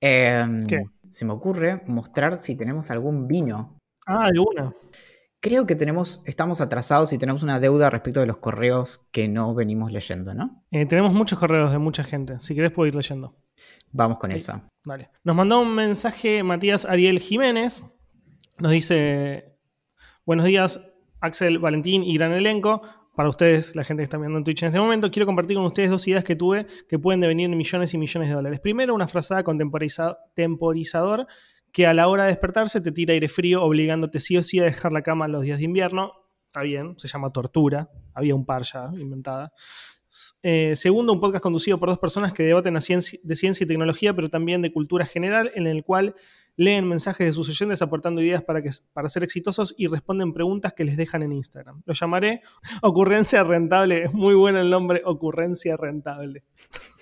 ¿Qué? 0.00 0.84
Se 1.10 1.24
me 1.24 1.32
ocurre 1.32 1.82
mostrar 1.86 2.42
si 2.42 2.56
tenemos 2.56 2.90
algún 2.90 3.26
vino. 3.26 3.78
Ah, 4.06 4.24
alguna. 4.26 4.74
Creo 5.40 5.66
que 5.66 5.76
tenemos, 5.76 6.22
estamos 6.26 6.60
atrasados 6.60 7.12
y 7.12 7.18
tenemos 7.18 7.42
una 7.42 7.60
deuda 7.60 7.90
respecto 7.90 8.20
de 8.20 8.26
los 8.26 8.38
correos 8.38 9.06
que 9.12 9.28
no 9.28 9.54
venimos 9.54 9.92
leyendo, 9.92 10.34
¿no? 10.34 10.64
Eh, 10.70 10.86
tenemos 10.86 11.12
muchos 11.12 11.38
correos 11.38 11.70
de 11.70 11.78
mucha 11.78 12.04
gente. 12.04 12.40
Si 12.40 12.54
querés 12.54 12.72
puedo 12.72 12.86
ir 12.86 12.94
leyendo. 12.94 13.36
Vamos 13.92 14.18
con 14.18 14.32
eso. 14.32 14.60
Vale. 14.84 15.10
Nos 15.24 15.36
mandó 15.36 15.60
un 15.60 15.74
mensaje 15.74 16.42
Matías 16.42 16.84
Ariel 16.84 17.20
Jiménez. 17.20 17.84
Nos 18.58 18.72
dice, 18.72 19.56
buenos 20.24 20.46
días, 20.46 20.80
Axel, 21.20 21.58
Valentín 21.58 22.02
y 22.02 22.16
gran 22.16 22.32
elenco. 22.32 22.82
Para 23.14 23.30
ustedes, 23.30 23.74
la 23.74 23.82
gente 23.82 24.02
que 24.02 24.04
está 24.04 24.18
viendo 24.18 24.36
en 24.36 24.44
Twitch 24.44 24.62
en 24.62 24.68
este 24.68 24.78
momento, 24.78 25.10
quiero 25.10 25.24
compartir 25.24 25.56
con 25.56 25.64
ustedes 25.64 25.88
dos 25.88 26.06
ideas 26.06 26.22
que 26.22 26.36
tuve 26.36 26.66
que 26.86 26.98
pueden 26.98 27.20
devenir 27.20 27.50
en 27.50 27.56
millones 27.56 27.94
y 27.94 27.98
millones 27.98 28.28
de 28.28 28.34
dólares. 28.34 28.60
Primero, 28.60 28.94
una 28.94 29.08
frazada 29.08 29.42
con 29.42 29.56
temporizador 29.58 31.26
que 31.76 31.86
a 31.86 31.92
la 31.92 32.08
hora 32.08 32.22
de 32.22 32.30
despertarse 32.30 32.80
te 32.80 32.90
tira 32.90 33.12
aire 33.12 33.28
frío, 33.28 33.62
obligándote 33.62 34.18
sí 34.18 34.34
o 34.38 34.42
sí 34.42 34.58
a 34.58 34.64
dejar 34.64 34.92
la 34.92 35.02
cama 35.02 35.28
los 35.28 35.42
días 35.42 35.58
de 35.58 35.64
invierno. 35.64 36.14
Está 36.46 36.62
bien, 36.62 36.98
se 36.98 37.06
llama 37.06 37.32
tortura. 37.32 37.90
Había 38.14 38.34
un 38.34 38.46
par 38.46 38.62
ya 38.62 38.88
inventada. 38.94 39.52
Eh, 40.42 40.72
segundo, 40.74 41.12
un 41.12 41.20
podcast 41.20 41.42
conducido 41.42 41.78
por 41.78 41.90
dos 41.90 41.98
personas 41.98 42.32
que 42.32 42.44
debaten 42.44 42.72
de 42.72 42.80
ciencia 42.80 43.64
y 43.64 43.66
tecnología, 43.66 44.16
pero 44.16 44.30
también 44.30 44.62
de 44.62 44.72
cultura 44.72 45.04
general, 45.04 45.52
en 45.54 45.66
el 45.66 45.84
cual 45.84 46.14
leen 46.56 46.88
mensajes 46.88 47.26
de 47.26 47.32
sus 47.34 47.46
oyentes 47.50 47.82
aportando 47.82 48.22
ideas 48.22 48.42
para, 48.42 48.62
que, 48.62 48.70
para 48.94 49.10
ser 49.10 49.22
exitosos 49.22 49.74
y 49.76 49.86
responden 49.86 50.32
preguntas 50.32 50.72
que 50.72 50.84
les 50.84 50.96
dejan 50.96 51.24
en 51.24 51.32
Instagram. 51.32 51.82
Lo 51.84 51.92
llamaré 51.92 52.40
Ocurrencia 52.80 53.44
Rentable. 53.44 54.04
Es 54.04 54.14
muy 54.14 54.34
bueno 54.34 54.62
el 54.62 54.70
nombre, 54.70 55.02
Ocurrencia 55.04 55.76
Rentable. 55.76 56.42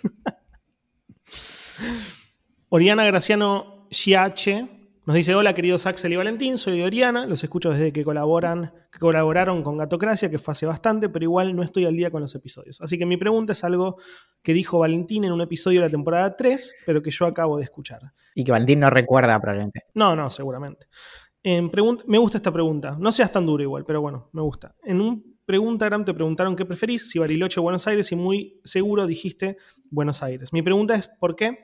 Oriana 2.70 3.04
Graciano 3.04 3.73
Giache 3.94 4.66
nos 5.06 5.14
dice, 5.14 5.34
hola 5.34 5.54
queridos 5.54 5.86
Axel 5.86 6.14
y 6.14 6.16
Valentín, 6.16 6.56
soy 6.56 6.80
Oriana, 6.80 7.26
los 7.26 7.44
escucho 7.44 7.70
desde 7.70 7.92
que, 7.92 8.02
colaboran, 8.02 8.72
que 8.90 8.98
colaboraron 8.98 9.62
con 9.62 9.76
Gatocracia, 9.76 10.30
que 10.30 10.38
fue 10.38 10.52
hace 10.52 10.64
bastante, 10.64 11.10
pero 11.10 11.24
igual 11.24 11.54
no 11.54 11.62
estoy 11.62 11.84
al 11.84 11.94
día 11.94 12.10
con 12.10 12.22
los 12.22 12.34
episodios. 12.34 12.80
Así 12.80 12.98
que 12.98 13.04
mi 13.04 13.18
pregunta 13.18 13.52
es 13.52 13.62
algo 13.64 13.98
que 14.42 14.54
dijo 14.54 14.78
Valentín 14.78 15.24
en 15.24 15.32
un 15.32 15.42
episodio 15.42 15.80
de 15.80 15.86
la 15.86 15.90
temporada 15.90 16.34
3, 16.34 16.74
pero 16.86 17.02
que 17.02 17.10
yo 17.10 17.26
acabo 17.26 17.58
de 17.58 17.64
escuchar. 17.64 18.00
Y 18.34 18.44
que 18.44 18.50
Valentín 18.50 18.80
no 18.80 18.88
recuerda 18.88 19.38
probablemente. 19.40 19.82
No, 19.92 20.16
no, 20.16 20.30
seguramente. 20.30 20.86
En 21.42 21.70
me 22.06 22.18
gusta 22.18 22.38
esta 22.38 22.50
pregunta. 22.50 22.96
No 22.98 23.12
seas 23.12 23.30
tan 23.30 23.44
duro 23.44 23.62
igual, 23.62 23.84
pero 23.84 24.00
bueno, 24.00 24.30
me 24.32 24.40
gusta. 24.40 24.74
En 24.82 25.02
un 25.02 25.34
Preguntagram 25.46 26.06
te 26.06 26.14
preguntaron 26.14 26.56
qué 26.56 26.64
preferís, 26.64 27.10
si 27.10 27.18
Bariloche 27.18 27.60
o 27.60 27.62
Buenos 27.62 27.86
Aires, 27.86 28.10
y 28.12 28.16
muy 28.16 28.60
seguro 28.64 29.06
dijiste 29.06 29.58
Buenos 29.90 30.22
Aires. 30.22 30.52
Mi 30.52 30.62
pregunta 30.62 30.94
es 30.94 31.08
¿por 31.08 31.36
qué? 31.36 31.58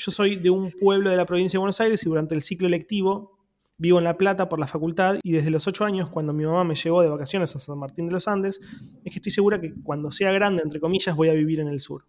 Yo 0.00 0.12
soy 0.12 0.36
de 0.36 0.48
un 0.48 0.70
pueblo 0.70 1.10
de 1.10 1.16
la 1.16 1.26
provincia 1.26 1.56
de 1.56 1.58
Buenos 1.58 1.80
Aires 1.80 2.04
y 2.04 2.08
durante 2.08 2.32
el 2.32 2.40
ciclo 2.40 2.68
lectivo 2.68 3.36
vivo 3.78 3.98
en 3.98 4.04
La 4.04 4.16
Plata 4.16 4.48
por 4.48 4.60
la 4.60 4.68
facultad 4.68 5.18
y 5.24 5.32
desde 5.32 5.50
los 5.50 5.66
ocho 5.66 5.84
años, 5.84 6.08
cuando 6.08 6.32
mi 6.32 6.44
mamá 6.44 6.62
me 6.62 6.76
llevó 6.76 7.02
de 7.02 7.08
vacaciones 7.08 7.56
a 7.56 7.58
San 7.58 7.76
Martín 7.76 8.06
de 8.06 8.12
los 8.12 8.28
Andes, 8.28 8.60
es 9.04 9.12
que 9.12 9.18
estoy 9.18 9.32
segura 9.32 9.60
que 9.60 9.74
cuando 9.82 10.12
sea 10.12 10.30
grande, 10.30 10.62
entre 10.62 10.78
comillas, 10.78 11.16
voy 11.16 11.30
a 11.30 11.32
vivir 11.32 11.58
en 11.58 11.66
el 11.66 11.80
sur. 11.80 12.06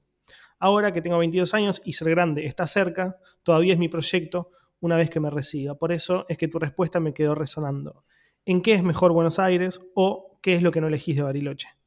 Ahora 0.60 0.94
que 0.94 1.02
tengo 1.02 1.18
22 1.18 1.52
años 1.56 1.82
y 1.84 1.94
ser 1.94 2.12
grande 2.12 2.46
está 2.46 2.68
cerca, 2.68 3.18
todavía 3.42 3.74
es 3.74 3.80
mi 3.80 3.90
proyecto 3.90 4.52
una 4.82 4.96
vez 4.96 5.10
que 5.10 5.20
me 5.20 5.32
reciba. 5.32 5.74
Por 5.74 5.92
eso 5.92 6.28
es 6.30 6.38
que 6.38 6.48
tu 6.48 6.60
respuesta 6.60 7.00
me 7.00 7.16
quedó 7.16 7.34
resonando. 7.34 8.04
¿En 8.46 8.62
qué 8.62 8.76
es 8.76 8.84
mejor 8.84 9.14
Buenos 9.14 9.40
Aires 9.40 9.82
o 9.96 10.38
qué 10.44 10.54
es 10.54 10.62
lo 10.62 10.72
que 10.72 10.80
no 10.80 10.90
elegís 10.90 11.16
de 11.16 11.24
Bariloche? 11.24 11.79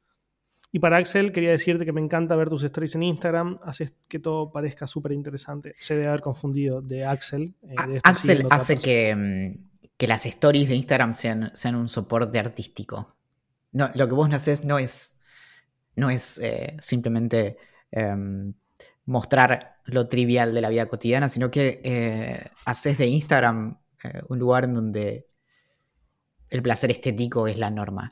Y 0.75 0.79
para 0.79 0.97
Axel, 0.97 1.31
quería 1.31 1.51
decirte 1.51 1.85
que 1.85 1.91
me 1.91 2.01
encanta 2.01 2.35
ver 2.35 2.49
tus 2.49 2.63
stories 2.63 2.95
en 2.95 3.03
Instagram, 3.03 3.59
haces 3.63 3.93
que 4.07 4.17
todo 4.17 4.51
parezca 4.51 4.87
súper 4.87 5.11
interesante. 5.11 5.75
Se 5.77 5.93
debe 5.93 6.07
haber 6.07 6.21
confundido 6.21 6.81
de 6.81 7.05
Axel. 7.05 7.53
Eh, 7.61 7.99
Axel 8.01 8.47
hace 8.49 8.75
mm, 9.15 9.53
que, 9.95 10.07
las 10.07 10.25
stories 10.25 10.69
de 10.69 10.73
Instagram 10.73 11.13
sean, 11.13 11.51
sean 11.53 11.75
un 11.75 11.89
soporte 11.89 12.39
artístico. 12.39 13.15
No, 13.71 13.91
lo 13.93 14.07
que 14.07 14.15
vos 14.15 14.33
haces 14.33 14.65
no 14.65 14.79
es, 14.79 15.19
no 15.95 16.09
es 16.09 16.39
eh, 16.39 16.75
simplemente 16.79 17.57
em, 17.91 18.55
mostrar 19.05 19.75
lo 19.85 20.07
trivial 20.07 20.55
de 20.55 20.61
la 20.61 20.69
vida 20.69 20.87
cotidiana, 20.87 21.29
sino 21.29 21.51
que 21.51 21.81
eh, 21.83 22.49
haces 22.65 22.97
de 22.97 23.05
Instagram 23.05 23.77
un 24.27 24.39
lugar 24.39 24.63
en 24.63 24.73
donde 24.73 25.27
el 26.49 26.61
placer 26.63 26.89
estético 26.89 27.47
es 27.47 27.59
la 27.59 27.69
norma. 27.69 28.11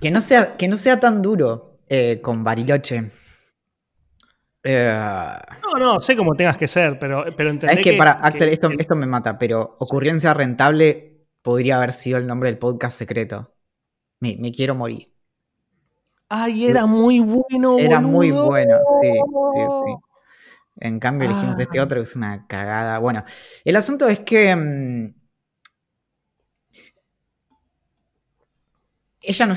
Que 0.00 0.10
no 0.10 0.20
sea, 0.20 0.56
que 0.56 0.68
no 0.68 0.76
sea 0.76 1.00
tan 1.00 1.22
duro 1.22 1.76
eh, 1.88 2.20
con 2.20 2.44
Bariloche. 2.44 3.10
Eh, 4.62 5.38
no, 5.62 5.78
no, 5.78 6.00
sé 6.00 6.16
cómo 6.16 6.34
tengas 6.34 6.56
que 6.56 6.66
ser, 6.66 6.98
pero, 6.98 7.24
pero 7.36 7.50
Es 7.50 7.78
que, 7.80 7.92
para 7.94 8.12
Axel, 8.12 8.48
esto, 8.48 8.70
esto 8.78 8.94
me 8.94 9.06
mata, 9.06 9.38
pero 9.38 9.76
ocurrencia 9.78 10.32
rentable 10.32 11.26
podría 11.42 11.76
haber 11.76 11.92
sido 11.92 12.18
el 12.18 12.26
nombre 12.26 12.48
del 12.48 12.58
podcast 12.58 12.96
secreto. 12.96 13.54
Me, 14.20 14.52
quiero 14.52 14.74
morir. 14.74 15.12
Ay, 16.30 16.66
era 16.66 16.86
muy 16.86 17.20
bueno. 17.20 17.78
Era 17.78 18.00
muy 18.00 18.30
bueno, 18.30 18.78
sí, 19.02 19.10
sí, 19.12 19.60
sí. 19.60 19.94
En 20.80 20.98
cambio 20.98 21.28
elegimos 21.28 21.58
este 21.58 21.78
ah. 21.78 21.84
otro 21.84 21.98
que 21.98 22.04
es 22.04 22.16
una 22.16 22.46
cagada. 22.46 22.98
Bueno, 22.98 23.24
el 23.64 23.76
asunto 23.76 24.08
es 24.08 24.20
que 24.20 25.12
ella 29.26 29.46
no 29.46 29.54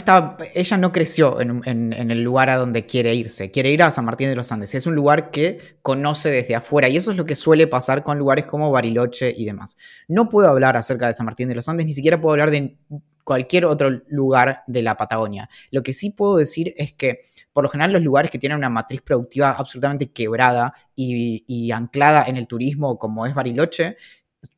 ella 0.53 0.77
no 0.77 0.91
creció 0.91 1.39
en, 1.41 1.93
el 1.93 2.23
lugar 2.23 2.49
a 2.49 2.57
donde 2.57 2.85
quiere 2.85 3.13
irse. 3.15 3.51
Quiere 3.51 3.71
ir 3.71 3.83
a 3.83 3.91
San 3.91 4.05
Martín 4.05 4.29
de 4.29 4.35
los 4.35 4.51
Andes. 4.51 4.73
Es 4.75 4.87
un 4.87 4.95
lugar 4.95 5.31
que 5.31 5.59
conoce 5.81 6.29
desde 6.29 6.55
afuera. 6.55 6.89
Y 6.89 6.97
eso 6.97 7.11
es 7.11 7.17
lo 7.17 7.25
que 7.25 7.35
suele 7.35 7.67
pasar 7.67 8.03
con 8.03 8.17
lugares 8.17 8.45
como 8.45 8.71
Bariloche 8.71 9.33
y 9.35 9.45
demás. 9.45 9.77
No 10.07 10.29
puedo 10.29 10.49
hablar 10.49 10.77
acerca 10.77 11.07
de 11.07 11.13
San 11.13 11.25
Martín 11.25 11.49
de 11.49 11.55
los 11.55 11.67
Andes, 11.67 11.85
ni 11.85 11.93
siquiera 11.93 12.19
puedo 12.19 12.33
hablar 12.33 12.51
de 12.51 12.77
cualquier 13.23 13.65
otro 13.65 13.89
lugar 14.07 14.63
de 14.67 14.81
la 14.81 14.95
Patagonia. 14.95 15.49
Lo 15.71 15.83
que 15.83 15.93
sí 15.93 16.11
puedo 16.11 16.37
decir 16.37 16.73
es 16.77 16.93
que, 16.93 17.21
por 17.51 17.63
lo 17.63 17.69
general, 17.69 17.91
los 17.91 18.01
lugares 18.01 18.31
que 18.31 18.39
tienen 18.39 18.57
una 18.57 18.69
matriz 18.69 19.01
productiva 19.01 19.51
absolutamente 19.51 20.11
quebrada 20.11 20.73
y 20.95 21.71
anclada 21.71 22.23
en 22.25 22.37
el 22.37 22.47
turismo, 22.47 22.97
como 22.97 23.25
es 23.25 23.33
Bariloche, 23.33 23.97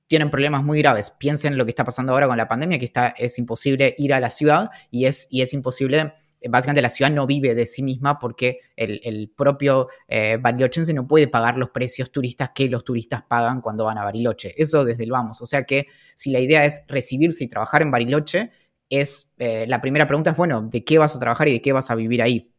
tienen 0.09 0.31
problemas 0.31 0.63
muy 0.63 0.79
graves. 0.79 1.11
Piensen 1.11 1.53
en 1.53 1.59
lo 1.59 1.65
que 1.65 1.69
está 1.69 1.85
pasando 1.85 2.11
ahora 2.11 2.27
con 2.27 2.35
la 2.35 2.47
pandemia, 2.47 2.79
que 2.79 2.85
está, 2.85 3.09
es 3.09 3.37
imposible 3.37 3.95
ir 3.99 4.13
a 4.13 4.19
la 4.19 4.31
ciudad 4.31 4.71
y 4.89 5.05
es, 5.05 5.27
y 5.29 5.43
es 5.43 5.53
imposible 5.53 6.13
básicamente 6.47 6.81
la 6.81 6.89
ciudad 6.89 7.11
no 7.11 7.27
vive 7.27 7.53
de 7.53 7.65
sí 7.65 7.83
misma 7.83 8.17
porque 8.17 8.59
el, 8.75 9.31
propio 9.35 9.89
eh, 10.07 10.37
barilochense 10.41 10.93
no 10.93 11.05
puede 11.05 11.27
pagar 11.27 11.57
los 11.57 11.71
precios 11.71 12.11
turistas 12.11 12.51
que 12.55 12.69
los 12.69 12.83
turistas 12.83 13.23
pagan 13.27 13.61
cuando 13.61 13.85
van 13.85 13.97
a 13.97 14.03
Bariloche. 14.03 14.53
Eso 14.57 14.85
desde 14.85 15.03
el 15.03 15.11
vamos. 15.11 15.41
O 15.41 15.45
sea 15.45 15.63
que 15.63 15.87
si 16.15 16.31
la 16.31 16.39
idea 16.39 16.65
es 16.65 16.83
recibirse 16.87 17.43
y 17.43 17.47
trabajar 17.47 17.81
en 17.81 17.91
Bariloche, 17.91 18.51
es 18.89 19.33
eh, 19.37 19.65
la 19.67 19.81
primera 19.81 20.07
pregunta 20.07 20.31
es, 20.31 20.37
bueno, 20.37 20.61
¿de 20.61 20.83
qué 20.83 20.97
vas 20.97 21.15
a 21.15 21.19
trabajar 21.19 21.47
y 21.49 21.53
de 21.53 21.61
qué 21.61 21.73
vas 21.73 21.91
a 21.91 21.95
vivir 21.95 22.21
ahí? 22.21 22.51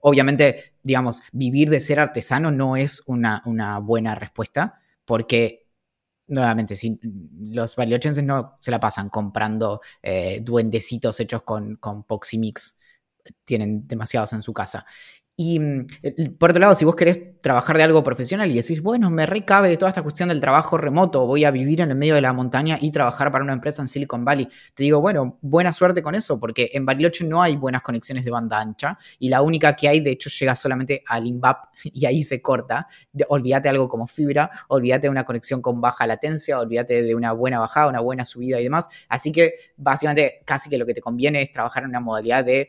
Obviamente, 0.00 0.74
digamos, 0.82 1.22
vivir 1.32 1.68
de 1.68 1.80
ser 1.80 2.00
artesano 2.00 2.50
no 2.50 2.76
es 2.76 3.02
una, 3.04 3.42
una 3.44 3.78
buena 3.80 4.14
respuesta, 4.14 4.80
porque 5.04 5.59
nuevamente, 6.30 6.74
si 6.74 6.98
los 7.52 7.76
bariochenses 7.76 8.24
no 8.24 8.56
se 8.60 8.70
la 8.70 8.80
pasan 8.80 9.08
comprando 9.10 9.80
eh, 10.02 10.40
duendecitos 10.42 11.20
hechos 11.20 11.42
con, 11.42 11.76
con 11.76 12.04
Poximix, 12.04 12.78
tienen 13.44 13.86
demasiados 13.86 14.32
en 14.32 14.42
su 14.42 14.52
casa. 14.52 14.86
Y 15.42 15.58
mm, 15.58 15.86
por 16.38 16.50
otro 16.50 16.60
lado, 16.60 16.74
si 16.74 16.84
vos 16.84 16.94
querés 16.94 17.40
trabajar 17.40 17.78
de 17.78 17.82
algo 17.82 18.04
profesional 18.04 18.50
y 18.50 18.56
decís, 18.56 18.82
bueno, 18.82 19.08
me 19.08 19.24
recabe 19.24 19.74
toda 19.78 19.88
esta 19.88 20.02
cuestión 20.02 20.28
del 20.28 20.38
trabajo 20.38 20.76
remoto, 20.76 21.24
voy 21.24 21.46
a 21.46 21.50
vivir 21.50 21.80
en 21.80 21.90
el 21.90 21.96
medio 21.96 22.14
de 22.14 22.20
la 22.20 22.34
montaña 22.34 22.76
y 22.78 22.90
trabajar 22.90 23.32
para 23.32 23.42
una 23.42 23.54
empresa 23.54 23.80
en 23.80 23.88
Silicon 23.88 24.22
Valley, 24.22 24.46
te 24.74 24.82
digo, 24.82 25.00
bueno, 25.00 25.38
buena 25.40 25.72
suerte 25.72 26.02
con 26.02 26.14
eso, 26.14 26.38
porque 26.38 26.68
en 26.74 26.84
Bariloche 26.84 27.24
no 27.24 27.40
hay 27.40 27.56
buenas 27.56 27.80
conexiones 27.80 28.26
de 28.26 28.30
banda 28.30 28.60
ancha 28.60 28.98
y 29.18 29.30
la 29.30 29.40
única 29.40 29.74
que 29.74 29.88
hay, 29.88 30.00
de 30.00 30.10
hecho, 30.10 30.28
llega 30.28 30.54
solamente 30.54 31.02
al 31.06 31.26
INVAP 31.26 31.68
y 31.84 32.04
ahí 32.04 32.22
se 32.22 32.42
corta. 32.42 32.86
Olvídate 33.28 33.70
algo 33.70 33.88
como 33.88 34.06
fibra, 34.06 34.50
olvídate 34.68 35.06
de 35.06 35.10
una 35.10 35.24
conexión 35.24 35.62
con 35.62 35.80
baja 35.80 36.06
latencia, 36.06 36.60
olvídate 36.60 37.02
de 37.02 37.14
una 37.14 37.32
buena 37.32 37.60
bajada, 37.60 37.88
una 37.88 38.00
buena 38.00 38.26
subida 38.26 38.60
y 38.60 38.64
demás. 38.64 38.90
Así 39.08 39.32
que 39.32 39.54
básicamente 39.78 40.42
casi 40.44 40.68
que 40.68 40.76
lo 40.76 40.84
que 40.84 40.92
te 40.92 41.00
conviene 41.00 41.40
es 41.40 41.50
trabajar 41.50 41.84
en 41.84 41.88
una 41.88 42.00
modalidad 42.00 42.44
de 42.44 42.68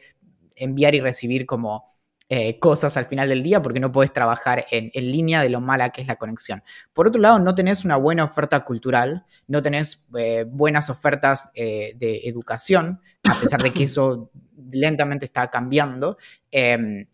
enviar 0.56 0.96
y 0.96 1.02
recibir 1.02 1.46
como 1.46 1.92
eh, 2.34 2.60
cosas 2.60 2.96
al 2.96 3.08
final 3.08 3.28
del 3.28 3.44
día 3.44 3.62
porque 3.62 3.82
no 3.82 3.92
puedes 3.92 4.14
trabajar 4.14 4.66
en, 4.72 4.90
línea 4.94 5.42
de 5.42 5.50
lo 5.50 5.60
mala 5.60 5.90
que 5.90 6.00
es 6.00 6.08
la 6.08 6.16
conexión. 6.16 6.64
Por 6.94 7.06
otro 7.06 7.22
lado, 7.22 7.40
no 7.40 7.54
tenés 7.56 7.84
una 7.84 7.98
buena 7.98 8.24
oferta 8.24 8.64
cultural, 8.64 9.26
no 9.48 9.62
tenés 9.62 10.08
eh, 10.18 10.46
buenas 10.48 10.90
ofertas 10.90 11.52
eh, 11.56 11.94
de 11.98 12.22
educación, 12.24 13.02
a 13.30 13.38
pesar 13.38 13.62
de 13.62 13.74
que 13.74 13.84
eso 13.84 14.32
lentamente 14.72 15.26
está 15.26 15.50
cambiando. 15.50 16.16
Em, 16.50 17.06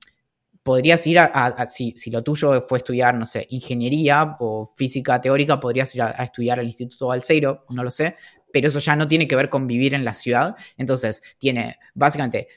podrías 0.61 1.07
ir 1.07 1.17
a, 1.17 1.65
si, 1.67 1.95
lo 2.11 2.21
tuyo 2.21 2.61
fue 2.61 2.77
estudiar, 2.77 3.15
no 3.15 3.25
sé, 3.25 3.47
ingeniería 3.49 4.37
o 4.39 4.71
física 4.75 5.19
teórica, 5.19 5.59
podrías 5.59 5.95
ir 5.95 6.03
a, 6.03 6.11
estudiar 6.23 6.59
al 6.59 6.67
Instituto 6.67 7.07
Balseiro, 7.07 7.65
no 7.69 7.83
lo 7.83 7.89
sé, 7.89 8.17
pero 8.53 8.67
eso 8.67 8.77
ya 8.77 8.95
no 8.95 9.07
tiene 9.07 9.27
que 9.27 9.35
ver 9.35 9.49
con 9.49 9.65
vivir 9.65 9.95
en 9.95 10.05
la 10.05 10.13
ciudad. 10.13 10.55
Entonces, 10.77 11.23
tiene 11.39 11.79
básicamente 11.95 12.49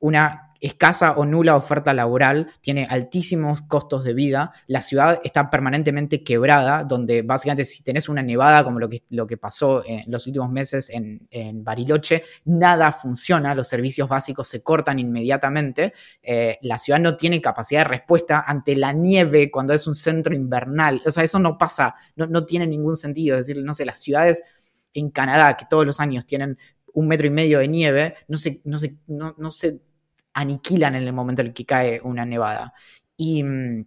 una 0.00 0.49
escasa 0.60 1.12
o 1.12 1.24
nula 1.24 1.56
oferta 1.56 1.94
laboral, 1.94 2.50
tiene 2.60 2.86
altísimos 2.88 3.62
costos 3.62 4.04
de 4.04 4.12
vida, 4.12 4.52
la 4.66 4.82
ciudad 4.82 5.20
está 5.24 5.48
permanentemente 5.50 6.22
quebrada, 6.22 6.84
donde 6.84 7.22
básicamente 7.22 7.64
si 7.64 7.82
tenés 7.82 8.08
una 8.08 8.22
nevada 8.22 8.62
como 8.62 8.78
lo 8.78 8.88
que, 8.88 9.02
lo 9.10 9.26
que 9.26 9.38
pasó 9.38 9.82
en 9.86 10.10
los 10.10 10.26
últimos 10.26 10.50
meses 10.50 10.90
en, 10.90 11.20
Bariloche, 11.64 12.22
nada 12.44 12.92
funciona, 12.92 13.54
los 13.54 13.68
servicios 13.68 14.08
básicos 14.08 14.48
se 14.48 14.62
cortan 14.62 14.98
inmediatamente, 14.98 15.94
eh, 16.22 16.58
la 16.62 16.78
ciudad 16.78 17.00
no 17.00 17.16
tiene 17.16 17.40
capacidad 17.40 17.80
de 17.80 17.88
respuesta 17.88 18.44
ante 18.46 18.76
la 18.76 18.92
nieve 18.92 19.50
cuando 19.50 19.72
es 19.72 19.86
un 19.86 19.94
centro 19.94 20.34
invernal, 20.34 21.00
o 21.04 21.10
sea, 21.10 21.24
eso 21.24 21.38
no 21.38 21.56
pasa, 21.56 21.94
no, 22.16 22.44
tiene 22.44 22.66
ningún 22.66 22.96
sentido, 22.96 23.38
es 23.38 23.46
decir, 23.46 23.62
no 23.62 23.74
sé, 23.74 23.84
las 23.84 24.00
ciudades 24.00 24.42
en 24.92 25.10
Canadá 25.10 25.56
que 25.56 25.66
todos 25.68 25.86
los 25.86 26.00
años 26.00 26.26
tienen 26.26 26.58
un 26.92 27.08
metro 27.08 27.26
y 27.26 27.30
medio 27.30 27.60
de 27.60 27.68
nieve, 27.68 28.14
no 28.28 28.36
se, 28.36 28.60
no 28.64 28.78
se, 28.78 28.96
no, 29.06 29.34
no 29.38 29.50
se 29.50 29.80
aniquilan 30.34 30.94
en 30.94 31.04
el 31.04 31.12
momento 31.12 31.42
en 31.42 31.48
el 31.48 31.54
que 31.54 31.66
cae 31.66 32.00
una 32.02 32.24
nevada. 32.24 32.74
Y 33.16 33.42
mm, 33.42 33.86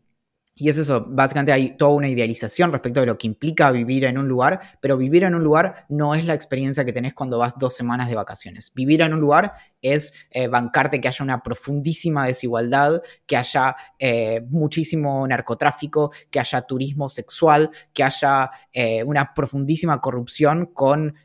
y 0.55 0.69
es 0.69 0.77
eso, 0.77 1.03
básicamente 1.09 1.51
hay 1.51 1.75
toda 1.77 1.91
una 1.93 2.07
idealización 2.07 2.71
respecto 2.71 2.99
de 2.99 3.07
lo 3.07 3.17
que 3.17 3.25
implica 3.25 3.71
vivir 3.71 4.05
en 4.05 4.19
un 4.19 4.27
lugar, 4.27 4.61
pero 4.81 4.97
vivir 4.97 5.23
en 5.23 5.33
un 5.33 5.43
lugar 5.43 5.87
no 5.89 6.13
es 6.13 6.25
la 6.25 6.35
experiencia 6.35 6.85
que 6.85 6.93
tenés 6.93 7.15
cuando 7.15 7.39
vas 7.39 7.57
dos 7.57 7.75
semanas 7.75 8.07
de 8.07 8.15
vacaciones. 8.15 8.71
Vivir 8.75 9.01
en 9.01 9.13
un 9.13 9.19
lugar 9.19 9.53
es 9.81 10.13
eh, 10.29 10.47
bancarte 10.47 11.01
que 11.01 11.07
haya 11.07 11.23
una 11.23 11.41
profundísima 11.41 12.27
desigualdad, 12.27 13.01
que 13.25 13.35
haya 13.35 13.75
eh, 13.97 14.41
muchísimo 14.47 15.27
narcotráfico, 15.27 16.11
que 16.29 16.39
haya 16.39 16.61
turismo 16.61 17.09
sexual, 17.09 17.71
que 17.91 18.03
haya 18.03 18.51
eh, 18.71 19.03
una 19.03 19.33
profundísima 19.33 19.99
corrupción 20.01 20.67
con, 20.67 21.15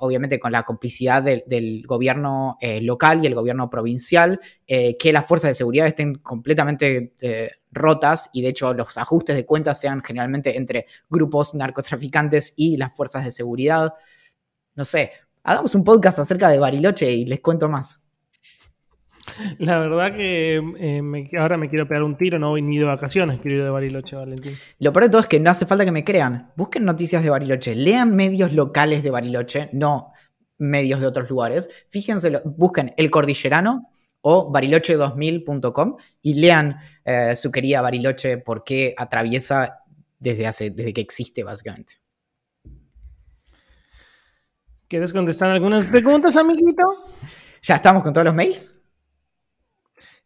obviamente, 0.00 0.38
con 0.38 0.52
la 0.52 0.64
complicidad 0.64 1.22
del 1.22 1.82
gobierno 1.86 2.58
local 2.82 3.20
y 3.22 3.26
el 3.26 3.34
gobierno 3.34 3.70
provincial, 3.70 4.38
que 4.66 5.12
las 5.12 5.26
fuerzas 5.26 5.50
de 5.50 5.54
seguridad 5.54 5.86
estén 5.86 6.16
completamente 6.16 7.14
rotas 7.76 8.30
y 8.32 8.42
de 8.42 8.48
hecho 8.48 8.74
los 8.74 8.96
ajustes 8.98 9.36
de 9.36 9.46
cuentas 9.46 9.80
sean 9.80 10.02
generalmente 10.02 10.56
entre 10.56 10.86
grupos 11.08 11.54
narcotraficantes 11.54 12.54
y 12.56 12.76
las 12.76 12.94
fuerzas 12.94 13.24
de 13.24 13.30
seguridad. 13.30 13.94
No 14.74 14.84
sé, 14.84 15.12
hagamos 15.42 15.74
un 15.74 15.84
podcast 15.84 16.18
acerca 16.18 16.48
de 16.48 16.58
Bariloche 16.58 17.10
y 17.12 17.24
les 17.24 17.40
cuento 17.40 17.68
más. 17.68 18.02
La 19.58 19.78
verdad 19.78 20.14
que 20.14 20.56
eh, 20.78 21.30
ahora 21.38 21.56
me 21.56 21.68
quiero 21.68 21.88
pegar 21.88 22.02
un 22.02 22.16
tiro, 22.16 22.38
no 22.38 22.50
voy 22.50 22.62
ni 22.62 22.78
de 22.78 22.84
vacaciones, 22.84 23.40
quiero 23.40 23.58
ir 23.58 23.64
de 23.64 23.70
Bariloche, 23.70 24.16
Valentín. 24.16 24.54
Lo 24.78 24.92
peor 24.92 25.04
de 25.04 25.10
todo 25.10 25.20
es 25.20 25.26
que 25.26 25.40
no 25.40 25.50
hace 25.50 25.66
falta 25.66 25.84
que 25.84 25.92
me 25.92 26.04
crean. 26.04 26.52
Busquen 26.56 26.84
noticias 26.84 27.22
de 27.22 27.30
Bariloche, 27.30 27.74
lean 27.74 28.14
medios 28.14 28.52
locales 28.52 29.02
de 29.02 29.10
Bariloche, 29.10 29.68
no 29.72 30.12
medios 30.58 31.00
de 31.00 31.06
otros 31.06 31.28
lugares. 31.28 31.68
Fíjense, 31.90 32.40
busquen 32.44 32.94
El 32.96 33.10
Cordillerano 33.10 33.90
o 34.28 34.50
bariloche2000.com 34.50 35.96
y 36.22 36.34
lean 36.34 36.76
eh, 37.04 37.36
su 37.36 37.52
querida 37.52 37.80
Bariloche 37.80 38.38
por 38.38 38.64
qué 38.64 38.92
atraviesa 38.98 39.84
desde, 40.18 40.48
hace, 40.48 40.70
desde 40.70 40.92
que 40.92 41.00
existe, 41.00 41.44
básicamente. 41.44 41.94
¿Quieres 44.88 45.12
contestar 45.12 45.52
algunas 45.52 45.86
preguntas, 45.86 46.36
amiguito? 46.36 46.82
¿Ya 47.62 47.76
estamos 47.76 48.02
con 48.02 48.12
todos 48.12 48.24
los 48.24 48.34
mails? 48.34 48.68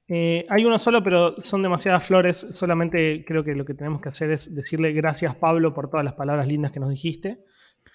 Eh, 0.09 0.47
hay 0.49 0.65
uno 0.65 0.79
solo, 0.79 1.05
pero 1.05 1.43
son 1.43 1.63
demasiadas 1.63 2.07
flores. 2.07 2.47
Solamente 2.53 3.23
creo 3.27 3.45
que 3.45 3.55
lo 3.55 3.67
que 3.67 3.75
tenemos 3.75 4.01
que 4.01 4.09
hacer 4.09 4.31
es 4.31 4.55
decirle 4.55 4.93
gracias, 4.93 5.37
Pablo, 5.37 5.75
por 5.75 5.91
todas 5.91 6.05
las 6.05 6.15
palabras 6.15 6.47
lindas 6.47 6.73
que 6.73 6.81
nos 6.81 6.89
dijiste. 6.89 7.45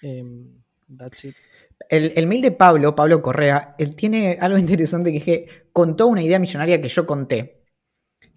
Em, 0.02 0.52
that's 0.96 1.24
it. 1.24 1.34
El, 1.88 2.26
mail 2.26 2.42
de 2.42 2.52
Pablo, 2.52 2.96
Pablo 2.96 3.22
Correa, 3.22 3.74
él 3.78 3.94
tiene 3.94 4.38
algo 4.40 4.58
interesante 4.58 5.12
que 5.12 5.18
es 5.18 5.24
que 5.24 5.68
contó 5.72 6.06
una 6.06 6.22
idea 6.22 6.38
millonaria 6.38 6.80
que 6.80 6.88
yo 6.88 7.06
conté, 7.06 7.64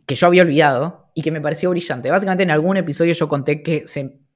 que 0.06 0.16
yo 0.16 0.28
había 0.28 0.44
olvidado 0.44 1.12
y 1.16 1.22
que 1.22 1.32
me 1.32 1.42
pareció 1.42 1.70
brillante. 1.70 2.10
Básicamente 2.10 2.44
en 2.44 2.52
algún 2.52 2.78
episodio 2.78 3.14
yo 3.14 3.28
conté 3.28 3.64
que 3.64 3.86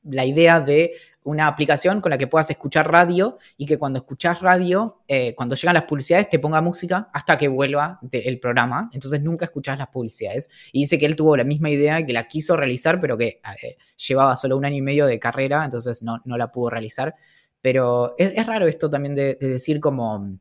la 0.04 0.26
idea 0.26 0.60
de 0.60 0.94
una 1.24 1.48
aplicación 1.48 2.02
con 2.02 2.10
la 2.10 2.18
que 2.18 2.28
puedas 2.28 2.50
escuchar 2.50 2.92
radio 2.92 3.38
y 3.58 3.66
que 3.66 3.78
cuando 3.78 4.00
escuchas 4.00 4.42
radio, 4.42 4.98
eh, 5.08 5.34
cuando 5.36 5.56
llegan 5.56 5.76
las 5.76 5.84
publicidades, 5.84 6.30
te 6.30 6.40
ponga 6.40 6.62
música 6.62 7.10
hasta 7.14 7.38
que 7.38 7.48
vuelva 7.48 8.00
el 8.12 8.40
programa. 8.40 8.90
Entonces 8.94 9.22
nunca 9.22 9.46
escuchas 9.46 9.78
las 9.78 9.88
publicidades. 9.88 10.50
Y 10.74 10.82
dice 10.82 11.00
que 11.00 11.06
él 11.06 11.16
tuvo 11.16 11.38
la 11.38 11.46
misma 11.46 11.70
idea 11.70 12.00
y 12.02 12.06
que 12.06 12.14
la 12.14 12.28
quiso 12.28 12.58
realizar, 12.58 13.00
pero 13.00 13.18
que 13.18 13.40
eh, 13.64 13.78
llevaba 13.96 14.36
solo 14.36 14.58
un 14.58 14.66
año 14.66 14.78
y 14.78 14.82
medio 14.82 15.06
de 15.06 15.20
carrera, 15.20 15.64
entonces 15.64 16.04
no, 16.04 16.22
no 16.26 16.38
la 16.38 16.52
pudo 16.52 16.70
realizar. 16.70 17.16
Pero 17.64 18.14
es, 18.18 18.46
raro 18.46 18.68
esto 18.68 18.90
también 18.90 19.16
de, 19.16 19.36
decir 19.36 19.80
como... 19.80 20.38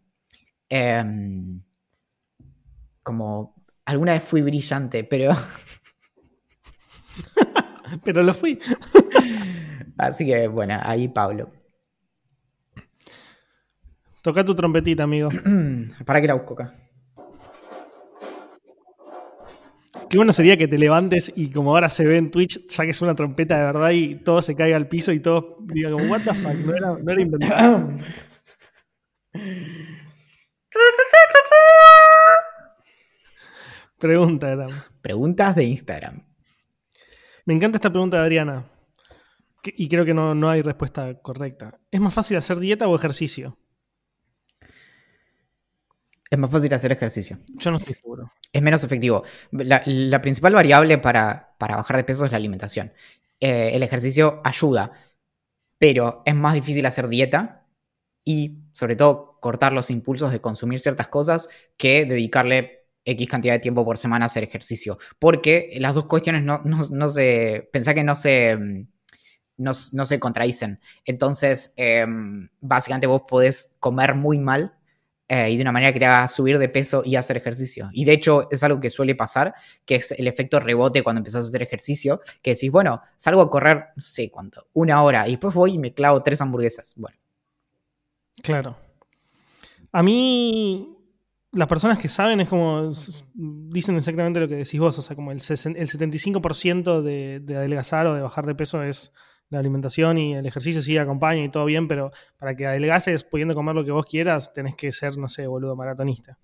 Em, 0.69 1.63
como 3.05 3.55
alguna 3.85 4.13
vez 4.13 4.25
fui 4.25 4.43
brillante, 4.43 5.05
pero... 5.05 5.33
pero 8.05 8.25
lo 8.25 8.35
fui. 8.35 8.59
Así 9.99 10.27
que 10.27 10.49
bueno, 10.49 10.81
ahí 10.83 11.07
Pablo. 11.07 11.53
Toca 14.21 14.45
tu 14.45 14.57
trompetita, 14.57 15.05
amigo. 15.05 15.29
Para 16.05 16.21
que 16.21 16.27
la 16.27 16.35
busco 16.35 16.55
acá. 16.55 16.75
Qué 20.13 20.19
bueno 20.19 20.35
sería 20.35 20.59
que 20.59 20.69
te 20.69 20.77
levantes 20.77 21.33
y 21.35 21.51
como 21.51 21.71
ahora 21.71 21.89
se 21.89 22.05
ve 22.05 22.19
en 22.19 22.31
Twitch, 22.31 22.69
saques 22.69 23.01
una 23.01 23.15
trompeta 23.15 23.57
de 23.57 23.65
verdad 23.65 23.91
y 23.93 24.17
todo 24.17 24.43
se 24.43 24.55
caiga 24.55 24.77
al 24.77 24.87
piso 24.87 25.11
y 25.11 25.21
todo 25.21 25.57
diga 25.63 25.91
como, 25.91 26.05
what 26.05 26.21
the 26.21 26.35
fuck, 26.35 26.53
no 26.53 26.75
era, 26.75 26.99
no 27.03 27.13
era 27.13 27.23
inventado. 27.23 27.89
Pregunta, 33.99 34.53
Adam. 34.53 34.83
Preguntas 35.01 35.57
de 35.57 35.65
Instagram. 35.65 36.27
Me 37.47 37.55
encanta 37.55 37.79
esta 37.79 37.89
pregunta 37.89 38.19
de 38.19 38.25
Adriana. 38.25 38.67
Y 39.65 39.89
creo 39.89 40.05
que 40.05 40.13
no, 40.13 40.35
no 40.35 40.51
hay 40.51 40.61
respuesta 40.61 41.23
correcta. 41.23 41.81
¿Es 41.91 42.03
más 42.03 42.13
fácil 42.13 42.37
hacer 42.37 42.59
dieta 42.59 42.87
o 42.87 42.95
ejercicio? 42.95 43.57
Es 46.33 46.39
más 46.39 46.51
fácil 46.51 46.73
hacer 46.73 46.91
ejercicio. 46.91 47.39
Yo 47.59 47.71
no 47.71 47.77
estoy 47.77 47.93
seguro. 47.93 48.33
Es 48.51 48.63
menos 48.63 48.83
efectivo. 48.83 49.23
La, 49.51 50.23
principal 50.23 50.55
variable 50.55 50.97
para, 50.97 51.55
bajar 51.59 51.95
de 51.95 52.05
peso 52.05 52.25
es 52.25 52.31
la 52.31 52.39
alimentación. 52.39 52.91
Eh, 53.39 53.73
el 53.75 53.83
ejercicio 53.83 54.41
ayuda, 54.43 54.93
pero 55.77 56.23
es 56.25 56.35
más 56.35 56.55
difícil 56.55 56.87
hacer 56.87 57.09
dieta 57.09 57.67
y, 58.25 58.61
sobre 58.73 58.97
todo, 58.97 59.37
cortar 59.43 59.75
los 59.75 59.91
impulsos 59.91 60.33
de 60.33 60.41
consumir 60.41 60.81
ciertas 60.81 61.09
cosas 61.09 61.51
que 61.77 62.07
dedicarle 62.07 62.87
X 63.05 63.29
cantidad 63.29 63.53
de 63.53 63.59
tiempo 63.59 63.85
por 63.85 63.99
semana 63.99 64.25
a 64.25 64.27
hacer 64.27 64.43
ejercicio. 64.43 64.97
Porque 65.19 65.77
las 65.81 65.93
dos 65.93 66.07
cuestiones 66.07 66.45
no, 66.45 67.09
se. 67.11 67.69
Pensá 67.71 67.93
que 67.93 68.05
no 68.05 68.17
se. 68.17 68.87
No, 69.59 69.75
se 69.75 70.19
contradicen. 70.19 70.81
Entonces, 71.05 71.75
em, 71.77 72.49
básicamente 72.63 73.07
vos 73.07 73.25
podés 73.29 73.77
comer 73.81 74.15
muy 74.15 74.39
mal 74.39 74.79
eh, 75.35 75.51
y 75.51 75.57
de 75.57 75.63
una 75.63 75.73
manera 75.73 75.95
que 75.95 75.99
te 75.99 76.05
haga 76.05 76.29
subir 76.29 76.59
de 76.59 76.69
peso 76.69 77.03
y 77.07 77.17
hacer 77.17 77.39
ejercicio. 77.39 77.89
Y 77.95 78.05
de 78.05 78.13
hecho 78.13 78.49
es 78.51 78.63
algo 78.65 78.81
que 78.81 78.91
suele 78.91 79.15
pasar, 79.15 79.55
que 79.87 79.95
es 79.95 80.13
el 80.13 80.29
efecto 80.29 80.61
rebote 80.61 81.03
cuando 81.03 81.21
empezás 81.21 81.47
a 81.47 81.49
hacer 81.49 81.63
ejercicio, 81.63 82.21
que 82.43 82.51
decís, 82.51 82.71
bueno, 82.71 83.01
salgo 83.17 83.41
a 83.41 83.49
correr, 83.49 83.87
sé 83.97 84.31
cuánto, 84.31 84.67
una 84.75 85.03
hora, 85.03 85.27
y 85.27 85.31
después 85.31 85.55
voy 85.55 85.73
y 85.73 85.79
me 85.79 85.95
clavo 85.95 86.23
tres 86.23 86.43
hamburguesas. 86.43 86.93
Bueno. 86.99 87.17
Claro. 88.43 88.77
A 89.91 90.03
mí, 90.03 90.99
las 91.53 91.67
personas 91.67 91.99
que 91.99 92.09
saben 92.09 92.41
es 92.41 92.49
como, 92.51 92.91
dicen 93.33 93.97
exactamente 93.97 94.39
lo 94.39 94.49
que 94.49 94.57
decís 94.57 94.79
vos, 94.79 94.99
o 94.99 95.01
sea, 95.01 95.17
como 95.17 95.33
el, 95.33 95.39
el 95.39 95.41
75% 95.41 97.01
de, 97.01 97.41
de 97.41 97.57
adelgazar 97.57 98.07
o 98.07 98.15
de 98.15 98.21
bajar 98.21 98.45
de 98.45 98.55
peso 98.55 98.83
es 98.83 99.15
la 99.53 99.61
alimentación 99.61 100.19
y 100.19 100.35
el 100.35 100.47
ejercicio 100.47 100.81
sí 100.81 100.97
acompaña 100.97 101.45
y 101.45 101.51
todo 101.51 101.67
bien, 101.67 101.87
pero 101.87 102.11
para 102.39 102.57
que 102.57 102.67
adelgaces 102.67 103.23
pudiendo 103.23 103.55
comer 103.55 103.75
lo 103.75 103.85
que 103.85 103.91
vos 103.93 104.07
quieras, 104.07 104.53
tenés 104.53 104.75
que 104.75 104.91
ser, 104.93 105.17
no 105.19 105.29
sé, 105.29 105.47
boludo, 105.47 105.77
maratonista. 105.77 106.39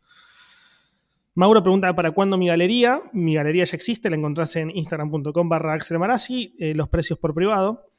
Mauro 1.35 1.63
pregunta 1.63 1.95
para 1.95 2.11
cuándo 2.11 2.37
mi 2.37 2.49
galería. 2.49 3.01
Mi 3.13 3.35
galería 3.35 3.65
ya 3.65 3.77
existe, 3.77 4.11
la 4.11 4.17
encontrás 4.17 4.57
en 4.57 4.71
instagram.com 4.71 5.49
barra 5.49 5.75
Axel 5.75 5.97
eh, 6.59 6.75
los 6.75 6.89
precios 6.89 7.19
por 7.19 7.35
privado. 7.35 7.87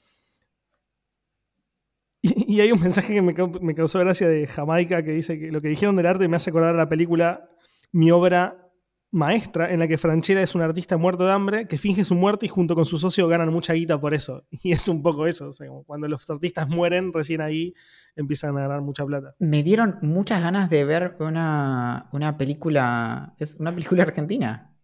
Y, 2.22 2.60
hay 2.60 2.74
un 2.74 2.82
mensaje 2.82 3.14
que 3.14 3.22
me, 3.22 3.34
me, 3.62 3.76
causó 3.76 4.00
gracia 4.00 4.28
de 4.28 4.46
Jamaica 4.46 5.04
que 5.04 5.12
dice 5.12 5.40
que 5.40 5.52
lo 5.52 5.62
que 5.62 5.70
dijeron 5.70 5.96
del 5.96 6.06
arte 6.06 6.28
me 6.28 6.36
hace 6.36 6.50
acordar 6.50 6.76
a 6.76 6.78
la 6.78 6.90
película 6.90 7.50
Mi 7.94 8.12
obra 8.12 8.69
maestra 9.12 9.72
en 9.74 9.80
la 9.80 9.88
que 9.88 9.98
Franchella 9.98 10.42
es 10.42 10.54
un 10.54 10.62
artista 10.62 10.98
muerto 10.98 11.26
de 11.26 11.32
hambre 11.32 11.68
que 11.68 11.78
finge 11.78 12.06
su 12.06 12.16
muerte 12.16 12.46
y 12.46 12.50
junto 12.50 12.76
con 12.76 12.86
su 12.86 13.00
socio 13.00 13.28
ganan 13.28 13.52
mucha 13.52 13.74
guita 13.74 14.00
por 14.00 14.14
eso. 14.14 14.46
Y 14.64 14.72
es 14.72 14.88
un 14.88 15.02
poco 15.02 15.26
eso. 15.28 15.50
cuando 15.86 16.08
los 16.08 16.30
artistas 16.30 16.68
mueren, 16.68 17.12
recién 17.14 17.42
ahí 17.42 17.74
empiezan 18.16 18.58
a 18.58 18.62
ganar 18.62 18.82
mucha 18.82 19.06
plata. 19.06 19.36
Me 19.40 19.64
dieron 19.64 19.98
muchas 20.02 20.42
ganas 20.42 20.70
de 20.70 20.86
ver 20.86 21.16
una, 21.20 22.10
una 22.12 22.38
película. 22.38 23.34
Es 23.40 23.58
una 23.60 23.74
película 23.74 24.04
argentina. 24.04 24.76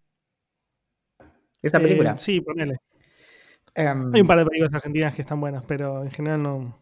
Esa 1.61 1.79
película. 1.79 2.11
Eh, 2.11 2.17
sí, 2.17 2.41
ponele. 2.41 2.77
Em, 3.73 4.13
Hay 4.13 4.21
un 4.21 4.27
par 4.27 4.37
de 4.37 4.45
películas 4.45 4.73
argentinas 4.73 5.13
que 5.13 5.21
están 5.21 5.41
buenas, 5.41 5.63
pero 5.67 6.03
en 6.03 6.11
general 6.11 6.41
no, 6.41 6.79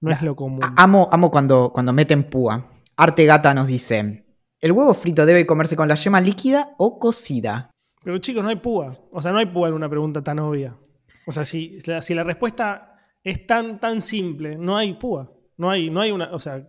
no 0.00 0.10
es 0.10 0.22
lo 0.22 0.34
común. 0.34 0.60
Amo, 0.76 1.08
amo 1.12 1.30
cuando, 1.30 1.70
cuando 1.72 1.92
meten 1.92 2.24
púa. 2.24 2.70
Arte 2.96 3.24
Gata 3.26 3.52
nos 3.52 3.66
dice: 3.66 4.24
¿El 4.62 4.70
huevo 4.70 4.94
frito 4.94 5.26
debe 5.26 5.44
comerse 5.44 5.74
con 5.74 5.88
la 5.88 5.96
yema 5.96 6.20
líquida 6.20 6.76
o 6.78 7.00
cocida? 7.00 7.72
Pero 8.04 8.18
chicos, 8.18 8.44
no 8.44 8.48
hay 8.48 8.56
púa. 8.56 8.96
O 9.10 9.20
sea, 9.20 9.32
no 9.32 9.38
hay 9.38 9.46
púa 9.46 9.68
en 9.68 9.74
una 9.74 9.88
pregunta 9.88 10.22
tan 10.22 10.38
obvia. 10.38 10.76
O 11.26 11.32
sea, 11.32 11.44
si, 11.44 11.78
si 12.00 12.14
la 12.14 12.22
respuesta 12.22 12.94
es 13.24 13.44
tan, 13.44 13.80
tan 13.80 14.00
simple, 14.00 14.56
no 14.56 14.76
hay 14.76 14.94
púa. 14.94 15.32
No 15.56 15.68
hay, 15.68 15.90
no 15.90 16.00
hay 16.00 16.12
una. 16.12 16.32
O 16.32 16.38
sea, 16.38 16.64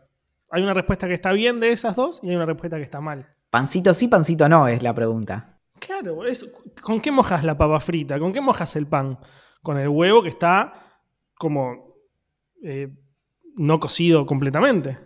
hay 0.49 0.63
una 0.63 0.73
respuesta 0.73 1.07
que 1.07 1.13
está 1.13 1.31
bien 1.33 1.59
de 1.59 1.71
esas 1.71 1.95
dos 1.95 2.19
y 2.23 2.29
hay 2.29 2.35
una 2.35 2.47
respuesta 2.47 2.77
que 2.77 2.83
está 2.83 2.99
mal. 2.99 3.27
Pancito 3.51 3.93
sí, 3.93 4.07
pancito 4.07 4.49
no, 4.49 4.67
es 4.67 4.81
la 4.81 4.95
pregunta. 4.95 5.59
Claro, 5.79 6.17
¿con 6.81 6.99
qué 6.99 7.11
mojas 7.11 7.43
la 7.43 7.55
papa 7.55 7.79
frita? 7.79 8.17
¿Con 8.17 8.33
qué 8.33 8.41
mojas 8.41 8.75
el 8.75 8.87
pan? 8.87 9.19
Con 9.61 9.77
el 9.77 9.89
huevo 9.89 10.23
que 10.23 10.29
está 10.29 10.97
como 11.35 11.93
eh, 12.63 12.87
no 13.57 13.79
cocido 13.79 14.25
completamente. 14.25 14.97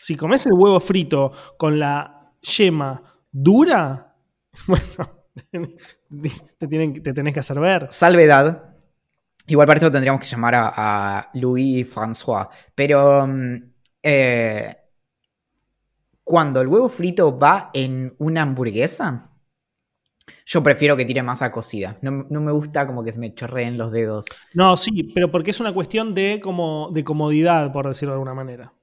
Si 0.00 0.16
comes 0.16 0.44
el 0.44 0.52
huevo 0.52 0.80
frito 0.80 1.32
con 1.56 1.78
la 1.78 2.15
yema 2.46 3.02
dura, 3.30 4.14
bueno, 4.66 4.86
te, 6.58 6.68
tienen, 6.68 7.02
te 7.02 7.12
tenés 7.12 7.34
que 7.34 7.40
hacer 7.40 7.60
ver. 7.60 7.88
Salvedad. 7.90 8.74
Igual 9.48 9.66
para 9.66 9.78
esto 9.78 9.92
tendríamos 9.92 10.20
que 10.20 10.26
llamar 10.26 10.54
a, 10.56 11.30
Louis 11.34 11.86
François. 11.86 12.48
Pero 12.74 13.26
mm, 13.26 13.56
eh, 14.02 14.76
cuando 16.24 16.60
el 16.60 16.68
huevo 16.68 16.88
frito 16.88 17.38
va 17.38 17.70
en 17.72 18.14
una 18.18 18.42
hamburguesa, 18.42 19.30
yo 20.44 20.62
prefiero 20.62 20.96
que 20.96 21.04
tire 21.04 21.22
masa 21.22 21.52
cocida. 21.52 21.98
No, 22.02 22.40
me 22.40 22.52
gusta 22.52 22.86
como 22.86 23.04
que 23.04 23.12
se 23.12 23.20
me 23.20 23.34
chorreen 23.34 23.78
los 23.78 23.92
dedos. 23.92 24.26
No, 24.54 24.76
sí, 24.76 25.12
pero 25.14 25.30
porque 25.30 25.52
es 25.52 25.60
una 25.60 25.72
cuestión 25.72 26.14
de, 26.14 26.40
como, 26.42 26.90
de 26.92 27.04
comodidad, 27.04 27.72
por 27.72 27.86
decirlo 27.86 28.12
de 28.12 28.16
alguna 28.16 28.34
manera 28.34 28.75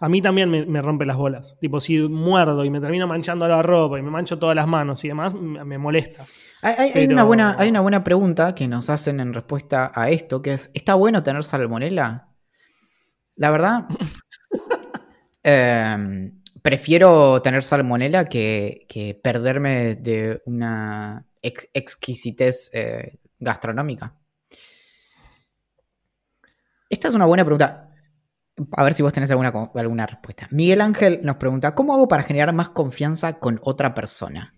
a 0.00 0.08
mí 0.08 0.22
también 0.22 0.48
me, 0.48 0.82
rompe 0.82 1.04
las 1.04 1.16
bolas. 1.16 1.56
Tipo, 1.60 1.80
si 1.80 1.98
muerdo 1.98 2.64
y 2.64 2.70
me 2.70 2.80
termino 2.80 3.08
manchando 3.08 3.48
la 3.48 3.62
ropa 3.62 3.98
y 3.98 4.02
me 4.02 4.10
mancho 4.10 4.38
todas 4.38 4.54
las 4.54 4.68
manos 4.68 5.04
y 5.04 5.08
demás, 5.08 5.34
me, 5.34 5.76
molesta. 5.76 6.24
Hay, 6.62 7.06
una 7.06 7.24
buena, 7.24 7.56
hay 7.58 7.70
una 7.70 7.80
buena 7.80 8.04
pregunta 8.04 8.54
que 8.54 8.68
nos 8.68 8.90
hacen 8.90 9.18
en 9.18 9.34
respuesta 9.34 9.90
a 9.92 10.10
esto, 10.10 10.40
que 10.40 10.54
es, 10.54 10.70
¿está 10.72 10.94
bueno 10.94 11.22
tener 11.24 11.42
salmonela? 11.42 12.28
La 13.34 13.50
verdad, 13.50 13.86
em, 15.42 16.42
prefiero 16.62 17.42
tener 17.42 17.64
salmonela 17.64 18.26
que, 18.26 19.20
perderme 19.22 19.96
de 19.96 20.42
una 20.46 21.26
exquisitez 21.42 22.70
eh, 22.72 23.18
gastronómica. 23.40 24.14
Esta 26.88 27.08
es 27.08 27.14
una 27.14 27.26
buena 27.26 27.44
pregunta. 27.44 27.87
A 28.72 28.84
ver 28.84 28.92
si 28.92 29.02
vos 29.02 29.12
tenés 29.12 29.30
alguna, 29.30 29.52
alguna 29.74 30.06
respuesta. 30.06 30.48
Miguel 30.50 30.80
Ángel 30.80 31.20
nos 31.22 31.36
pregunta, 31.36 31.74
¿cómo 31.74 31.94
hago 31.94 32.08
para 32.08 32.22
generar 32.22 32.52
más 32.52 32.70
confianza 32.70 33.38
con 33.38 33.60
otra 33.62 33.94
persona? 33.94 34.54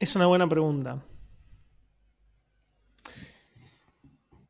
Es 0.00 0.14
una 0.14 0.26
buena 0.26 0.48
pregunta. 0.48 1.04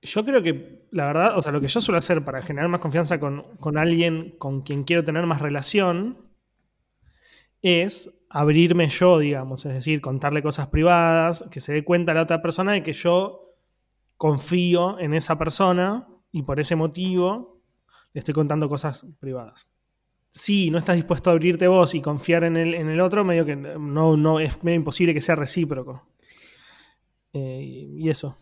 Yo 0.03 0.25
creo 0.25 0.43
que, 0.43 0.87
la 0.91 1.07
verdad, 1.07 1.39
o 1.39 1.43
sea, 1.43 1.53
lo 1.53 1.61
que 1.61 1.69
yo 1.69 1.81
suelo 1.81 1.99
hacer 1.99 2.25
para 2.25 2.43
generar 2.43 2.69
más 2.69 2.81
confianza 2.81 3.19
con, 3.19 3.57
con 3.59 3.79
alguien 3.79 4.37
con 4.39 4.63
quien 4.63 4.85
quiero 4.85 5.05
tener 5.05 5.27
más 5.27 5.43
relación 5.43 6.29
es 7.63 8.25
abrirme 8.31 8.89
yo, 8.89 9.19
digamos, 9.19 9.65
es 9.65 9.75
decir, 9.75 10.01
contarle 10.01 10.43
cosas 10.43 10.69
privadas, 10.69 11.45
que 11.51 11.61
se 11.61 11.73
dé 11.73 11.85
cuenta 11.85 12.15
la 12.15 12.23
otra 12.23 12.43
persona 12.43 12.73
de 12.73 12.83
que 12.83 12.93
yo 12.93 13.48
confío 14.19 14.99
en 14.99 15.15
esa 15.15 15.39
persona 15.39 16.07
y 16.31 16.43
por 16.43 16.61
ese 16.61 16.77
motivo 16.77 17.63
le 18.13 18.19
estoy 18.19 18.35
contando 18.35 18.69
cosas 18.69 19.07
privadas. 19.21 19.69
Si 20.31 20.71
no 20.71 20.79
estás 20.79 20.97
dispuesto 20.97 21.31
a 21.31 21.33
abrirte 21.33 21.67
vos 21.69 21.95
y 21.95 22.03
confiar 22.03 22.45
en 22.45 22.57
el, 22.57 22.75
en 22.75 22.89
el 22.89 23.01
otro, 23.01 23.25
medio 23.25 23.47
que 23.47 23.57
no, 23.57 24.17
no 24.17 24.41
es 24.41 24.63
medio 24.63 24.77
imposible 24.77 25.15
que 25.15 25.21
sea 25.21 25.37
recíproco. 25.37 26.07
Eh, 27.33 27.87
y 27.97 28.11
eso. 28.11 28.37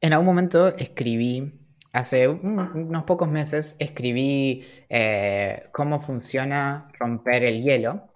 En 0.00 0.12
algún 0.12 0.26
momento 0.26 0.68
escribí, 0.76 1.52
hace 1.92 2.28
unos 2.28 3.04
pocos 3.04 3.28
meses, 3.28 3.76
escribí 3.78 4.62
eh, 4.88 5.64
cómo 5.72 6.00
funciona 6.00 6.88
romper 6.98 7.44
el 7.44 7.62
hielo 7.62 8.13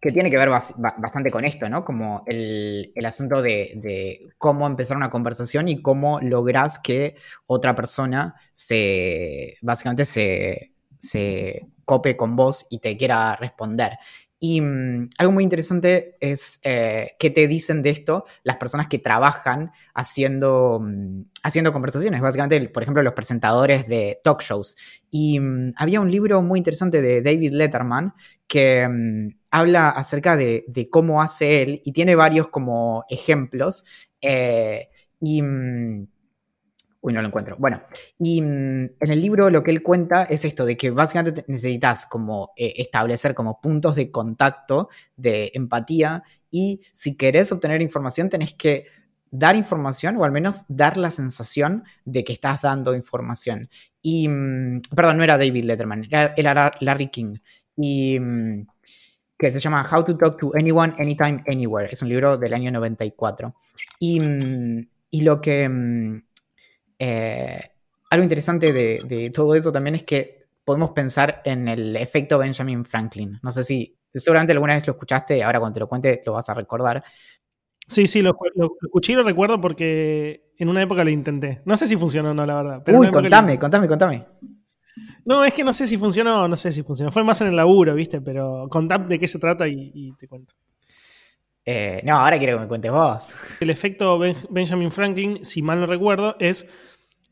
que 0.00 0.12
tiene 0.12 0.30
que 0.30 0.38
ver 0.38 0.48
bastante 0.48 1.30
con 1.30 1.44
esto, 1.44 1.68
¿no? 1.68 1.84
Como 1.84 2.22
el, 2.26 2.92
asunto 3.04 3.42
de, 3.42 4.28
cómo 4.38 4.66
empezar 4.66 4.96
una 4.96 5.10
conversación 5.10 5.68
y 5.68 5.82
cómo 5.82 6.20
logras 6.20 6.78
que 6.78 7.16
otra 7.46 7.74
persona 7.74 8.34
se, 8.54 9.58
básicamente 9.60 10.06
se, 10.06 10.72
se 10.98 11.66
cope 11.84 12.16
con 12.16 12.34
vos 12.34 12.66
y 12.70 12.78
te 12.78 12.96
quiera 12.96 13.36
responder. 13.36 13.98
Y 14.42 14.62
mm, 14.62 15.10
algo 15.18 15.32
muy 15.32 15.44
interesante 15.44 16.16
es 16.18 16.60
eh, 16.64 17.12
qué 17.18 17.28
te 17.28 17.46
dicen 17.46 17.82
de 17.82 17.90
esto 17.90 18.24
las 18.42 18.56
personas 18.56 18.88
que 18.88 18.98
trabajan 18.98 19.70
haciendo, 19.94 20.80
mm, 20.80 21.24
haciendo 21.42 21.74
conversaciones, 21.74 22.22
básicamente, 22.22 22.68
por 22.70 22.82
ejemplo, 22.82 23.02
los 23.02 23.12
presentadores 23.12 23.86
de 23.86 24.18
talk 24.24 24.42
shows. 24.42 24.76
Y 25.10 25.38
mm, 25.38 25.74
había 25.76 26.00
un 26.00 26.10
libro 26.10 26.40
muy 26.40 26.58
interesante 26.58 27.02
de 27.02 27.20
David 27.20 27.52
Letterman 27.52 28.14
que 28.46 28.88
habla 29.50 29.90
acerca 29.90 30.36
de, 30.36 30.64
cómo 30.90 31.20
hace 31.22 31.62
él 31.62 31.82
y 31.84 31.92
tiene 31.92 32.14
varios 32.14 32.48
como 32.48 33.04
ejemplos. 33.10 33.84
Eh, 34.22 34.88
y 35.20 35.42
Uy, 37.02 37.14
no 37.14 37.22
lo 37.22 37.28
encuentro. 37.28 37.56
Bueno, 37.58 37.82
y 38.18 38.42
mm, 38.42 38.44
en 39.00 39.10
el 39.10 39.20
libro 39.20 39.48
lo 39.48 39.62
que 39.62 39.70
él 39.70 39.82
cuenta 39.82 40.24
es 40.24 40.44
esto, 40.44 40.66
de 40.66 40.76
que 40.76 40.90
básicamente 40.90 41.44
necesitas 41.48 42.06
como 42.06 42.52
eh, 42.56 42.74
establecer 42.76 43.34
como 43.34 43.60
puntos 43.60 43.96
de 43.96 44.10
contacto, 44.10 44.90
de 45.16 45.50
empatía, 45.54 46.22
y 46.50 46.82
si 46.92 47.16
querés 47.16 47.52
obtener 47.52 47.80
información 47.80 48.28
tenés 48.28 48.54
que 48.54 48.86
dar 49.30 49.56
información 49.56 50.16
o 50.16 50.24
al 50.24 50.32
menos 50.32 50.64
dar 50.68 50.96
la 50.96 51.10
sensación 51.10 51.84
de 52.04 52.24
que 52.24 52.32
estás 52.32 52.60
dando 52.62 52.94
información. 52.94 53.70
Y, 54.02 54.28
mm, 54.28 54.82
perdón, 54.94 55.18
no 55.18 55.24
era 55.24 55.38
David 55.38 55.64
Letterman, 55.64 56.06
era, 56.10 56.72
Larry 56.80 57.08
King. 57.08 57.36
Y 57.76 58.18
mm, 58.20 58.66
que 59.38 59.50
se 59.50 59.60
llama 59.60 59.86
How 59.90 60.04
to 60.04 60.16
Talk 60.18 60.38
to 60.38 60.52
Anyone, 60.54 60.94
Anytime, 60.98 61.44
Anywhere. 61.46 61.88
Es 61.90 62.02
un 62.02 62.10
libro 62.10 62.36
del 62.36 62.52
año 62.52 62.70
94. 62.70 63.54
Y, 64.00 64.20
y 65.10 65.20
lo 65.22 65.40
que 65.40 66.22
eh, 67.00 67.60
algo 68.10 68.22
interesante 68.22 68.72
de, 68.72 69.30
todo 69.34 69.54
eso 69.54 69.72
también 69.72 69.96
es 69.96 70.02
que 70.02 70.46
podemos 70.64 70.90
pensar 70.90 71.40
en 71.44 71.66
el 71.66 71.96
efecto 71.96 72.38
Benjamin 72.38 72.84
Franklin. 72.84 73.38
No 73.42 73.50
sé 73.50 73.64
si, 73.64 73.96
seguramente 74.14 74.52
alguna 74.52 74.74
vez 74.74 74.86
lo 74.86 74.92
escuchaste, 74.92 75.42
ahora 75.42 75.58
cuando 75.58 75.74
te 75.74 75.80
lo 75.80 75.88
cuente 75.88 76.22
lo 76.26 76.34
vas 76.34 76.48
a 76.50 76.54
recordar. 76.54 77.02
Sí, 77.88 78.06
sí, 78.06 78.20
lo, 78.22 78.36
escuché 78.82 79.14
y 79.14 79.16
lo 79.16 79.22
recuerdo 79.22 79.60
porque 79.60 80.52
en 80.58 80.68
una 80.68 80.82
época 80.82 81.02
lo 81.02 81.10
intenté. 81.10 81.62
No 81.64 81.76
sé 81.76 81.86
si 81.86 81.96
funcionó 81.96 82.30
o 82.30 82.34
no, 82.34 82.44
la 82.44 82.54
verdad. 82.54 82.82
Pero 82.84 82.98
Uy, 82.98 83.10
contame, 83.10 83.58
contame, 83.58 83.88
contame. 83.88 84.26
No, 85.24 85.44
es 85.44 85.54
que 85.54 85.64
no 85.64 85.72
sé 85.72 85.86
si 85.86 85.96
funcionó, 85.96 86.46
no 86.46 86.56
sé 86.56 86.70
si 86.70 86.82
funcionó. 86.82 87.10
Fue 87.10 87.24
más 87.24 87.40
en 87.40 87.48
el 87.48 87.56
laburo, 87.56 87.94
¿viste? 87.94 88.20
Pero 88.20 88.68
contame 88.68 89.08
de 89.08 89.18
qué 89.18 89.26
se 89.26 89.38
trata 89.38 89.66
y, 89.66 90.12
te 90.18 90.28
cuento. 90.28 90.54
Eh, 91.64 92.02
no, 92.04 92.16
ahora 92.16 92.38
quiero 92.38 92.56
que 92.56 92.62
me 92.62 92.68
cuentes 92.68 92.92
vos. 92.92 93.34
El 93.60 93.70
efecto 93.70 94.18
Benjamin 94.50 94.90
Franklin, 94.90 95.44
si 95.44 95.62
mal 95.62 95.80
no 95.80 95.86
recuerdo, 95.86 96.36
es 96.38 96.68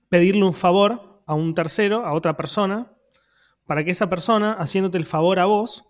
pedirle 0.09 0.45
un 0.45 0.55
favor 0.55 1.23
a 1.27 1.35
un 1.35 1.55
tercero, 1.55 2.07
a 2.07 2.13
otra 2.13 2.37
persona, 2.37 2.93
para 3.67 3.85
que 3.85 3.91
esa 3.91 4.09
persona, 4.09 4.55
haciéndote 4.55 4.99
el 4.99 5.05
favor 5.05 5.39
a 5.39 5.45
vos, 5.45 5.85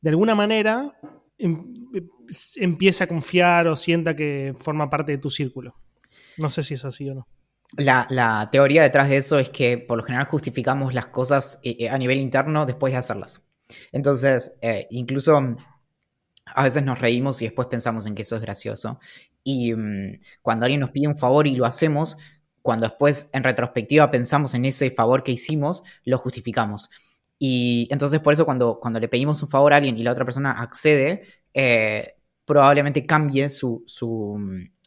de 0.00 0.10
alguna 0.10 0.34
manera 0.34 0.98
em, 1.38 1.74
empiece 2.56 3.04
a 3.04 3.06
confiar 3.08 3.66
o 3.66 3.76
sienta 3.76 4.14
que 4.14 4.54
forma 4.58 4.88
parte 4.88 5.12
de 5.12 5.18
tu 5.18 5.30
círculo. 5.30 5.74
No 6.38 6.48
sé 6.50 6.62
si 6.62 6.74
es 6.74 6.84
así 6.84 7.08
o 7.10 7.14
no. 7.14 7.26
La, 7.76 8.48
teoría 8.52 8.82
detrás 8.82 9.08
de 9.08 9.16
eso 9.16 9.38
es 9.38 9.48
que 9.48 9.78
por 9.78 9.96
lo 9.96 10.04
general 10.04 10.26
justificamos 10.26 10.92
las 10.92 11.06
cosas 11.06 11.58
eh, 11.62 11.76
eh, 11.80 11.88
a 11.88 11.96
nivel 11.96 12.18
interno 12.18 12.66
después 12.66 12.92
de 12.92 12.98
hacerlas. 12.98 13.42
Entonces, 13.92 14.58
eh, 14.60 14.86
incluso 14.90 15.40
a 16.44 16.62
veces 16.62 16.84
nos 16.84 16.98
reímos 16.98 17.40
y 17.40 17.46
después 17.46 17.68
pensamos 17.68 18.06
en 18.06 18.14
que 18.14 18.22
eso 18.22 18.36
es 18.36 18.42
gracioso. 18.42 19.00
Y 19.42 19.74
mm, 19.74 20.20
cuando 20.42 20.66
alguien 20.66 20.80
nos 20.80 20.90
pide 20.90 21.08
un 21.08 21.16
favor 21.16 21.46
y 21.46 21.56
lo 21.56 21.64
hacemos, 21.64 22.18
cuando 22.62 22.88
después 22.88 23.30
en 23.32 23.42
retrospectiva 23.42 24.10
pensamos 24.10 24.54
en 24.54 24.64
ese 24.64 24.90
favor 24.90 25.22
que 25.22 25.32
hicimos, 25.32 25.82
lo 26.04 26.18
justificamos. 26.18 26.88
Y 27.38 27.88
entonces 27.90 28.20
por 28.20 28.32
eso 28.32 28.44
cuando, 28.44 28.78
cuando 28.80 29.00
le 29.00 29.08
pedimos 29.08 29.42
un 29.42 29.48
favor 29.48 29.72
a 29.72 29.76
alguien 29.76 29.98
y 29.98 30.02
la 30.02 30.12
otra 30.12 30.24
persona 30.24 30.52
accede, 30.52 31.22
probablemente 32.44 33.04
cambie 33.06 33.48
su, 33.50 33.82
su, 33.86 34.38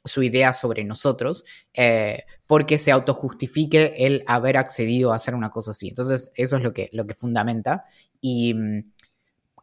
su 0.06 0.24
idea 0.24 0.54
sobre 0.54 0.84
nosotros 0.84 1.44
eh, 1.74 2.24
porque 2.48 2.78
se 2.78 2.92
autojustifique 2.92 3.94
el 3.98 4.24
haber 4.28 4.58
accedido 4.58 5.12
a 5.12 5.16
hacer 5.16 5.36
una 5.36 5.50
cosa 5.50 5.72
así. 5.72 5.90
Entonces, 5.90 6.32
eso 6.36 6.58
es 6.58 6.64
lo 6.64 6.74
que, 6.74 6.90
lo 6.94 7.06
que 7.08 7.16
fundamenta. 7.16 7.86
Y 8.22 8.54
mm, 8.54 8.92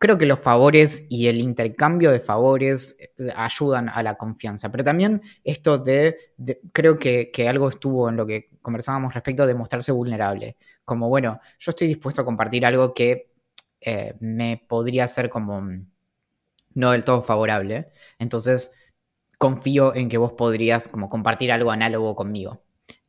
creo 0.02 0.18
que 0.18 0.26
los 0.26 0.40
favores 0.40 1.06
y 1.08 1.28
el 1.28 1.40
intercambio 1.40 2.10
de 2.10 2.18
favores 2.18 2.96
eh, 2.98 3.32
ayudan 3.36 3.88
a 3.88 4.02
la 4.02 4.16
confianza. 4.16 4.68
Pero 4.72 4.82
también 4.82 5.22
esto 5.44 5.78
de, 5.78 6.18
creo 6.72 6.98
que, 6.98 7.30
algo 7.48 7.68
estuvo 7.68 8.08
en 8.08 8.16
lo 8.16 8.26
que 8.26 8.50
conversábamos 8.62 9.14
respecto 9.14 9.46
de 9.46 9.54
mostrarse 9.54 9.92
vulnerable. 9.92 10.56
Como, 10.84 11.08
bueno, 11.08 11.40
yo 11.60 11.70
estoy 11.70 11.86
dispuesto 11.86 12.22
a 12.22 12.24
compartir 12.24 12.66
algo 12.66 12.92
que 12.92 13.32
eh, 13.80 14.14
me 14.18 14.64
podría 14.68 15.06
ser 15.06 15.30
como 15.30 15.60
mm, 15.62 15.86
no 16.74 16.90
del 16.90 17.04
todo 17.04 17.22
favorable. 17.22 17.92
Entonces, 18.18 18.74
confío 19.38 19.94
en 19.94 20.08
que 20.08 20.18
vos 20.18 20.32
podrías 20.32 20.88
como 20.88 21.08
compartir 21.08 21.52
algo 21.52 21.70
análogo 21.70 22.16
conmigo. 22.16 22.64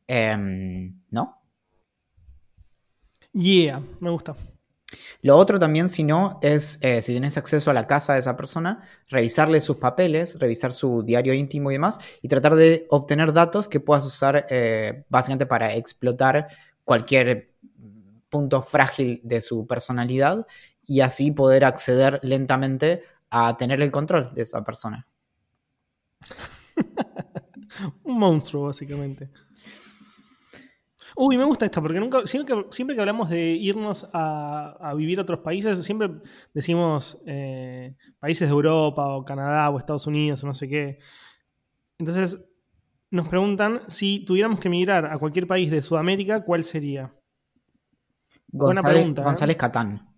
Em, 0.06 1.02
¿No? 1.10 1.40
Yeah, 3.32 3.82
me 3.98 4.10
gusta. 4.10 4.36
Lo 5.22 5.36
otro 5.36 5.58
también, 5.58 5.88
si 5.88 6.04
no, 6.04 6.38
es 6.42 6.78
eh, 6.82 7.02
si 7.02 7.12
tienes 7.12 7.36
acceso 7.36 7.70
a 7.70 7.74
la 7.74 7.86
casa 7.86 8.14
de 8.14 8.20
esa 8.20 8.36
persona, 8.36 8.82
revisarle 9.08 9.60
sus 9.60 9.76
papeles, 9.76 10.38
revisar 10.38 10.72
su 10.72 11.02
diario 11.02 11.34
íntimo 11.34 11.70
y 11.70 11.74
demás, 11.74 11.98
y 12.22 12.28
tratar 12.28 12.54
de 12.54 12.86
obtener 12.90 13.32
datos 13.32 13.68
que 13.68 13.80
puedas 13.80 14.04
usar 14.04 14.46
eh, 14.50 15.04
básicamente 15.08 15.46
para 15.46 15.74
explotar 15.74 16.48
cualquier 16.84 17.54
punto 18.28 18.62
frágil 18.62 19.20
de 19.22 19.40
su 19.40 19.66
personalidad 19.66 20.46
y 20.84 21.00
así 21.00 21.30
poder 21.30 21.64
acceder 21.64 22.20
lentamente 22.22 23.02
a 23.30 23.56
tener 23.56 23.80
el 23.80 23.90
control 23.90 24.32
de 24.34 24.42
esa 24.42 24.64
persona. 24.64 25.06
un 28.04 28.18
monstruo, 28.18 28.66
básicamente. 28.66 29.30
Uy, 31.16 31.38
me 31.38 31.44
gusta 31.44 31.64
esta, 31.64 31.80
porque 31.80 32.00
nunca, 32.00 32.26
siempre, 32.26 32.54
que, 32.54 32.66
siempre 32.70 32.96
que 32.96 33.00
hablamos 33.00 33.30
de 33.30 33.52
irnos 33.52 34.08
a, 34.12 34.92
vivir 34.96 35.18
a 35.18 35.22
otros 35.22 35.40
países, 35.40 35.84
siempre 35.84 36.10
decimos 36.52 37.22
eh, 37.26 37.94
países 38.18 38.48
de 38.48 38.52
Europa 38.52 39.06
o 39.06 39.24
Canadá 39.24 39.70
o 39.70 39.78
Estados 39.78 40.06
Unidos 40.06 40.42
o 40.42 40.48
no 40.48 40.54
sé 40.54 40.68
qué. 40.68 40.98
Entonces, 41.98 42.44
nos 43.10 43.28
preguntan 43.28 43.82
si 43.86 44.24
tuviéramos 44.24 44.58
que 44.58 44.66
emigrar 44.66 45.06
a 45.06 45.18
cualquier 45.18 45.46
país 45.46 45.70
de 45.70 45.82
Sudamérica, 45.82 46.44
¿cuál 46.44 46.64
sería? 46.64 47.14
Buena 48.48 48.82
pregunta. 48.82 49.22
¿eh? 49.22 49.24
González 49.24 49.56
Catán. 49.56 50.12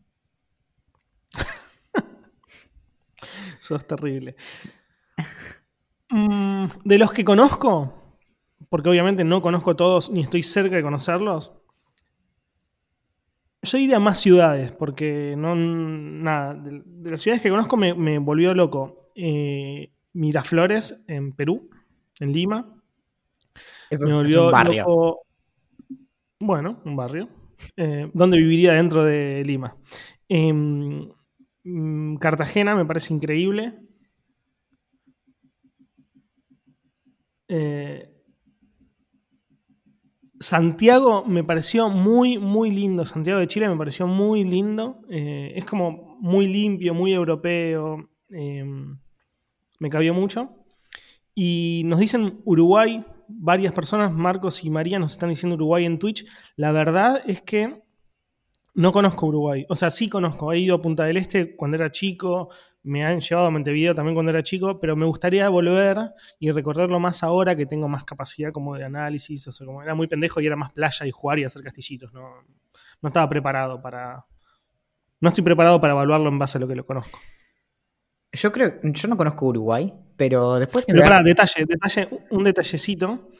Eso 3.61 3.77
es 3.77 3.87
terrible. 3.87 4.35
Mm, 6.09 6.67
de 6.85 6.99
los 6.99 7.13
que 7.13 7.25
conozco, 7.25 8.06
porque 8.69 8.89
obviamente 8.89 9.25
no 9.25 9.43
conozco 9.43 9.77
todos 9.77 10.11
ni 10.11 10.21
estoy 10.21 10.43
cerca 10.43 10.77
de 10.77 10.83
conocerlos, 10.83 11.53
yo 13.67 13.79
iría 13.79 13.97
a 13.97 14.01
más 14.01 14.19
ciudades, 14.19 14.73
porque 14.73 15.35
no. 15.37 15.55
Nada, 15.55 16.55
de, 16.55 17.11
las 17.11 17.21
ciudades 17.21 17.43
que 17.43 17.51
conozco 17.51 17.77
me, 17.77 18.19
volvió 18.19 18.55
loco. 18.55 19.11
Eh, 19.15 19.91
Miraflores 20.13 21.03
en 21.09 21.33
Perú, 21.33 21.69
en 22.21 22.33
Lima. 22.33 22.75
me 23.91 24.15
volvió 24.15 24.47
un 24.47 24.53
barrio. 24.53 24.83
Loco, 24.83 25.27
bueno, 26.39 26.81
un 26.85 26.97
barrio. 26.97 27.29
Eh, 27.77 28.11
donde 28.13 28.37
viviría 28.37 28.73
dentro 28.73 29.03
de 29.05 29.43
Lima. 29.45 29.77
Em, 30.29 31.09
mm, 31.65 32.17
Cartagena 32.17 32.75
me 32.75 32.85
parece 32.85 33.15
increíble. 33.15 33.75
Eh, 37.49 38.16
Santiago 40.41 41.25
me 41.25 41.45
pareció 41.45 41.89
muy, 41.89 42.39
muy 42.39 42.71
lindo. 42.71 43.05
Santiago 43.05 43.41
de 43.41 43.47
Chile 43.47 43.69
me 43.69 43.77
pareció 43.77 44.07
muy 44.07 44.45
lindo. 44.45 45.01
Eh, 45.09 45.53
es 45.57 45.65
como 45.65 46.19
muy 46.21 46.47
limpio, 46.47 46.95
muy 46.95 47.13
europeo. 47.13 48.09
Em, 48.31 48.99
me 49.79 49.91
cabió 49.91 50.15
mucho. 50.15 50.51
Y 51.35 51.83
nos 51.85 52.01
dicen 52.01 52.41
Uruguay, 52.45 53.05
varias 53.29 53.73
personas, 53.73 54.13
Marcos 54.13 54.65
y 54.65 54.71
María, 54.71 54.99
nos 54.99 55.13
están 55.13 55.31
diciendo 55.31 55.57
Uruguay 55.57 55.85
en 55.85 55.99
Twitch. 55.99 56.27
La 56.57 56.73
verdad 56.73 57.23
es 57.27 57.43
que 57.43 57.83
no 58.75 58.93
conozco 58.93 59.27
Uruguay. 59.27 59.65
O 59.69 59.77
sea, 59.77 59.91
sí 59.91 60.09
conozco. 60.09 60.53
He 60.53 60.61
ido 60.61 60.77
a 60.77 60.83
Punta 60.83 61.05
del 61.05 61.17
Este 61.17 61.57
cuando 61.57 61.77
era 61.77 61.91
chico 61.91 62.51
me 62.87 63.05
han 63.05 63.21
llevado 63.21 63.49
a 63.49 63.51
Montevideo 63.51 63.95
también 63.95 64.15
cuando 64.15 64.31
era 64.31 64.43
chico, 64.43 64.79
pero 64.79 64.95
me 64.95 65.05
gustaría 65.07 65.49
volver 65.49 65.99
y 66.39 66.53
recorrerlo 66.53 67.01
más 67.01 67.23
ahora 67.25 67.57
que 67.57 67.67
tengo 67.67 67.89
más 67.89 68.05
capacidad 68.05 68.53
como 68.53 68.77
de 68.77 68.85
análisis, 68.85 69.47
o 69.49 69.53
sea, 69.53 69.67
como 69.67 69.83
era 69.83 69.95
muy 69.95 70.07
pendejo 70.07 70.41
y 70.41 70.47
era 70.47 70.55
más 70.55 70.73
playa 70.73 71.05
y 71.05 71.11
jugar 71.11 71.41
y 71.41 71.45
hacer 71.45 71.63
castillitos, 71.63 72.13
no, 72.13 72.31
no 73.03 73.09
estaba 73.09 73.29
preparado 73.29 73.83
para... 73.83 74.25
No 75.19 75.29
estoy 75.29 75.43
preparado 75.43 75.81
para 75.81 75.95
evaluarlo 75.95 76.29
en 76.29 76.39
base 76.39 76.59
a 76.59 76.61
lo 76.61 76.69
que 76.69 76.77
lo 76.77 76.87
conozco. 76.87 77.19
Yo 78.33 78.53
creo, 78.53 78.75
yo 78.83 79.09
no 79.09 79.17
conozco 79.17 79.47
Uruguay, 79.47 79.93
pero 80.17 80.59
después... 80.59 80.85
Pero 80.87 81.03
para, 81.03 81.23
detalle, 81.23 81.65
detalle, 81.67 82.09
un 82.31 82.45
detallecito 82.45 83.31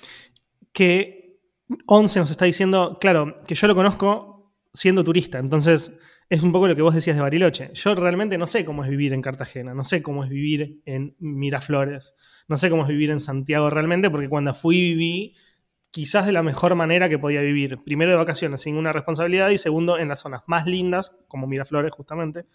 que 0.73 1.39
Once 1.87 2.19
nos 2.19 2.31
está 2.31 2.47
diciendo, 2.47 2.99
claro, 3.01 3.37
que 3.47 3.55
yo 3.55 3.67
lo 3.67 3.75
conozco 3.75 4.55
siendo 4.73 5.05
turista, 5.05 5.39
entonces 5.39 6.01
es 6.29 6.43
un 6.43 6.53
poco 6.53 6.67
lo 6.67 6.75
que 6.75 6.83
vos 6.83 6.95
decías 6.95 7.17
de 7.17 7.23
Bariloche. 7.23 7.71
Yo 7.75 7.95
realmente 7.95 8.37
no 8.39 8.47
sé 8.47 8.65
cómo 8.65 8.85
es 8.85 8.91
vivir 8.91 9.13
en 9.13 9.23
Cartagena, 9.23 9.75
no 9.75 9.85
sé 9.85 10.03
cómo 10.03 10.25
es 10.25 10.31
vivir 10.31 10.81
en 10.85 11.15
Miraflores, 11.19 12.17
no 12.49 12.59
sé 12.59 12.69
cómo 12.71 12.83
es 12.83 12.89
vivir 12.89 13.11
en 13.11 13.21
Santiago 13.21 13.71
realmente, 13.71 14.11
porque 14.11 14.29
cuando 14.29 14.53
fui 14.55 14.81
viví 14.81 15.35
quizás 15.91 16.27
de 16.27 16.33
la 16.33 16.43
mejor 16.43 16.75
manera 16.75 17.09
que 17.09 17.19
podía 17.19 17.41
vivir. 17.41 17.79
Primero 17.83 18.11
de 18.11 18.17
vacaciones, 18.17 18.61
sin 18.61 18.75
ninguna 18.75 18.93
responsabilidad, 18.93 19.51
y 19.51 19.59
segundo 19.59 19.99
en 19.99 20.09
las 20.09 20.21
zonas 20.21 20.43
más 20.47 20.67
lindas, 20.67 21.17
como 21.29 21.47
Miraflores 21.47 21.93
justamente, 21.93 22.47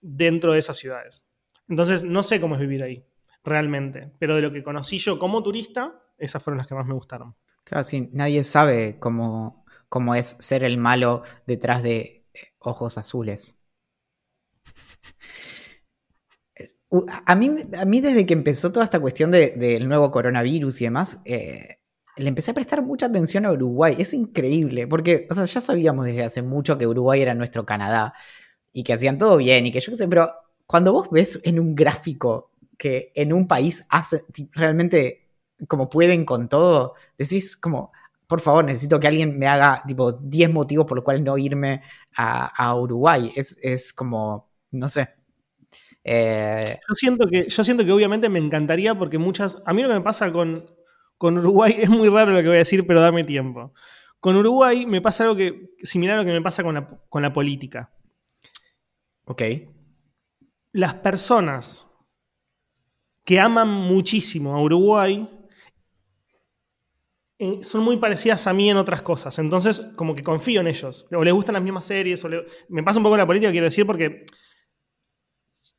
dentro 0.00 0.52
de 0.52 0.58
esas 0.58 0.76
ciudades. 0.76 1.26
Entonces 1.68 2.04
no 2.04 2.22
sé 2.22 2.40
cómo 2.40 2.56
es 2.56 2.60
vivir 2.60 2.82
ahí, 2.82 3.06
realmente. 3.44 4.10
Pero 4.18 4.34
de 4.34 4.42
lo 4.42 4.52
que 4.52 4.64
conocí 4.64 4.98
yo 4.98 5.18
como 5.18 5.42
turista, 5.42 6.02
esas 6.18 6.42
fueron 6.42 6.58
las 6.58 6.66
que 6.66 6.74
más 6.74 6.86
me 6.86 6.94
gustaron. 6.94 7.36
Sí, 7.84 8.10
nadie 8.12 8.44
sabe 8.44 8.98
cómo, 8.98 9.64
cómo 9.88 10.14
es 10.14 10.36
ser 10.40 10.64
el 10.64 10.76
malo 10.76 11.22
detrás 11.46 11.82
de 11.82 12.23
ojos 12.66 12.98
azules. 12.98 13.60
A 17.26 17.34
mí, 17.34 17.50
a 17.76 17.84
mí 17.84 18.00
desde 18.00 18.24
que 18.24 18.34
empezó 18.34 18.70
toda 18.72 18.84
esta 18.84 19.00
cuestión 19.00 19.30
del 19.30 19.88
nuevo 19.88 20.10
coronavirus 20.10 20.80
y 20.80 20.84
demás, 20.84 21.20
eh, 21.24 21.78
le 22.16 22.28
empecé 22.28 22.52
a 22.52 22.54
prestar 22.54 22.82
mucha 22.82 23.06
atención 23.06 23.44
a 23.46 23.52
Uruguay. 23.52 23.96
Es 23.98 24.14
increíble, 24.14 24.86
porque 24.86 25.26
o 25.30 25.34
sea, 25.34 25.44
ya 25.44 25.60
sabíamos 25.60 26.06
desde 26.06 26.22
hace 26.22 26.42
mucho 26.42 26.78
que 26.78 26.86
Uruguay 26.86 27.20
era 27.20 27.34
nuestro 27.34 27.66
Canadá 27.66 28.14
y 28.72 28.84
que 28.84 28.92
hacían 28.92 29.18
todo 29.18 29.36
bien 29.36 29.66
y 29.66 29.72
que 29.72 29.80
yo 29.80 29.90
qué 29.90 29.96
sé, 29.96 30.08
pero 30.08 30.32
cuando 30.66 30.92
vos 30.92 31.08
ves 31.10 31.40
en 31.42 31.58
un 31.58 31.74
gráfico 31.74 32.52
que 32.78 33.12
en 33.14 33.32
un 33.32 33.46
país 33.46 33.84
hace, 33.88 34.24
realmente 34.52 35.28
como 35.68 35.88
pueden 35.88 36.24
con 36.24 36.48
todo, 36.48 36.94
decís 37.18 37.56
como, 37.56 37.92
por 38.34 38.40
favor, 38.40 38.64
necesito 38.64 38.98
que 38.98 39.06
alguien 39.06 39.38
me 39.38 39.46
haga 39.46 39.80
tipo 39.86 40.10
10 40.10 40.52
motivos 40.52 40.86
por 40.86 40.96
los 40.96 41.04
cuales 41.04 41.22
no 41.22 41.38
irme 41.38 41.82
a, 42.16 42.74
Uruguay. 42.74 43.32
Es, 43.36 43.92
como, 43.92 44.50
no 44.72 44.88
sé. 44.88 45.08
Eh, 46.02 46.80
yo, 46.88 46.94
siento 46.96 47.28
que, 47.28 47.48
yo 47.48 47.62
siento 47.62 47.84
que 47.84 47.92
obviamente 47.92 48.28
me 48.28 48.40
encantaría 48.40 48.98
porque 48.98 49.18
muchas... 49.18 49.62
A 49.64 49.72
mí 49.72 49.82
lo 49.82 49.88
que 49.88 49.94
me 49.94 50.00
pasa 50.00 50.32
con, 50.32 50.68
con 51.16 51.38
Uruguay 51.38 51.76
es 51.78 51.88
muy 51.88 52.08
raro 52.08 52.32
lo 52.32 52.40
que 52.40 52.48
voy 52.48 52.56
a 52.56 52.58
decir, 52.58 52.84
pero 52.88 53.00
dame 53.00 53.22
tiempo. 53.22 53.72
Con 54.18 54.34
Uruguay 54.34 54.84
me 54.84 55.00
pasa 55.00 55.22
algo 55.22 55.36
que, 55.36 55.70
similar 55.84 56.16
a 56.16 56.22
lo 56.22 56.24
que 56.24 56.32
me 56.32 56.42
pasa 56.42 56.64
con 56.64 56.74
la, 56.74 56.88
con 57.08 57.22
la 57.22 57.32
política. 57.32 57.92
Ok. 59.26 59.42
Las 60.72 60.94
personas 60.94 61.86
que 63.24 63.38
aman 63.38 63.68
muchísimo 63.68 64.56
a 64.56 64.60
Uruguay 64.60 65.28
son 67.62 67.82
muy 67.82 67.96
parecidas 67.96 68.46
a 68.46 68.52
mí 68.52 68.70
en 68.70 68.76
otras 68.76 69.02
cosas. 69.02 69.38
Entonces, 69.38 69.92
como 69.96 70.14
que 70.14 70.22
confío 70.22 70.60
en 70.60 70.68
ellos. 70.68 71.06
O 71.12 71.24
les 71.24 71.34
gustan 71.34 71.54
las 71.54 71.62
mismas 71.62 71.84
series. 71.84 72.24
O 72.24 72.30
Me 72.68 72.82
pasa 72.82 72.98
un 72.98 73.04
poco 73.04 73.16
la 73.16 73.26
política, 73.26 73.50
quiero 73.50 73.66
decir, 73.66 73.86
porque 73.86 74.24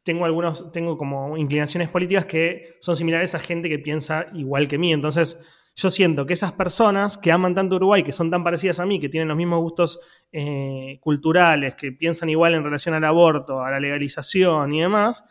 tengo 0.03 0.25
algunos, 0.25 0.71
tengo 0.71 0.97
como 0.97 1.37
inclinaciones 1.37 1.89
políticas 1.89 2.25
que 2.25 2.75
son 2.79 2.95
similares 2.95 3.33
a 3.35 3.39
gente 3.39 3.69
que 3.69 3.79
piensa 3.79 4.27
igual 4.33 4.67
que 4.67 4.77
mí. 4.77 4.93
Entonces, 4.93 5.41
yo 5.75 5.89
siento 5.89 6.25
que 6.25 6.33
esas 6.33 6.53
personas 6.53 7.17
que 7.17 7.31
aman 7.31 7.55
tanto 7.55 7.75
Uruguay, 7.75 8.03
que 8.03 8.11
son 8.11 8.29
tan 8.29 8.43
parecidas 8.43 8.79
a 8.79 8.85
mí, 8.85 8.99
que 8.99 9.09
tienen 9.09 9.27
los 9.27 9.35
mismos 9.35 9.59
gustos 9.59 9.99
eh, 10.31 10.99
culturales, 11.01 11.75
que 11.75 11.91
piensan 11.91 12.29
igual 12.29 12.53
en 12.53 12.63
relación 12.63 12.95
al 12.95 13.03
aborto, 13.03 13.61
a 13.61 13.71
la 13.71 13.79
legalización 13.79 14.73
y 14.73 14.81
demás, 14.81 15.25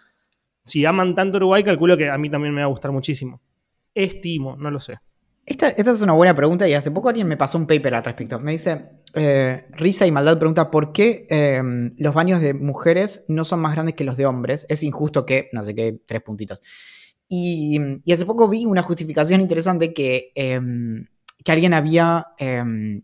si 0.64 0.84
aman 0.84 1.14
tanto 1.14 1.36
Uruguay, 1.36 1.62
calculo 1.62 1.96
que 1.96 2.10
a 2.10 2.18
mí 2.18 2.28
también 2.30 2.54
me 2.54 2.60
va 2.60 2.66
a 2.66 2.70
gustar 2.70 2.90
muchísimo. 2.92 3.40
Estimo, 3.94 4.56
no 4.56 4.70
lo 4.70 4.80
sé. 4.80 4.98
Esta, 5.46 5.68
es 5.68 6.00
una 6.00 6.14
buena 6.14 6.34
pregunta 6.34 6.66
y 6.66 6.72
hace 6.72 6.90
poco 6.90 7.10
alguien 7.10 7.28
me 7.28 7.36
pasó 7.36 7.58
un 7.58 7.66
paper 7.66 7.94
al 7.94 8.04
respecto. 8.04 8.40
Me 8.40 8.52
dice, 8.52 8.86
eh, 9.14 9.66
Risa 9.72 10.06
y 10.06 10.10
Maldad 10.10 10.38
pregunta, 10.38 10.70
¿por 10.70 10.92
qué 10.92 11.26
em, 11.28 11.94
los 11.98 12.14
baños 12.14 12.40
de 12.40 12.54
mujeres 12.54 13.26
no 13.28 13.44
son 13.44 13.60
más 13.60 13.74
grandes 13.74 13.94
que 13.94 14.04
los 14.04 14.16
de 14.16 14.24
hombres? 14.24 14.64
Es 14.70 14.82
injusto 14.82 15.26
que, 15.26 15.50
no 15.52 15.62
sé 15.64 15.74
qué, 15.74 16.00
tres 16.06 16.22
puntitos. 16.22 16.62
Y, 17.28 17.78
hace 18.10 18.24
poco 18.24 18.48
vi 18.48 18.64
una 18.64 18.82
justificación 18.82 19.40
interesante 19.42 19.92
que, 19.92 20.32
em, 20.34 21.06
que 21.44 21.52
alguien 21.52 21.74
había, 21.74 22.26
em, 22.38 23.02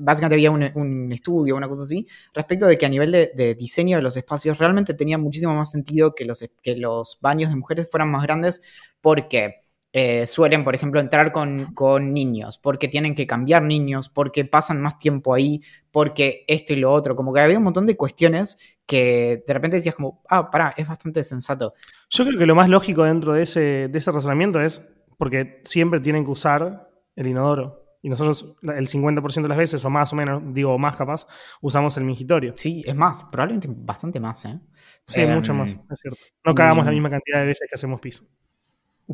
básicamente 0.00 0.34
había 0.36 0.52
un, 0.52 1.12
estudio, 1.12 1.56
una 1.56 1.68
cosa 1.68 1.82
así, 1.82 2.06
respecto 2.34 2.66
de 2.66 2.78
que 2.78 2.86
a 2.86 2.88
nivel 2.88 3.10
de, 3.10 3.32
de, 3.34 3.54
diseño 3.56 3.96
de 3.96 4.02
los 4.02 4.16
espacios 4.16 4.58
realmente 4.58 4.94
tenía 4.94 5.18
muchísimo 5.18 5.54
más 5.54 5.72
sentido 5.72 6.14
que 6.14 6.24
los, 6.24 6.44
que 6.62 6.76
los 6.76 7.18
baños 7.20 7.50
de 7.50 7.56
mujeres 7.56 7.88
fueran 7.90 8.10
más 8.12 8.22
grandes 8.22 8.62
porque 9.00 9.56
eh, 9.92 10.26
suelen, 10.26 10.62
por 10.62 10.74
ejemplo, 10.74 11.00
entrar 11.00 11.32
con, 11.32 12.12
niños, 12.12 12.58
porque 12.58 12.86
tienen 12.86 13.14
que 13.14 13.26
cambiar 13.26 13.62
niños, 13.62 14.08
porque 14.08 14.44
pasan 14.44 14.80
más 14.80 14.98
tiempo 14.98 15.34
ahí, 15.34 15.62
porque 15.90 16.44
esto 16.46 16.72
y 16.72 16.76
lo 16.76 16.92
otro. 16.92 17.16
Como 17.16 17.32
que 17.32 17.40
había 17.40 17.58
un 17.58 17.64
montón 17.64 17.86
de 17.86 17.96
cuestiones 17.96 18.78
que 18.86 19.42
de 19.46 19.52
repente 19.52 19.78
decías 19.78 19.96
como, 19.96 20.22
ah, 20.28 20.50
pará, 20.50 20.74
es 20.76 20.86
bastante 20.86 21.24
sensato. 21.24 21.74
Yo 22.08 22.24
creo 22.24 22.38
que 22.38 22.46
lo 22.46 22.54
más 22.54 22.68
lógico 22.68 23.02
dentro 23.02 23.32
de 23.32 23.42
ese, 23.42 23.88
de 23.88 23.98
ese 23.98 24.12
razonamiento 24.12 24.60
es 24.60 24.80
porque 25.18 25.60
siempre 25.64 26.00
tienen 26.00 26.24
que 26.24 26.30
usar 26.30 26.88
el 27.16 27.26
inodoro. 27.26 27.80
Y 28.02 28.08
nosotros 28.08 28.56
el 28.62 28.86
50% 28.86 29.42
de 29.42 29.48
las 29.48 29.58
veces, 29.58 29.84
o 29.84 29.90
más 29.90 30.12
o 30.12 30.16
menos, 30.16 30.42
digo 30.54 30.78
más 30.78 30.96
capaz, 30.96 31.26
usamos 31.60 31.96
el 31.98 32.04
mingitorio. 32.04 32.54
Sí, 32.56 32.82
es 32.86 32.94
más, 32.94 33.24
probablemente 33.24 33.68
bastante 33.70 34.18
más, 34.18 34.44
¿eh? 34.46 34.58
Sí, 35.06 35.26
mucho 35.26 35.52
más, 35.52 35.72
em, 35.72 35.80
es 35.90 36.00
cierto. 36.00 36.18
No 36.44 36.54
cagamos 36.54 36.86
la 36.86 36.92
misma 36.92 37.10
cantidad 37.10 37.40
de 37.40 37.46
veces 37.46 37.68
que 37.68 37.74
hacemos 37.74 38.00
piso. 38.00 38.24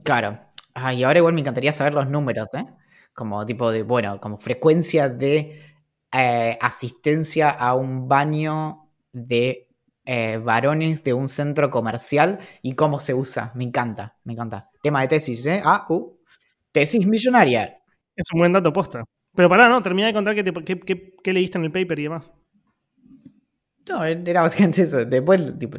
Claro, 0.04 0.38
Ay, 0.78 1.04
ahora 1.04 1.20
igual 1.20 1.32
me 1.32 1.40
encantaría 1.40 1.72
saber 1.72 1.94
los 1.94 2.06
números, 2.06 2.52
¿eh? 2.52 2.66
Como 3.14 3.46
tipo 3.46 3.72
de, 3.72 3.82
bueno, 3.82 4.20
como 4.20 4.36
frecuencia 4.38 5.08
de 5.08 5.58
eh, 6.12 6.58
asistencia 6.60 7.48
a 7.48 7.74
un 7.74 8.06
baño 8.06 8.90
de 9.10 9.68
eh, 10.04 10.36
varones 10.36 11.02
de 11.02 11.14
un 11.14 11.28
centro 11.28 11.70
comercial 11.70 12.40
y 12.60 12.74
cómo 12.74 13.00
se 13.00 13.14
usa. 13.14 13.52
Me 13.54 13.64
encanta, 13.64 14.18
me 14.24 14.34
encanta. 14.34 14.68
Tema 14.82 15.00
de 15.00 15.08
tesis, 15.08 15.46
¿eh? 15.46 15.62
Ah, 15.64 15.86
uh, 15.88 16.14
tesis 16.72 17.06
millonaria. 17.06 17.78
Es 18.14 18.26
un 18.34 18.40
buen 18.40 18.52
dato 18.52 18.70
posta. 18.70 19.02
Pero 19.34 19.48
pará, 19.48 19.70
no, 19.70 19.82
termina 19.82 20.08
de 20.08 20.12
contar 20.12 20.34
qué, 20.34 21.32
leíste 21.32 21.56
en 21.56 21.64
el 21.64 21.72
paper 21.72 21.98
y 22.00 22.02
demás. 22.02 22.34
No, 23.88 24.04
era 24.04 24.42
básicamente 24.42 24.82
eso. 24.82 25.06
Después, 25.06 25.58
tipo, 25.58 25.78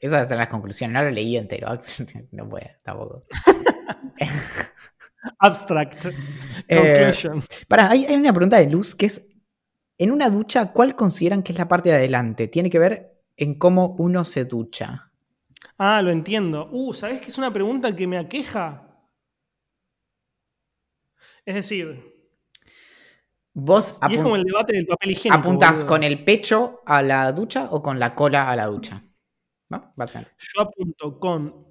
esas 0.00 0.30
son 0.30 0.38
las 0.38 0.48
conclusiones. 0.48 0.94
No 0.94 1.02
lo 1.02 1.10
leí 1.10 1.36
entero. 1.36 1.68
No 2.32 2.48
puede, 2.48 2.76
tampoco. 2.82 3.26
Abstract. 5.38 6.06
Eh, 6.68 7.12
para, 7.68 7.90
hay, 7.90 8.06
una 8.14 8.32
pregunta 8.32 8.58
de 8.58 8.70
Luz 8.70 8.94
que 8.94 9.06
es: 9.06 9.28
en 9.98 10.10
una 10.10 10.30
ducha, 10.30 10.72
¿cuál 10.72 10.96
consideran 10.96 11.42
que 11.42 11.52
es 11.52 11.58
la 11.58 11.68
parte 11.68 11.90
de 11.90 11.96
adelante? 11.96 12.48
Tiene 12.48 12.70
que 12.70 12.78
ver 12.78 13.22
en 13.36 13.54
cómo 13.54 13.94
uno 13.98 14.24
se 14.24 14.44
ducha. 14.44 15.10
Ah, 15.76 16.00
lo 16.02 16.10
entiendo. 16.10 16.68
Uh, 16.72 16.92
¿sabes 16.92 17.20
qué 17.20 17.28
es 17.28 17.38
una 17.38 17.52
pregunta 17.52 17.94
que 17.94 18.06
me 18.06 18.18
aqueja? 18.18 18.86
Es 21.44 21.54
decir, 21.54 22.10
Vos 23.52 23.98
y 24.08 24.14
es 24.14 24.20
como 24.20 24.36
el 24.36 24.44
debate 24.44 24.74
del 24.74 24.86
papel 24.86 25.10
higiénico. 25.10 25.40
¿Apuntás 25.40 25.84
con 25.84 26.02
el 26.04 26.22
pecho 26.22 26.82
a 26.86 27.02
la 27.02 27.32
ducha 27.32 27.68
o 27.70 27.82
con 27.82 27.98
la 27.98 28.14
cola 28.14 28.48
a 28.48 28.56
la 28.56 28.66
ducha? 28.66 29.02
¿No? 29.68 29.92
Básicamente. 29.96 30.34
Yo 30.38 30.62
apunto 30.62 31.18
con 31.18 31.66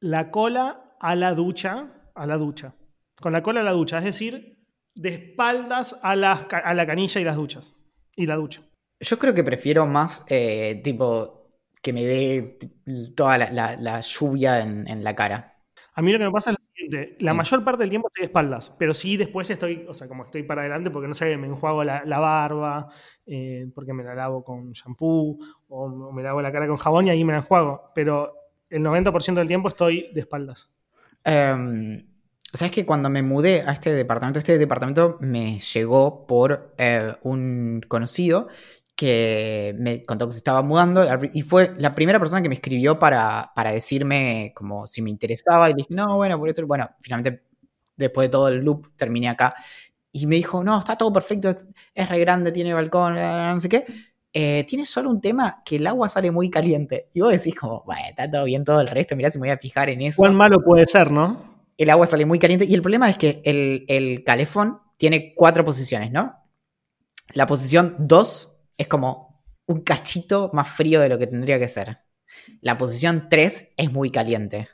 la 0.00 0.30
cola 0.30 0.91
a 1.02 1.16
la 1.16 1.34
ducha, 1.34 1.88
a 2.14 2.26
la 2.26 2.38
ducha. 2.38 2.74
Con 3.20 3.32
la 3.32 3.42
cola 3.42 3.60
a 3.60 3.64
la 3.64 3.72
ducha, 3.72 3.98
es 3.98 4.04
decir, 4.04 4.56
de 4.94 5.08
espaldas 5.08 5.98
a 6.02 6.14
la, 6.14 6.32
a 6.32 6.74
la 6.74 6.86
canilla 6.86 7.20
y 7.20 7.24
las 7.24 7.36
duchas. 7.36 7.74
Y 8.14 8.26
la 8.26 8.36
ducha. 8.36 8.62
Yo 9.00 9.18
creo 9.18 9.34
que 9.34 9.42
prefiero 9.42 9.84
más, 9.84 10.24
eh, 10.28 10.80
tipo, 10.84 11.58
que 11.82 11.92
me 11.92 12.04
dé 12.04 12.58
toda 13.16 13.36
la, 13.36 14.00
lluvia 14.00 14.60
en, 14.60 15.02
la 15.02 15.14
cara. 15.16 15.56
A 15.94 16.02
mí 16.02 16.12
lo 16.12 16.18
que 16.18 16.24
me 16.24 16.30
pasa 16.30 16.52
es 16.52 16.56
lo 16.58 16.64
siguiente, 16.72 17.16
la 17.18 17.34
mayor 17.34 17.64
parte 17.64 17.82
del 17.82 17.90
tiempo 17.90 18.08
estoy 18.08 18.22
de 18.22 18.26
espaldas, 18.26 18.72
pero 18.78 18.94
sí 18.94 19.16
después 19.16 19.50
estoy, 19.50 19.84
o 19.88 19.94
sea, 19.94 20.06
como 20.06 20.22
estoy 20.22 20.44
para 20.44 20.60
adelante 20.60 20.90
porque 20.90 21.08
no 21.08 21.14
sé, 21.14 21.36
me 21.36 21.48
enjuago 21.48 21.82
la, 21.82 22.04
barba, 22.04 22.88
eh, 23.26 23.66
porque 23.74 23.92
me 23.92 24.04
la 24.04 24.14
lavo 24.14 24.44
con 24.44 24.70
shampoo, 24.70 25.36
o 25.68 26.12
me 26.12 26.22
lavo 26.22 26.40
la 26.40 26.52
cara 26.52 26.68
con 26.68 26.76
jabón 26.76 27.08
y 27.08 27.10
ahí 27.10 27.24
me 27.24 27.32
la 27.32 27.40
enjuago, 27.40 27.90
pero 27.92 28.34
el 28.70 28.82
90% 28.82 29.34
del 29.34 29.48
tiempo 29.48 29.68
estoy 29.68 30.10
de 30.14 30.20
espaldas. 30.20 30.70
Um, 31.24 32.02
Sabes 32.54 32.72
que 32.72 32.84
cuando 32.84 33.08
me 33.08 33.22
mudé 33.22 33.62
a 33.66 33.72
este 33.72 33.92
departamento, 33.94 34.38
este 34.38 34.58
departamento 34.58 35.16
me 35.20 35.58
llegó 35.58 36.26
por 36.26 36.74
eh, 36.76 37.14
un 37.22 37.80
conocido 37.88 38.48
que 38.94 39.74
me 39.78 40.02
contó 40.02 40.26
que 40.26 40.32
se 40.32 40.38
estaba 40.38 40.62
mudando 40.62 41.02
y 41.32 41.42
fue 41.42 41.72
la 41.78 41.94
primera 41.94 42.18
persona 42.18 42.42
que 42.42 42.50
me 42.50 42.56
escribió 42.56 42.98
para, 42.98 43.52
para 43.56 43.72
decirme 43.72 44.52
como 44.54 44.86
si 44.86 45.00
me 45.00 45.08
interesaba 45.08 45.70
y 45.70 45.74
dije, 45.74 45.88
no, 45.94 46.16
bueno, 46.16 46.38
por 46.38 46.50
esto, 46.50 46.66
bueno, 46.66 46.90
finalmente 47.00 47.42
después 47.96 48.28
de 48.28 48.32
todo 48.32 48.48
el 48.48 48.58
loop 48.58 48.94
terminé 48.96 49.30
acá 49.30 49.54
y 50.12 50.26
me 50.26 50.36
dijo, 50.36 50.62
no, 50.62 50.78
está 50.78 50.96
todo 50.96 51.10
perfecto, 51.10 51.56
es 51.94 52.08
re 52.08 52.20
grande, 52.20 52.52
tiene 52.52 52.74
balcón, 52.74 53.14
no 53.14 53.60
sé 53.60 53.68
qué. 53.70 53.86
Eh, 54.34 54.64
tiene 54.66 54.86
solo 54.86 55.10
un 55.10 55.20
tema 55.20 55.62
que 55.64 55.76
el 55.76 55.86
agua 55.86 56.08
sale 56.08 56.30
muy 56.30 56.48
caliente. 56.48 57.08
Y 57.12 57.20
vos 57.20 57.32
decís 57.32 57.54
como, 57.54 57.82
bueno, 57.84 58.02
está 58.08 58.30
todo 58.30 58.44
bien 58.44 58.64
todo 58.64 58.80
el 58.80 58.88
resto, 58.88 59.14
mirá 59.14 59.30
si 59.30 59.38
me 59.38 59.48
voy 59.48 59.50
a 59.50 59.58
fijar 59.58 59.90
en 59.90 60.00
eso. 60.02 60.16
¿Cuán 60.16 60.34
malo 60.34 60.62
puede 60.64 60.86
ser, 60.86 61.10
no? 61.10 61.52
El 61.76 61.90
agua 61.90 62.06
sale 62.06 62.24
muy 62.24 62.38
caliente 62.38 62.64
y 62.64 62.74
el 62.74 62.82
problema 62.82 63.10
es 63.10 63.18
que 63.18 63.42
el, 63.44 64.22
calefón 64.24 64.80
tiene 64.96 65.34
cuatro 65.34 65.64
posiciones, 65.64 66.12
¿no? 66.12 66.34
La 67.34 67.46
posición 67.46 67.96
2 67.98 68.60
es 68.78 68.88
como 68.88 69.42
un 69.66 69.80
cachito 69.82 70.50
más 70.52 70.68
frío 70.68 71.00
de 71.00 71.08
lo 71.08 71.18
que 71.18 71.26
tendría 71.26 71.58
que 71.58 71.68
ser. 71.68 71.98
La 72.60 72.78
posición 72.78 73.28
3 73.28 73.74
es 73.76 73.92
muy 73.92 74.10
caliente. 74.10 74.68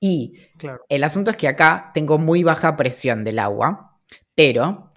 Y 0.00 0.34
el 0.88 1.04
asunto 1.04 1.30
es 1.30 1.36
que 1.36 1.48
acá 1.48 1.90
tengo 1.94 2.18
muy 2.18 2.42
baja 2.42 2.76
presión 2.76 3.24
del 3.24 3.38
agua, 3.38 4.00
pero 4.34 4.90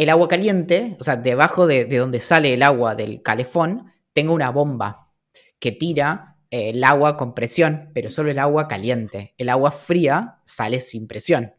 el 0.00 0.08
agua 0.08 0.28
caliente, 0.28 0.96
o 0.98 1.04
sea, 1.04 1.16
debajo 1.16 1.66
de, 1.66 1.84
donde 1.84 2.20
sale 2.20 2.54
el 2.54 2.62
agua 2.62 2.94
del 2.94 3.20
calefón, 3.20 3.92
tengo 4.14 4.32
una 4.32 4.48
bomba 4.48 5.12
que 5.58 5.72
tira 5.72 6.38
eh, 6.50 6.70
el 6.70 6.82
agua 6.84 7.18
con 7.18 7.34
presión, 7.34 7.90
pero 7.92 8.08
solo 8.08 8.30
el 8.30 8.38
agua 8.38 8.66
caliente. 8.66 9.34
El 9.36 9.50
agua 9.50 9.70
fría 9.70 10.40
sale 10.46 10.80
sin 10.80 11.06
presión. 11.06 11.52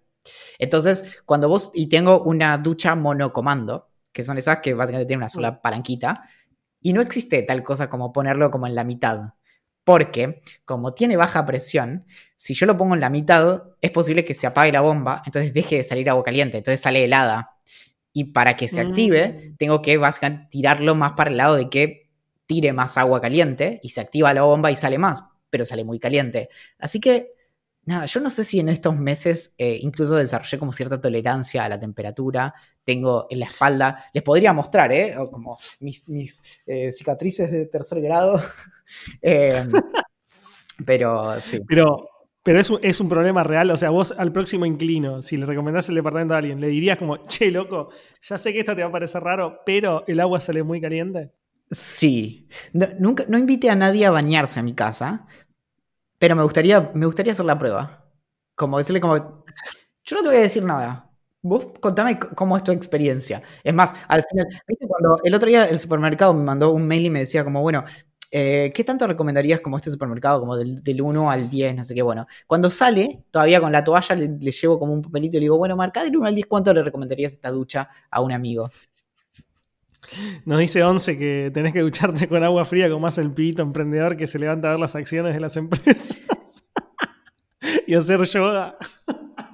Entonces, 0.57 1.21
cuando 1.23 1.49
vos, 1.49 1.69
y 1.75 1.85
tengo 1.87 2.23
una 2.23 2.57
ducha 2.57 2.95
monocomando, 2.95 3.89
que 4.11 4.23
son 4.23 4.39
esas 4.39 4.57
que 4.57 4.73
básicamente 4.73 5.05
tienen 5.05 5.21
una 5.21 5.29
sola 5.29 5.61
palanquita, 5.61 6.23
y 6.81 6.93
no 6.93 7.01
existe 7.01 7.43
tal 7.43 7.61
cosa 7.61 7.91
como 7.91 8.11
ponerlo 8.11 8.49
como 8.49 8.65
en 8.65 8.73
la 8.73 8.83
mitad. 8.83 9.35
Porque, 9.83 10.41
como 10.65 10.95
tiene 10.95 11.15
baja 11.15 11.45
presión, 11.45 12.07
si 12.35 12.55
yo 12.55 12.65
lo 12.65 12.75
pongo 12.75 12.95
en 12.95 13.01
la 13.01 13.11
mitad, 13.11 13.65
es 13.81 13.91
posible 13.91 14.25
que 14.25 14.33
se 14.33 14.47
apague 14.47 14.71
la 14.71 14.81
bomba, 14.81 15.21
entonces 15.27 15.53
deje 15.53 15.77
de 15.77 15.83
salir 15.83 16.09
agua 16.09 16.23
caliente, 16.23 16.57
entonces 16.57 16.81
sale 16.81 17.03
helada. 17.03 17.50
Y 18.13 18.25
para 18.25 18.57
que 18.57 18.67
se 18.67 18.81
active, 18.81 19.51
mm. 19.51 19.57
tengo 19.57 19.81
que 19.81 19.97
básicamente 19.97 20.47
tirarlo 20.49 20.95
más 20.95 21.13
para 21.13 21.29
el 21.29 21.37
lado 21.37 21.55
de 21.55 21.69
que 21.69 22.09
tire 22.45 22.73
más 22.73 22.97
agua 22.97 23.21
caliente 23.21 23.79
y 23.81 23.89
se 23.89 24.01
activa 24.01 24.33
la 24.33 24.43
bomba 24.43 24.71
y 24.71 24.75
sale 24.75 24.97
más, 24.97 25.23
pero 25.49 25.63
sale 25.63 25.85
muy 25.85 25.99
caliente. 25.99 26.49
Así 26.77 26.99
que, 26.99 27.31
nada, 27.85 28.05
yo 28.05 28.19
no 28.19 28.29
sé 28.29 28.43
si 28.43 28.59
en 28.59 28.69
estos 28.69 28.97
meses 28.97 29.53
eh, 29.57 29.79
incluso 29.81 30.15
desarrollé 30.15 30.59
como 30.59 30.73
cierta 30.73 30.99
tolerancia 30.99 31.63
a 31.63 31.69
la 31.69 31.79
temperatura. 31.79 32.53
Tengo 32.83 33.27
en 33.29 33.39
la 33.39 33.45
espalda, 33.45 34.05
les 34.13 34.23
podría 34.23 34.51
mostrar, 34.51 34.91
¿eh? 34.91 35.15
Como 35.31 35.57
mis, 35.79 36.09
mis 36.09 36.43
eh, 36.65 36.91
cicatrices 36.91 37.49
de 37.49 37.67
tercer 37.67 38.01
grado. 38.01 38.41
Em, 39.21 39.71
Pero 40.85 41.39
sí. 41.41 41.61
Pero, 41.67 42.09
pero 42.43 42.59
es, 42.59 42.69
un, 42.69 42.79
es 42.81 42.99
un 42.99 43.09
problema 43.09 43.43
real. 43.43 43.71
O 43.71 43.77
sea, 43.77 43.89
vos 43.89 44.13
al 44.17 44.31
próximo 44.31 44.65
inclino, 44.65 45.21
si 45.21 45.37
le 45.37 45.45
recomendás 45.45 45.89
el 45.89 45.95
departamento 45.95 46.33
a 46.33 46.37
alguien, 46.37 46.59
le 46.59 46.67
dirías 46.67 46.97
como, 46.97 47.25
che, 47.27 47.51
loco, 47.51 47.89
ya 48.21 48.37
sé 48.37 48.53
que 48.53 48.59
esto 48.59 48.75
te 48.75 48.81
va 48.81 48.89
a 48.89 48.91
parecer 48.91 49.21
raro, 49.23 49.61
pero 49.65 50.03
el 50.07 50.19
agua 50.19 50.39
sale 50.39 50.63
muy 50.63 50.81
caliente. 50.81 51.31
Sí. 51.69 52.47
No, 52.73 52.87
nunca, 52.99 53.25
no 53.27 53.37
invité 53.37 53.69
a 53.69 53.75
nadie 53.75 54.05
a 54.05 54.11
bañarse 54.11 54.59
a 54.59 54.63
mi 54.63 54.73
casa, 54.73 55.27
pero 56.19 56.35
me 56.35 56.43
gustaría, 56.43 56.91
me 56.93 57.05
gustaría 57.05 57.33
hacer 57.33 57.45
la 57.45 57.57
prueba. 57.59 58.05
Como 58.55 58.77
decirle 58.77 59.01
como, 59.01 59.45
yo 60.03 60.15
no 60.15 60.21
te 60.21 60.27
voy 60.29 60.37
a 60.37 60.41
decir 60.41 60.63
nada. 60.63 61.09
Vos 61.43 61.67
contame 61.79 62.19
cómo 62.19 62.55
es 62.57 62.63
tu 62.63 62.71
experiencia. 62.71 63.41
Es 63.63 63.73
más, 63.73 63.95
al 64.07 64.23
final, 64.29 64.47
¿viste 64.67 64.87
cuando 64.87 65.19
el 65.23 65.33
otro 65.33 65.49
día 65.49 65.65
el 65.65 65.79
supermercado 65.79 66.33
me 66.33 66.43
mandó 66.43 66.71
un 66.71 66.85
mail 66.87 67.07
y 67.07 67.09
me 67.09 67.19
decía 67.19 67.43
como, 67.43 67.61
bueno, 67.61 67.83
eh, 68.31 68.71
¿qué 68.73 68.83
tanto 68.85 69.05
recomendarías 69.05 69.59
como 69.59 69.75
este 69.77 69.91
supermercado, 69.91 70.39
como 70.39 70.55
del, 70.55 70.81
del, 70.81 71.01
1 71.01 71.29
al 71.29 71.49
10, 71.49 71.75
no 71.75 71.83
sé 71.83 71.93
qué? 71.93 72.01
Bueno, 72.01 72.27
cuando 72.47 72.69
sale, 72.69 73.25
todavía 73.29 73.59
con 73.59 73.71
la 73.71 73.83
toalla 73.83 74.15
le, 74.15 74.29
le 74.39 74.51
llevo 74.51 74.79
como 74.79 74.93
un 74.93 75.01
papelito 75.01 75.35
y 75.35 75.41
le 75.41 75.45
digo, 75.45 75.57
bueno, 75.57 75.75
marca 75.75 76.01
del 76.03 76.15
1 76.15 76.25
al 76.27 76.35
10, 76.35 76.47
¿cuánto 76.47 76.73
le 76.73 76.81
recomendarías 76.81 77.33
esta 77.33 77.51
ducha 77.51 77.89
a 78.09 78.21
un 78.21 78.31
amigo? 78.31 78.71
Nos 80.45 80.59
dice 80.59 80.83
11 80.83 81.17
que 81.17 81.51
tenés 81.53 81.73
que 81.73 81.81
ducharte 81.81 82.27
con 82.27 82.43
agua 82.43 82.65
fría 82.65 82.89
como 82.89 83.07
hace 83.07 83.21
el 83.21 83.31
pibito 83.31 83.61
emprendedor 83.61 84.17
que 84.17 84.27
se 84.27 84.39
levanta 84.39 84.69
a 84.69 84.71
ver 84.71 84.79
las 84.79 84.95
acciones 84.95 85.33
de 85.33 85.39
las 85.39 85.57
empresas 85.57 86.17
y 87.87 87.93
hacer 87.93 88.21
yoga. 88.23 88.77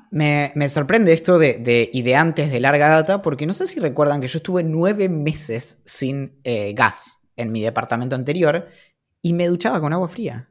Me, 0.10 0.52
me, 0.56 0.70
sorprende 0.70 1.12
esto 1.12 1.38
de, 1.38 1.56
de, 1.56 1.90
y 1.92 2.02
de 2.02 2.16
antes 2.16 2.50
de 2.50 2.60
larga 2.62 2.88
data, 2.88 3.22
porque 3.22 3.46
no 3.46 3.54
sé 3.54 3.68
si 3.68 3.80
recuerdan 3.80 4.22
que 4.22 4.28
yo 4.28 4.38
estuve 4.38 4.64
nueve 4.64 5.10
meses 5.10 5.82
sin 5.86 6.40
eh, 6.44 6.74
gas 6.74 7.17
en 7.38 7.52
mi 7.54 7.62
departamento 7.64 8.16
anterior 8.16 8.68
y 9.22 9.34
me 9.34 9.48
duchaba 9.48 9.82
con 9.82 9.94
agua 9.94 10.10
fría. 10.10 10.50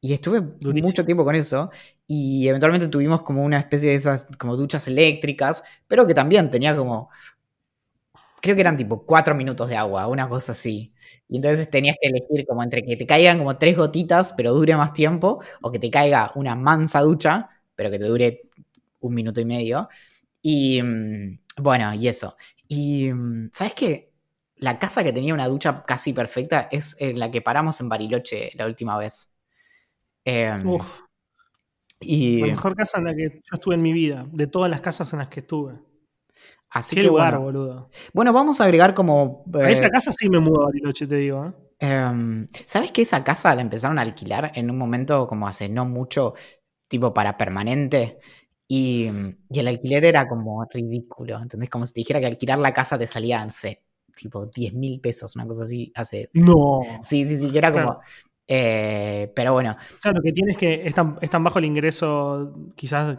Y 0.00 0.12
estuve 0.14 0.40
Durísimo. 0.60 0.88
mucho 0.88 1.04
tiempo 1.06 1.24
con 1.24 1.36
eso 1.36 1.70
y 2.08 2.48
eventualmente 2.48 2.88
tuvimos 2.88 3.22
como 3.22 3.44
una 3.44 3.58
especie 3.60 3.90
de 3.90 3.96
esas 3.96 4.26
como 4.38 4.56
duchas 4.56 4.88
eléctricas, 4.88 5.62
pero 5.88 6.06
que 6.06 6.14
también 6.14 6.50
tenía 6.50 6.76
como, 6.76 7.10
creo 8.40 8.54
que 8.54 8.60
eran 8.62 8.76
tipo 8.76 9.04
cuatro 9.06 9.34
minutos 9.34 9.68
de 9.68 9.76
agua, 9.76 10.06
una 10.08 10.28
cosa 10.28 10.52
así. 10.52 10.92
Y 11.28 11.36
entonces 11.36 11.70
tenías 11.70 11.96
que 12.00 12.08
elegir 12.08 12.46
como 12.46 12.62
entre 12.62 12.82
que 12.84 12.96
te 12.96 13.06
caigan 13.06 13.38
como 13.38 13.56
tres 13.58 13.76
gotitas, 13.76 14.32
pero 14.36 14.52
dure 14.54 14.76
más 14.76 14.92
tiempo, 14.92 15.42
o 15.62 15.70
que 15.72 15.78
te 15.78 15.90
caiga 15.90 16.32
una 16.34 16.54
mansa 16.54 17.00
ducha, 17.00 17.48
pero 17.74 17.90
que 17.90 17.98
te 17.98 18.06
dure 18.06 18.42
un 19.00 19.14
minuto 19.14 19.40
y 19.40 19.44
medio. 19.44 19.88
Y 20.42 20.82
mm, 20.82 21.40
bueno, 21.58 21.94
y 21.94 22.08
eso. 22.08 22.36
Y 22.68 23.12
mm, 23.12 23.50
¿sabes 23.54 23.74
qué? 23.74 24.11
La 24.62 24.78
casa 24.78 25.02
que 25.02 25.12
tenía 25.12 25.34
una 25.34 25.48
ducha 25.48 25.82
casi 25.84 26.12
perfecta 26.12 26.68
es 26.70 26.94
en 27.00 27.18
la 27.18 27.32
que 27.32 27.42
paramos 27.42 27.80
en 27.80 27.88
Bariloche 27.88 28.52
la 28.54 28.66
última 28.66 28.96
vez. 28.96 29.28
Eh, 30.24 30.54
Uf. 30.64 31.00
Y... 31.98 32.42
La 32.42 32.46
mejor 32.46 32.76
casa 32.76 32.98
en 32.98 33.06
la 33.06 33.14
que 33.16 33.40
yo 33.44 33.54
estuve 33.54 33.74
en 33.74 33.82
mi 33.82 33.92
vida, 33.92 34.24
de 34.30 34.46
todas 34.46 34.70
las 34.70 34.80
casas 34.80 35.12
en 35.14 35.18
las 35.18 35.26
que 35.26 35.40
estuve. 35.40 35.80
Así 36.70 36.94
Qué 36.94 37.02
que 37.02 37.08
lugar, 37.08 37.38
bueno. 37.38 37.44
boludo. 37.44 37.90
Bueno, 38.14 38.32
vamos 38.32 38.60
a 38.60 38.64
agregar 38.64 38.94
como. 38.94 39.44
A 39.52 39.68
eh, 39.68 39.72
esa 39.72 39.90
casa 39.90 40.12
sí 40.12 40.28
me 40.28 40.38
mudo 40.38 40.62
a 40.62 40.66
Bariloche, 40.66 41.08
te 41.08 41.16
digo. 41.16 41.44
¿eh? 41.44 41.52
Em, 41.80 42.46
¿Sabes 42.64 42.92
que 42.92 43.02
esa 43.02 43.24
casa 43.24 43.52
la 43.56 43.62
empezaron 43.62 43.98
a 43.98 44.02
alquilar 44.02 44.52
en 44.54 44.70
un 44.70 44.78
momento 44.78 45.26
como 45.26 45.48
hace 45.48 45.68
no 45.68 45.86
mucho, 45.86 46.34
tipo 46.86 47.12
para 47.12 47.36
permanente? 47.36 48.18
Y, 48.68 49.10
y 49.50 49.58
el 49.58 49.66
alquiler 49.66 50.04
era 50.04 50.28
como 50.28 50.64
ridículo, 50.72 51.42
¿entendés? 51.42 51.68
Como 51.68 51.84
si 51.84 51.94
te 51.94 52.00
dijera 52.00 52.20
que 52.20 52.26
alquilar 52.26 52.60
la 52.60 52.72
casa 52.72 52.96
te 52.96 53.08
salía, 53.08 53.44
no 53.44 53.50
sé, 53.50 53.82
tipo 54.16 54.46
10 54.46 54.74
mil 54.74 55.00
pesos, 55.00 55.34
una 55.36 55.46
cosa 55.46 55.64
así, 55.64 55.92
hace... 55.94 56.30
No. 56.32 56.80
Sí, 57.02 57.26
sí, 57.26 57.38
sí, 57.38 57.50
que 57.50 57.58
era 57.58 57.72
como... 57.72 57.84
Claro. 57.84 58.00
eh, 58.48 59.32
pero 59.34 59.52
bueno, 59.52 59.76
Claro, 60.00 60.20
que 60.22 60.32
tienes 60.32 60.56
que. 60.56 60.86
Es 60.86 60.94
tan, 60.94 61.18
es 61.20 61.30
tan 61.30 61.42
bajo 61.44 61.58
el 61.58 61.64
ingreso, 61.64 62.54
quizás, 62.76 63.18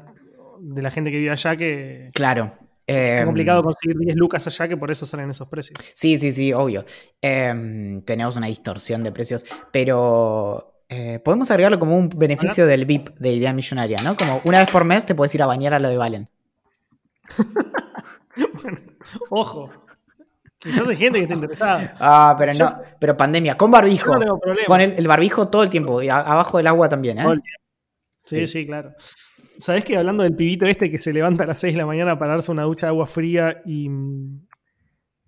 de 0.60 0.82
la 0.82 0.92
gente 0.92 1.12
que 1.12 1.18
vive 1.18 1.32
allá 1.32 1.56
que. 1.56 2.10
claro. 2.14 2.52
Es 2.86 3.22
em, 3.22 3.26
complicado 3.26 3.64
conseguir 3.64 3.98
10 3.98 4.16
lucas 4.18 4.46
allá, 4.46 4.68
que 4.68 4.76
por 4.76 4.92
eso 4.92 5.06
salen 5.06 5.30
esos 5.30 5.48
precios. 5.48 5.80
Sí, 5.94 6.20
sí, 6.20 6.32
sí, 6.34 6.52
obvio. 6.52 6.84
Em, 7.22 8.02
tenemos 8.02 8.36
una 8.36 8.48
distorsión 8.48 9.04
de 9.04 9.12
precios, 9.12 9.46
pero 9.72 10.74
eh, 10.90 11.20
podemos 11.24 11.50
agregarlo 11.50 11.80
como 11.80 11.98
un 11.98 12.10
beneficio 12.10 12.66
del 12.68 12.86
VIP 12.86 13.18
de 13.18 13.34
Idea 13.34 13.54
Millonaria, 13.54 13.98
¿no? 14.04 14.16
Como 14.16 14.42
una 14.44 14.60
vez 14.60 14.70
por 14.70 14.84
mes 14.84 15.06
te 15.06 15.16
puedes 15.16 15.34
ir 15.34 15.42
a 15.42 15.46
bañar 15.46 15.74
a 15.74 15.80
lo 15.80 15.90
de 15.90 15.98
Valen. 15.98 16.30
bueno, 18.62 18.80
ojo. 19.30 19.70
Quizás 20.64 20.88
hay 20.88 20.96
gente 20.96 21.20
que 21.20 21.24
está 21.24 21.34
interesada. 21.36 21.96
Ah, 22.00 22.36
pero 22.40 22.54
Yo- 22.54 22.66
no, 22.66 22.82
pero 23.00 23.18
pandemia, 23.18 23.56
con 23.58 23.70
barbijo. 23.70 24.08
Yo 24.08 24.14
no 24.14 24.20
tengo 24.20 24.40
problema. 24.40 24.68
Con 24.68 24.82
el, 24.82 24.92
el 24.94 25.08
barbijo 25.08 25.50
todo 25.50 25.64
el 25.64 25.70
tiempo, 25.70 26.02
y 26.02 26.10
a- 26.10 26.20
abajo 26.20 26.58
del 26.58 26.68
agua 26.68 26.88
también, 26.90 27.20
¿eh? 27.20 27.24
Todo 27.24 27.34
el 27.34 27.42
tiempo. 27.42 27.62
Sí, 28.22 28.38
Sí. 28.38 28.48
sí, 28.48 28.66
claro. 28.66 28.94
¿Sabés 29.60 29.84
que 29.86 29.98
hablando 29.98 30.24
del 30.24 30.36
pibito 30.36 30.66
este 30.66 30.90
que 30.90 31.00
se 31.00 31.12
levanta 31.14 31.44
a 31.44 31.48
las 31.48 31.60
6 31.60 31.74
de 31.74 31.78
la 31.80 31.86
mañana 31.86 32.18
para 32.18 32.32
darse 32.36 32.52
una 32.52 32.64
ducha 32.64 32.88
de 32.88 32.92
agua 32.92 33.06
fría 33.06 33.62
y, 33.66 33.88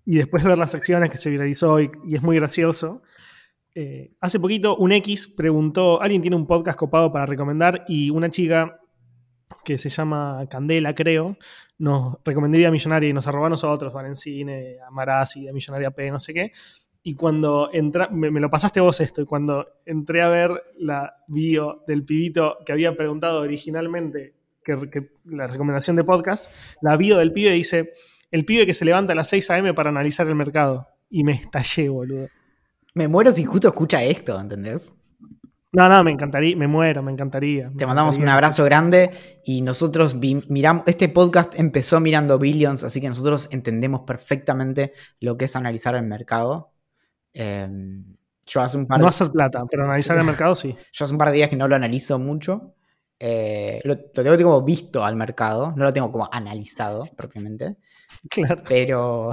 y 0.04 0.16
después 0.16 0.42
ver 0.44 0.58
las 0.58 0.74
acciones 0.74 1.10
que 1.10 1.18
se 1.18 1.30
viralizó 1.30 1.80
y, 1.80 1.90
y 2.06 2.16
es 2.16 2.22
muy 2.22 2.36
gracioso? 2.36 3.02
eh, 3.78 4.12
hace 4.22 4.40
poquito 4.40 4.76
un 4.78 4.90
X 4.92 5.28
preguntó, 5.36 6.00
alguien 6.00 6.22
tiene 6.22 6.34
un 6.36 6.46
podcast 6.46 6.78
copado 6.78 7.12
para 7.12 7.26
recomendar 7.26 7.84
y 7.86 8.08
una 8.08 8.30
chica 8.30 8.80
que 9.64 9.78
se 9.78 9.88
llama 9.88 10.46
Candela, 10.48 10.94
creo, 10.94 11.36
nos 11.78 12.18
recomendó 12.24 12.58
Idea 12.58 12.70
Millonaria 12.70 13.08
y 13.08 13.12
nos 13.12 13.26
arrobó 13.26 13.46
a 13.46 13.50
nosotros, 13.50 13.92
Valencine, 13.92 14.76
a 14.86 14.90
Marazzi, 14.90 15.40
Idea 15.40 15.52
Millonaria 15.52 15.90
P, 15.90 16.10
no 16.10 16.18
sé 16.18 16.34
qué. 16.34 16.52
Y 17.02 17.14
cuando 17.14 17.70
entra, 17.72 18.08
me, 18.08 18.30
me 18.30 18.40
lo 18.40 18.50
pasaste 18.50 18.80
vos 18.80 19.00
esto, 19.00 19.22
y 19.22 19.26
cuando 19.26 19.66
entré 19.84 20.22
a 20.22 20.28
ver 20.28 20.50
la 20.78 21.14
bio 21.28 21.84
del 21.86 22.04
pibito 22.04 22.58
que 22.64 22.72
había 22.72 22.96
preguntado 22.96 23.40
originalmente 23.40 24.34
que 24.64 25.10
la 25.26 25.46
recomendación 25.46 25.94
de 25.94 26.02
podcast, 26.02 26.50
la 26.82 26.96
bio 26.96 27.18
del 27.18 27.32
pibe 27.32 27.52
dice, 27.52 27.92
el 28.30 28.44
pibe 28.44 28.66
que 28.66 28.74
se 28.74 28.84
levanta 28.84 29.12
a 29.12 29.16
las 29.16 29.28
6 29.28 29.50
a.m. 29.50 29.74
para 29.74 29.90
analizar 29.90 30.26
el 30.26 30.34
mercado. 30.34 30.88
Y 31.08 31.22
me 31.22 31.32
estallé, 31.32 31.88
boludo. 31.88 32.28
Me 32.94 33.08
muero 33.08 33.30
si 33.30 33.44
justo 33.44 33.68
escucha 33.68 34.02
esto, 34.02 34.38
¿entendés? 34.40 34.92
No, 35.72 35.88
no, 35.88 36.04
me 36.04 36.10
encantaría, 36.10 36.56
me 36.56 36.68
muero, 36.68 37.02
me 37.02 37.12
encantaría. 37.12 37.68
me 37.68 37.76
Te 37.76 37.86
mandamos 37.86 38.18
un 38.18 38.28
abrazo 38.28 38.64
grande 38.64 39.10
y 39.44 39.62
nosotros 39.62 40.14
miramos, 40.14 40.84
este 40.86 41.08
podcast 41.08 41.58
empezó 41.58 42.00
mirando 42.00 42.38
Billions, 42.38 42.82
así 42.82 43.00
que 43.00 43.08
nosotros 43.08 43.48
entendemos 43.50 44.02
perfectamente 44.06 44.92
lo 45.20 45.36
que 45.36 45.46
es 45.46 45.56
analizar 45.56 45.94
el 45.94 46.04
mercado. 46.04 46.72
Eh, 47.34 47.68
yo, 48.46 48.60
hace 48.60 48.78
un 48.78 48.86
par 48.86 48.98
No 48.98 49.04
de, 49.04 49.10
hacer 49.10 49.30
plata, 49.30 49.64
pero 49.70 49.84
analizar 49.84 50.16
el 50.16 50.24
mercado 50.24 50.54
sí. 50.54 50.74
yo 50.92 51.04
hace 51.04 51.12
un 51.12 51.18
par 51.18 51.28
de 51.28 51.34
días 51.34 51.50
que 51.50 51.56
no 51.56 51.68
lo 51.68 51.76
analizo 51.76 52.18
mucho. 52.18 52.74
Eh, 53.18 53.80
lo, 53.84 53.94
lo 53.94 54.36
tengo 54.36 54.50
como 54.50 54.62
visto 54.62 55.04
al 55.04 55.16
mercado, 55.16 55.72
no 55.76 55.84
lo 55.84 55.92
tengo 55.92 56.12
como 56.12 56.28
analizado 56.30 57.04
propiamente, 57.16 57.76
Claro. 58.30 58.62
pero... 58.68 59.30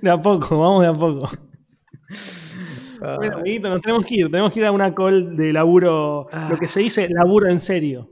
De 0.00 0.10
a 0.10 0.20
poco, 0.20 0.58
vamos 0.58 0.82
de 0.82 0.88
a 0.88 0.92
poco. 0.94 1.28
Bueno, 3.16 3.38
amiguito, 3.38 3.68
nos 3.68 3.80
tenemos 3.80 4.04
que 4.04 4.14
ir. 4.16 4.30
Tenemos 4.30 4.52
que 4.52 4.60
ir 4.60 4.66
a 4.66 4.72
una 4.72 4.94
call 4.94 5.36
de 5.36 5.52
laburo, 5.52 6.26
Ah. 6.32 6.48
lo 6.50 6.58
que 6.58 6.68
se 6.68 6.80
dice 6.80 7.08
laburo 7.08 7.48
en 7.50 7.60
serio. 7.60 8.10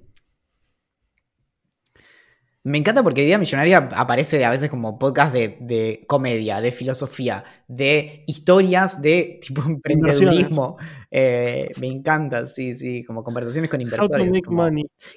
Me 2.66 2.78
encanta 2.78 3.04
porque 3.04 3.22
Idea 3.22 3.38
Millonaria 3.38 3.88
aparece 3.94 4.44
a 4.44 4.50
veces 4.50 4.68
como 4.68 4.98
podcast 4.98 5.32
de, 5.32 5.56
de 5.60 6.04
comedia, 6.08 6.60
de 6.60 6.72
filosofía, 6.72 7.44
de 7.68 8.24
historias 8.26 9.00
de 9.00 9.38
tipo 9.40 9.62
emprendedurismo. 9.66 10.76
Eh, 11.08 11.70
me 11.80 11.86
encanta, 11.86 12.44
sí, 12.44 12.74
sí, 12.74 13.04
como 13.04 13.22
conversaciones 13.22 13.70
con 13.70 13.80
inversores. 13.80 14.42
como. 14.44 14.68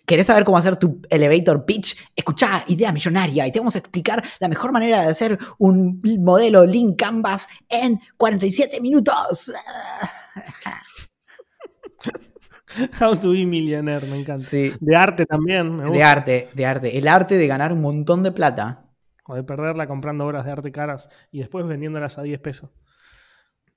¿Querés 0.05 0.27
saber 0.27 0.43
cómo 0.43 0.59
hacer 0.59 0.75
tu 0.75 1.01
elevator 1.09 1.65
pitch? 1.65 1.97
Escuchá 2.15 2.63
Idea 2.67 2.91
Millonaria 2.91 3.47
y 3.47 3.51
te 3.51 3.57
vamos 3.57 3.73
a 3.73 3.79
explicar 3.79 4.23
la 4.39 4.47
mejor 4.47 4.71
manera 4.71 5.01
de 5.01 5.07
hacer 5.07 5.39
un 5.57 6.03
modelo 6.19 6.67
Lean 6.67 6.93
Canvas 6.93 7.47
en 7.67 7.99
47 8.17 8.79
minutos. 8.79 9.51
How 13.01 13.19
to 13.19 13.31
be 13.31 13.45
millionaire, 13.45 14.05
me 14.07 14.19
encanta. 14.19 14.43
Sí, 14.43 14.73
De 14.79 14.95
arte 14.95 15.25
también, 15.25 15.75
me 15.75 15.91
de 15.91 16.03
arte, 16.03 16.49
de 16.53 16.65
arte. 16.65 16.97
El 16.97 17.07
arte 17.07 17.35
de 17.35 17.47
ganar 17.47 17.73
un 17.73 17.81
montón 17.81 18.23
de 18.23 18.31
plata. 18.31 18.85
O 19.25 19.35
de 19.35 19.43
perderla 19.43 19.87
comprando 19.87 20.25
obras 20.25 20.45
de 20.45 20.51
arte 20.51 20.71
caras 20.71 21.09
y 21.31 21.39
después 21.39 21.65
vendiéndolas 21.67 22.17
a 22.17 22.23
10 22.23 22.39
pesos. 22.39 22.71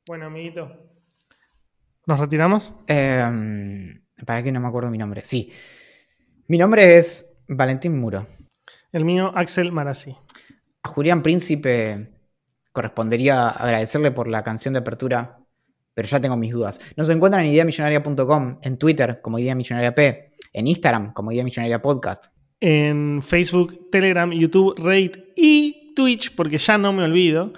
Bueno, 0.06 0.26
amiguito. 0.26 0.70
¿Nos 2.06 2.18
retiramos? 2.18 2.74
Eh, 2.86 4.00
para 4.26 4.42
que 4.42 4.50
no 4.50 4.60
me 4.60 4.68
acuerdo 4.68 4.90
mi 4.90 4.98
nombre. 4.98 5.22
Sí. 5.24 5.52
Mi 6.48 6.58
nombre 6.58 6.96
es 6.96 7.38
Valentín 7.48 8.00
Muro. 8.00 8.26
El 8.92 9.04
mío, 9.04 9.32
Axel 9.34 9.72
Marazzi. 9.72 10.16
A 10.82 10.88
Julián 10.88 11.22
Príncipe 11.22 12.12
correspondería 12.72 13.48
agradecerle 13.50 14.10
por 14.10 14.28
la 14.28 14.42
canción 14.42 14.74
de 14.74 14.80
apertura, 14.80 15.38
pero 15.94 16.08
ya 16.08 16.20
tengo 16.20 16.36
mis 16.36 16.52
dudas. 16.52 16.80
Nos 16.96 17.08
encuentran 17.10 17.44
en 17.44 17.52
ideamillonaria.com, 17.52 18.58
en 18.62 18.78
Twitter 18.78 19.20
como 19.22 19.38
Idea 19.38 19.54
Millonaria 19.54 19.94
P, 19.94 20.32
en 20.52 20.66
Instagram 20.66 21.12
como 21.12 21.30
Idea 21.32 21.44
Millonaria 21.44 21.80
Podcast. 21.80 22.26
En 22.60 23.22
Facebook, 23.22 23.88
Telegram, 23.90 24.30
YouTube, 24.30 24.74
Reddit 24.78 25.16
y 25.36 25.94
Twitch, 25.94 26.34
porque 26.34 26.58
ya 26.58 26.76
no 26.78 26.92
me 26.92 27.04
olvido. 27.04 27.52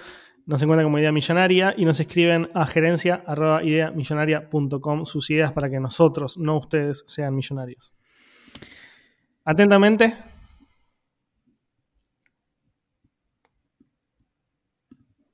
Nos 0.45 0.61
encuentran 0.61 0.85
como 0.85 0.99
Idea 0.99 1.11
Millonaria 1.11 1.73
y 1.75 1.85
nos 1.85 1.99
escriben 1.99 2.51
a 2.53 2.67
gerencia.ideamillonaria.com 2.67 5.05
sus 5.05 5.31
ideas 5.31 5.51
para 5.53 5.67
que 5.69 5.79
nosotros, 5.79 6.37
no 6.37 6.57
ustedes, 6.57 7.03
sean 7.07 7.33
millonarios. 7.35 7.95
Atentamente. 9.43 10.15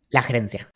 La 0.10 0.22
gerencia. 0.22 0.70